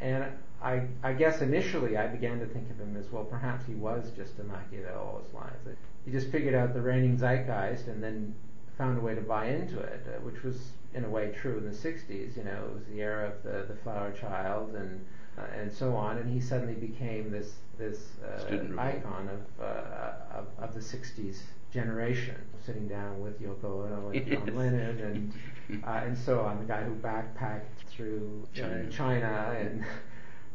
And 0.00 0.24
I, 0.62 0.82
I 1.02 1.12
guess 1.12 1.40
initially 1.40 1.96
I 1.96 2.06
began 2.06 2.38
to 2.40 2.46
think 2.46 2.70
of 2.70 2.78
him 2.78 2.96
as 2.98 3.10
well. 3.10 3.24
Perhaps 3.24 3.66
he 3.66 3.74
was 3.74 4.10
just 4.16 4.38
a 4.38 4.44
Machiavelli 4.44 4.94
all 4.94 5.22
his 5.24 5.32
life. 5.32 5.52
He 6.04 6.10
just 6.10 6.30
figured 6.30 6.54
out 6.54 6.74
the 6.74 6.80
reigning 6.80 7.16
zeitgeist 7.16 7.86
and 7.86 8.02
then 8.02 8.34
found 8.76 8.98
a 8.98 9.00
way 9.00 9.14
to 9.14 9.20
buy 9.20 9.46
into 9.46 9.78
it, 9.78 10.06
uh, 10.06 10.20
which 10.20 10.42
was 10.42 10.72
in 10.94 11.04
a 11.04 11.08
way 11.08 11.32
true 11.32 11.58
in 11.58 11.64
the 11.64 11.70
60s. 11.70 12.36
You 12.36 12.44
know, 12.44 12.64
it 12.70 12.74
was 12.74 12.84
the 12.90 13.00
era 13.00 13.28
of 13.28 13.42
the, 13.42 13.72
the 13.72 13.80
flower 13.82 14.12
child 14.12 14.74
and 14.74 15.04
uh, 15.38 15.42
and 15.58 15.72
so 15.72 15.94
on. 15.94 16.18
And 16.18 16.32
he 16.32 16.40
suddenly 16.40 16.74
became 16.74 17.30
this 17.30 17.54
this 17.78 17.98
uh, 18.22 18.54
icon 18.78 19.28
of, 19.28 19.64
uh, 19.64 20.38
of, 20.38 20.46
of 20.58 20.74
the 20.74 20.80
'60s 20.80 21.38
generation, 21.72 22.34
sitting 22.64 22.88
down 22.88 23.20
with 23.20 23.40
Yoko 23.40 23.86
Ono 23.86 24.10
and 24.10 24.26
John 24.26 24.54
Lennon 24.56 24.98
and 25.70 25.84
uh, 25.84 26.02
and 26.04 26.18
so 26.18 26.40
on. 26.40 26.58
The 26.58 26.64
guy 26.64 26.82
who 26.82 26.94
backpacked 26.96 27.86
through 27.88 28.46
China, 28.54 28.90
China 28.90 29.56
and 29.58 29.84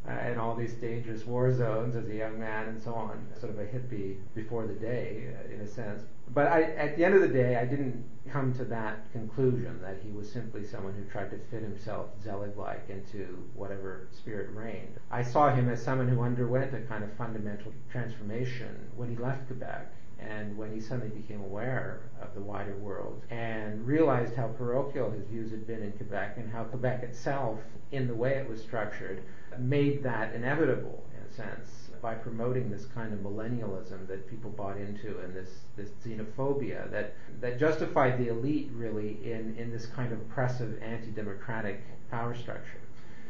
uh, 0.07 0.11
and 0.11 0.39
all 0.39 0.55
these 0.55 0.73
dangerous 0.73 1.25
war 1.25 1.51
zones 1.53 1.95
as 1.95 2.07
a 2.09 2.15
young 2.15 2.39
man 2.39 2.67
and 2.67 2.81
so 2.81 2.93
on. 2.93 3.25
Sort 3.39 3.51
of 3.51 3.59
a 3.59 3.65
hippie 3.65 4.17
before 4.33 4.67
the 4.67 4.73
day, 4.73 5.33
uh, 5.33 5.53
in 5.53 5.61
a 5.61 5.67
sense. 5.67 6.03
But 6.33 6.47
I, 6.47 6.63
at 6.63 6.97
the 6.97 7.05
end 7.05 7.15
of 7.15 7.21
the 7.21 7.27
day, 7.27 7.55
I 7.55 7.65
didn't 7.65 8.03
come 8.29 8.53
to 8.55 8.65
that 8.65 9.11
conclusion 9.11 9.79
that 9.81 9.97
he 10.03 10.11
was 10.11 10.31
simply 10.31 10.65
someone 10.65 10.93
who 10.93 11.03
tried 11.05 11.29
to 11.31 11.37
fit 11.51 11.61
himself 11.61 12.07
Zelig-like 12.23 12.89
into 12.89 13.43
whatever 13.53 14.07
spirit 14.11 14.49
reigned. 14.51 14.99
I 15.11 15.21
saw 15.23 15.53
him 15.53 15.69
as 15.69 15.81
someone 15.81 16.07
who 16.07 16.21
underwent 16.21 16.73
a 16.73 16.81
kind 16.81 17.03
of 17.03 17.13
fundamental 17.13 17.71
transformation 17.91 18.89
when 18.95 19.09
he 19.09 19.15
left 19.15 19.47
Quebec 19.47 19.93
and 20.19 20.57
when 20.57 20.73
he 20.73 20.79
suddenly 20.79 21.09
became 21.09 21.41
aware 21.41 22.01
of 22.21 22.33
the 22.33 22.41
wider 22.41 22.75
world 22.77 23.21
and 23.29 23.85
realized 23.85 24.35
how 24.35 24.47
parochial 24.47 25.11
his 25.11 25.25
views 25.25 25.51
had 25.51 25.67
been 25.67 25.81
in 25.81 25.91
Quebec 25.93 26.35
and 26.37 26.51
how 26.51 26.63
Quebec 26.63 27.03
itself, 27.03 27.59
in 27.91 28.07
the 28.07 28.13
way 28.13 28.31
it 28.31 28.47
was 28.49 28.61
structured, 28.61 29.21
made 29.59 30.03
that 30.03 30.33
inevitable 30.33 31.03
in 31.17 31.23
a 31.23 31.33
sense 31.33 31.89
by 32.01 32.13
promoting 32.13 32.69
this 32.69 32.85
kind 32.85 33.13
of 33.13 33.19
millennialism 33.19 34.07
that 34.07 34.29
people 34.29 34.51
bought 34.51 34.77
into 34.77 35.19
and 35.19 35.33
this, 35.33 35.49
this 35.75 35.89
xenophobia 36.05 36.89
that, 36.91 37.15
that 37.41 37.59
justified 37.59 38.17
the 38.19 38.27
elite 38.27 38.69
really 38.73 39.17
in, 39.23 39.55
in 39.57 39.71
this 39.71 39.87
kind 39.87 40.13
of 40.13 40.19
oppressive 40.19 40.81
anti-democratic 40.81 41.81
power 42.11 42.35
structure. 42.35 42.84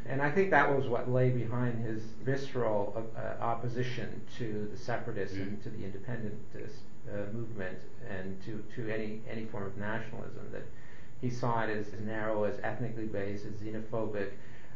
And 0.08 0.22
I 0.22 0.30
think 0.30 0.50
that 0.50 0.74
was 0.74 0.86
what 0.86 1.10
lay 1.10 1.30
behind 1.30 1.84
his 1.84 2.02
visceral 2.24 3.10
uh, 3.16 3.42
opposition 3.42 4.20
to 4.38 4.68
the 4.70 4.78
separatists 4.78 5.36
mm. 5.36 5.42
and 5.42 5.62
to 5.62 5.70
the 5.70 5.84
independentist 5.84 6.80
uh, 7.08 7.32
movement 7.32 7.78
and 8.08 8.40
to, 8.44 8.62
to 8.76 8.92
any, 8.92 9.20
any 9.28 9.46
form 9.46 9.64
of 9.64 9.76
nationalism. 9.76 10.48
That 10.52 10.64
he 11.20 11.30
saw 11.30 11.62
it 11.62 11.70
as, 11.70 11.88
as 11.88 12.00
narrow, 12.00 12.44
as 12.44 12.58
ethnically 12.62 13.06
based, 13.06 13.44
as 13.46 13.54
xenophobic, 13.54 14.30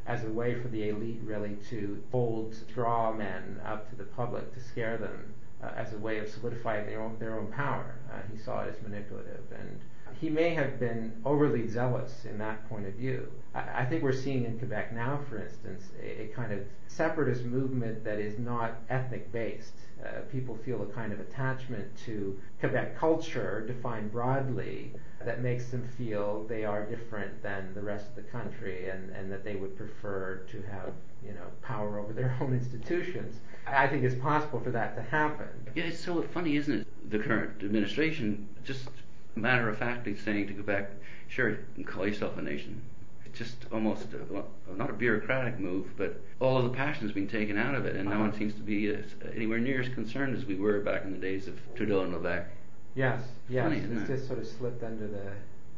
as 0.07 0.25
a 0.25 0.31
way 0.31 0.61
for 0.61 0.69
the 0.69 0.89
elite 0.89 1.21
really 1.25 1.57
to 1.69 2.03
hold 2.11 2.55
straw 2.55 3.13
men 3.13 3.61
up 3.65 3.89
to 3.91 3.97
the 3.97 4.05
public 4.05 4.53
to 4.55 4.61
scare 4.61 4.97
them 4.97 5.35
uh, 5.63 5.69
as 5.77 5.93
a 5.93 5.99
way 5.99 6.19
of 6.19 6.29
solidifying 6.29 6.87
their 6.87 7.03
own, 7.03 7.17
their 7.19 7.39
own 7.39 7.47
power. 7.49 7.95
Uh, 8.13 8.17
he 8.33 8.39
saw 8.39 8.63
it 8.63 8.75
as 8.75 8.83
manipulative. 8.83 9.45
And 9.53 9.81
he 10.21 10.31
may 10.31 10.55
have 10.55 10.79
been 10.81 11.13
overly 11.25 11.69
zealous 11.69 12.25
in 12.25 12.39
that 12.39 12.69
point 12.69 12.87
of 12.87 12.95
view. 12.95 13.31
I, 13.55 13.85
think 13.85 14.03
we're 14.03 14.13
seeing 14.13 14.45
in 14.45 14.59
Quebec 14.59 14.93
now, 14.93 15.21
for 15.29 15.43
instance, 15.43 15.89
a, 16.01 16.23
a, 16.23 16.27
kind 16.29 16.53
of 16.53 16.61
separatist 16.87 17.45
movement 17.45 18.05
that 18.05 18.21
is 18.21 18.39
not 18.39 18.77
ethnic 18.89 19.33
based. 19.33 19.75
Uh, 20.05 20.21
people 20.31 20.57
feel 20.65 20.83
a 20.83 20.87
kind 20.87 21.13
of 21.13 21.19
attachment 21.19 21.97
to 22.05 22.39
Quebec 22.61 22.97
culture, 22.97 23.65
defined 23.67 24.13
broadly, 24.13 24.93
that 25.25 25.43
makes 25.43 25.67
them 25.67 25.87
feel 25.99 26.45
they 26.49 26.65
are 26.65 26.85
different 26.87 27.43
than 27.43 27.75
the 27.75 27.83
rest 27.83 28.07
of 28.09 28.15
the 28.17 28.23
country 28.23 28.89
and, 28.89 29.11
and 29.11 29.31
that 29.31 29.45
they 29.45 29.57
would 29.57 29.77
prefer 29.77 30.43
to 30.51 30.63
have 30.63 30.93
you 31.25 31.33
know 31.33 31.47
power 31.63 31.99
over 31.99 32.13
their 32.13 32.37
own 32.41 32.55
institutions. 32.55 33.37
I 33.67 33.87
think 33.87 34.05
it's 34.05 34.15
possible 34.15 34.61
for 34.61 34.71
that 34.71 34.97
to 34.97 35.03
happen. 35.03 35.49
Yeah, 35.75 35.85
it's 35.85 36.01
so 36.01 36.23
funny, 36.23 36.57
isn't 36.57 36.81
it? 36.81 37.11
The 37.11 37.19
current 37.19 37.63
administration 37.63 38.49
just 38.65 38.89
matter 39.35 39.69
of 39.69 39.79
factly 39.79 40.17
saying 40.17 40.49
to 40.49 40.55
Quebec, 40.55 40.91
sure, 41.29 41.51
you 41.51 41.59
can 41.75 41.85
call 41.85 42.07
yourself 42.07 42.37
a 42.39 42.43
nation. 42.43 42.83
It's 43.25 43.39
just 43.39 43.67
almost 43.73 44.09
a, 44.13 44.75
not 44.77 44.91
a 44.91 44.93
bureaucratic 44.93 45.59
move, 45.59 45.97
but 45.97 46.21
all 46.41 46.59
of 46.59 46.65
the 46.65 46.71
passion 46.71 47.03
has 47.03 47.13
been 47.13 47.29
taken 47.29 47.57
out 47.57 47.75
of 47.75 47.87
it, 47.87 47.97
and 47.97 48.09
uh-huh. 48.09 48.19
no 48.19 48.25
one 48.25 48.37
seems 48.37 48.55
to 48.55 48.61
be 48.61 48.89
as, 48.89 49.05
anywhere 49.35 49.59
near 49.59 49.81
as 49.81 49.89
concerned 49.91 50.37
as 50.37 50.45
we 50.45 50.57
were 50.57 50.81
back 50.81 51.05
in 51.05 51.13
the 51.13 51.19
days 51.19 51.47
of 51.47 51.59
Trudeau 51.77 52.03
and 52.03 52.13
Levesque. 52.13 52.51
Yes, 52.95 53.23
yes, 53.49 53.65
Funny, 53.65 53.79
it's 53.79 54.09
just 54.09 54.27
sort 54.27 54.41
of 54.41 54.47
slipped 54.47 54.83
under 54.83 55.07
the 55.07 55.31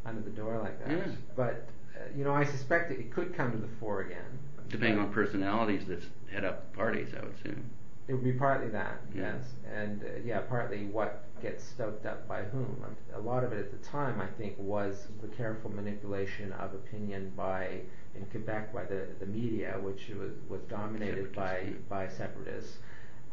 under 0.07 0.23
the 0.23 0.31
door 0.31 0.59
like 0.63 0.79
that. 0.85 0.97
Yeah. 0.97 1.13
But 1.37 1.69
uh, 1.95 2.09
you 2.17 2.25
know, 2.25 2.33
I 2.33 2.45
suspect 2.45 2.91
it, 2.91 3.01
it 3.01 3.13
could 3.13 3.37
come 3.37 3.53
to 3.53 3.59
the 3.59 3.69
fore 3.79 4.01
again. 4.01 4.39
Depending 4.69 4.99
on 4.99 5.13
personalities 5.13 5.85
that 5.87 6.03
head 6.33 6.45
up 6.45 6.75
parties, 6.75 7.09
I 7.15 7.23
would 7.23 7.35
assume. 7.35 7.71
It 8.09 8.15
would 8.15 8.25
be 8.25 8.33
partly 8.33 8.69
that, 8.71 9.01
yeah. 9.15 9.35
yes, 9.35 9.45
and 9.73 10.03
uh, 10.03 10.07
yeah, 10.25 10.41
partly 10.41 10.87
what 10.87 11.25
gets 11.41 11.63
stoked 11.65 12.05
up 12.05 12.27
by 12.27 12.43
whom. 12.43 12.85
A 13.15 13.21
lot 13.21 13.45
of 13.45 13.53
it 13.53 13.59
at 13.59 13.71
the 13.71 13.89
time, 13.89 14.21
I 14.21 14.27
think, 14.27 14.55
was 14.59 15.07
the 15.21 15.29
careful 15.29 15.71
manipulation 15.71 16.53
of 16.53 16.75
opinion 16.75 17.33
by 17.37 17.81
in 18.15 18.27
Quebec 18.27 18.75
by 18.75 18.85
the, 18.85 19.07
the 19.21 19.27
media, 19.27 19.79
which 19.81 20.09
was 20.19 20.33
was 20.49 20.63
dominated 20.69 21.35
by 21.35 21.73
by 21.89 22.09
separatists 22.09 22.79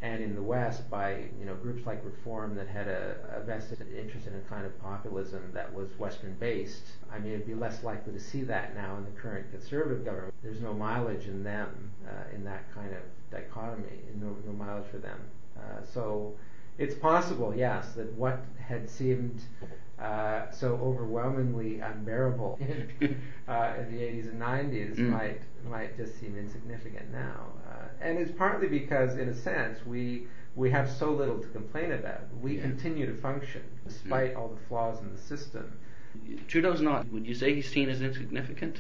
and 0.02 0.24
in 0.24 0.34
the 0.34 0.42
West 0.42 0.90
by 0.90 1.26
you 1.40 1.46
know 1.46 1.56
groups 1.56 1.86
like 1.86 2.04
Reform 2.06 2.56
that 2.56 2.68
had 2.68 2.88
a, 2.88 3.16
a, 3.36 3.42
vested 3.42 3.86
interest 3.98 4.28
in 4.28 4.36
a 4.36 4.40
kind 4.50 4.66
of 4.66 4.82
populism 4.82 5.52
that 5.54 5.74
was 5.74 5.90
Western 5.98 6.36
based. 6.40 6.84
I 7.12 7.20
mean, 7.20 7.34
it'd 7.34 7.48
be 7.48 7.56
less 7.56 7.84
likely 7.84 8.14
to 8.14 8.20
see 8.20 8.44
that 8.44 8.76
now 8.76 8.96
in 8.98 9.04
the 9.04 9.20
current 9.20 9.52
conservative 9.52 10.06
government. 10.06 10.34
There's 10.42 10.62
no 10.62 10.74
mileage 10.74 11.26
in 11.26 11.44
them 11.44 11.92
uh, 12.08 12.34
in 12.34 12.44
that 12.46 12.74
kind 12.74 12.94
of 12.94 13.02
dichotomy, 13.32 14.00
no, 14.22 14.36
no 14.46 14.54
mileage 14.54 14.90
for 14.90 15.00
them. 15.00 15.20
Uh, 15.58 15.84
so 15.94 16.34
it's 16.78 16.96
possible, 16.96 17.54
yes, 17.56 17.94
that 17.94 18.12
what 18.14 18.40
had 18.58 18.90
seemed 18.90 19.42
uh, 20.02 20.50
so 20.52 20.76
overwhelmingly 20.82 21.80
unbearable 21.80 22.58
in, 22.62 23.22
uh, 23.48 23.74
in, 23.80 23.92
the 23.92 24.02
80s 24.02 24.30
and 24.30 24.42
90s 24.42 24.96
mm. 24.96 25.10
might 25.10 25.42
might 25.70 25.98
just 25.98 26.20
seem 26.20 26.38
insignificant 26.38 27.12
now, 27.12 27.48
uh, 27.70 27.88
and 28.02 28.18
it's 28.18 28.32
partly 28.32 28.68
because, 28.68 29.18
in 29.18 29.28
a 29.30 29.36
sense, 29.36 29.86
we 29.86 30.28
we 30.56 30.72
have 30.72 30.90
so 30.90 31.12
little 31.12 31.40
to 31.40 31.48
complain 31.48 31.92
about. 31.92 32.22
We 32.42 32.56
yeah. 32.56 32.62
continue 32.62 33.06
to 33.06 33.14
function 33.14 33.64
despite 33.86 34.36
mm. 34.36 34.38
all 34.38 34.48
the 34.48 34.68
flaws 34.68 35.00
in 35.02 35.12
the 35.12 35.22
system. 35.22 35.78
Trudeau's 36.48 36.82
not. 36.82 37.12
Would 37.12 37.28
you 37.28 37.36
say 37.36 37.54
he's 37.54 37.70
seen 37.70 37.90
as 37.90 38.02
insignificant? 38.02 38.80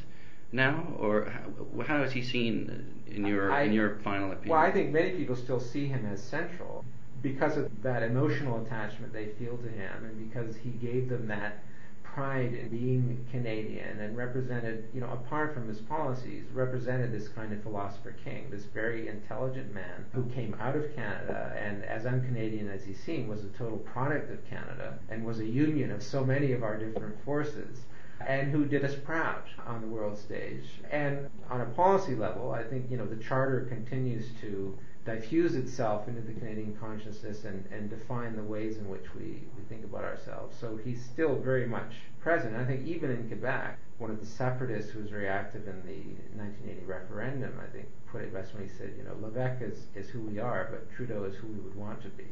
now, 0.51 0.95
or 0.97 1.25
how, 1.25 1.83
how 1.83 2.03
is 2.03 2.11
he 2.11 2.23
seen 2.23 3.03
in 3.07 3.25
your 3.25 3.51
I, 3.51 3.63
in 3.63 3.73
your 3.73 3.97
final 4.03 4.31
opinion? 4.31 4.49
Well, 4.51 4.59
I 4.59 4.71
think 4.71 4.91
many 4.91 5.11
people 5.11 5.35
still 5.35 5.59
see 5.59 5.87
him 5.87 6.07
as 6.11 6.23
central 6.23 6.85
because 7.21 7.57
of 7.57 7.81
that 7.83 8.03
emotional 8.03 8.63
attachment 8.65 9.13
they 9.13 9.27
feel 9.39 9.57
to 9.57 9.69
him, 9.69 10.05
and 10.05 10.31
because 10.31 10.55
he 10.55 10.69
gave 10.69 11.09
them 11.09 11.27
that 11.27 11.63
pride 12.03 12.53
in 12.53 12.69
being 12.69 13.25
Canadian 13.31 13.99
and 13.99 14.17
represented, 14.17 14.89
you 14.93 14.99
know, 14.99 15.09
apart 15.11 15.53
from 15.53 15.67
his 15.67 15.79
policies, 15.79 16.45
represented 16.53 17.11
this 17.11 17.27
kind 17.27 17.53
of 17.53 17.61
philosopher 17.61 18.15
king, 18.23 18.49
this 18.49 18.65
very 18.65 19.07
intelligent 19.07 19.73
man 19.73 20.05
who 20.13 20.23
came 20.25 20.55
out 20.59 20.75
of 20.75 20.93
Canada 20.95 21.55
and, 21.57 21.83
as 21.85 22.05
un-Canadian 22.05 22.69
as 22.69 22.83
he 22.83 22.93
seemed, 22.93 23.29
was 23.29 23.43
a 23.43 23.49
total 23.49 23.77
product 23.77 24.31
of 24.31 24.49
Canada 24.49 24.97
and 25.09 25.23
was 25.23 25.39
a 25.39 25.45
union 25.45 25.91
of 25.91 26.01
so 26.01 26.25
many 26.25 26.51
of 26.51 26.63
our 26.63 26.77
different 26.77 27.15
forces 27.23 27.81
and 28.27 28.51
who 28.51 28.65
did 28.65 28.83
us 28.83 28.95
proud 28.95 29.43
on 29.65 29.79
the 29.81 29.87
world 29.87 30.17
stage. 30.17 30.65
And 30.91 31.29
on 31.49 31.61
a 31.61 31.65
policy 31.65 32.15
level, 32.15 32.51
I 32.51 32.63
think, 32.63 32.89
you 32.89 32.97
know, 32.97 33.05
the 33.05 33.23
Charter 33.23 33.61
continues 33.69 34.25
to 34.41 34.77
diffuse 35.15 35.55
itself 35.55 36.07
into 36.07 36.21
the 36.21 36.33
Canadian 36.33 36.75
consciousness 36.79 37.45
and, 37.45 37.63
and 37.71 37.89
define 37.89 38.35
the 38.35 38.43
ways 38.43 38.77
in 38.77 38.87
which 38.89 39.05
we, 39.15 39.41
we 39.55 39.63
think 39.67 39.83
about 39.83 40.03
ourselves. 40.03 40.55
So 40.59 40.77
he's 40.83 41.03
still 41.03 41.35
very 41.35 41.65
much 41.65 41.93
present. 42.21 42.55
I 42.55 42.65
think 42.65 42.87
even 42.87 43.11
in 43.11 43.27
Quebec, 43.27 43.77
one 43.97 44.11
of 44.11 44.19
the 44.19 44.25
separatists 44.25 44.91
who 44.91 44.99
was 44.99 45.09
very 45.09 45.27
active 45.27 45.67
in 45.67 45.81
the 45.85 46.01
1980 46.37 46.85
referendum, 46.85 47.59
I 47.61 47.71
think, 47.71 47.87
put 48.11 48.21
it 48.21 48.33
best 48.33 48.53
when 48.53 48.63
he 48.63 48.69
said, 48.69 48.93
you 48.97 49.03
know, 49.03 49.15
Levesque 49.21 49.61
is, 49.61 49.87
is 49.95 50.09
who 50.09 50.21
we 50.21 50.39
are, 50.39 50.69
but 50.71 50.91
Trudeau 50.91 51.23
is 51.25 51.35
who 51.35 51.47
we 51.47 51.59
would 51.59 51.75
want 51.75 52.01
to 52.03 52.09
be. 52.09 52.27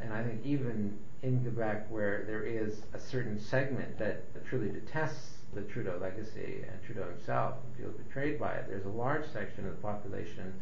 And 0.00 0.12
I 0.12 0.22
think 0.22 0.44
even 0.44 0.98
in 1.22 1.40
Quebec, 1.40 1.90
where 1.90 2.24
there 2.26 2.42
is 2.42 2.82
a 2.92 2.98
certain 2.98 3.40
segment 3.40 3.98
that 3.98 4.44
truly 4.44 4.68
detests 4.68 5.38
the 5.54 5.62
Trudeau 5.62 5.98
legacy 6.00 6.64
and 6.68 6.82
Trudeau 6.84 7.08
himself 7.08 7.54
and 7.64 7.76
feels 7.76 7.94
betrayed 7.96 8.38
by 8.38 8.52
it, 8.52 8.66
there's 8.68 8.84
a 8.86 8.90
large 8.90 9.24
section 9.32 9.66
of 9.66 9.76
the 9.76 9.82
population 9.82 10.52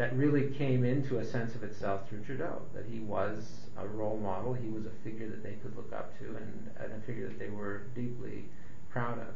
that 0.00 0.16
really 0.16 0.48
came 0.56 0.82
into 0.82 1.18
a 1.18 1.24
sense 1.26 1.54
of 1.54 1.62
itself 1.62 2.08
through 2.08 2.20
Trudeau, 2.20 2.62
that 2.72 2.86
he 2.90 3.00
was 3.00 3.66
a 3.76 3.86
role 3.86 4.16
model, 4.16 4.54
he 4.54 4.70
was 4.70 4.86
a 4.86 5.04
figure 5.04 5.28
that 5.28 5.42
they 5.42 5.52
could 5.62 5.76
look 5.76 5.92
up 5.92 6.18
to, 6.18 6.24
and, 6.24 6.70
and 6.78 6.90
a 6.94 7.00
figure 7.04 7.28
that 7.28 7.38
they 7.38 7.50
were 7.50 7.82
deeply 7.94 8.46
proud 8.88 9.18
of. 9.18 9.34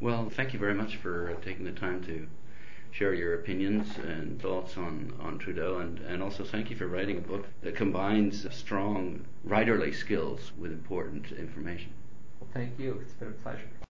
Well, 0.00 0.28
thank 0.30 0.52
you 0.52 0.58
very 0.58 0.74
much 0.74 0.96
for 0.96 1.32
taking 1.44 1.64
the 1.64 1.70
time 1.70 2.02
to 2.06 2.26
share 2.90 3.14
your 3.14 3.34
opinions 3.34 3.96
and 3.98 4.42
thoughts 4.42 4.76
on, 4.76 5.14
on 5.20 5.38
Trudeau, 5.38 5.78
and, 5.78 6.00
and 6.00 6.24
also 6.24 6.42
thank 6.42 6.70
you 6.70 6.76
for 6.76 6.88
writing 6.88 7.18
a 7.18 7.20
book 7.20 7.46
that 7.62 7.76
combines 7.76 8.52
strong 8.52 9.24
writerly 9.46 9.94
skills 9.94 10.50
with 10.58 10.72
important 10.72 11.30
information. 11.30 11.92
Well, 12.40 12.50
thank 12.52 12.80
you. 12.80 12.98
It's 13.00 13.12
been 13.12 13.28
a 13.28 13.30
pleasure. 13.30 13.68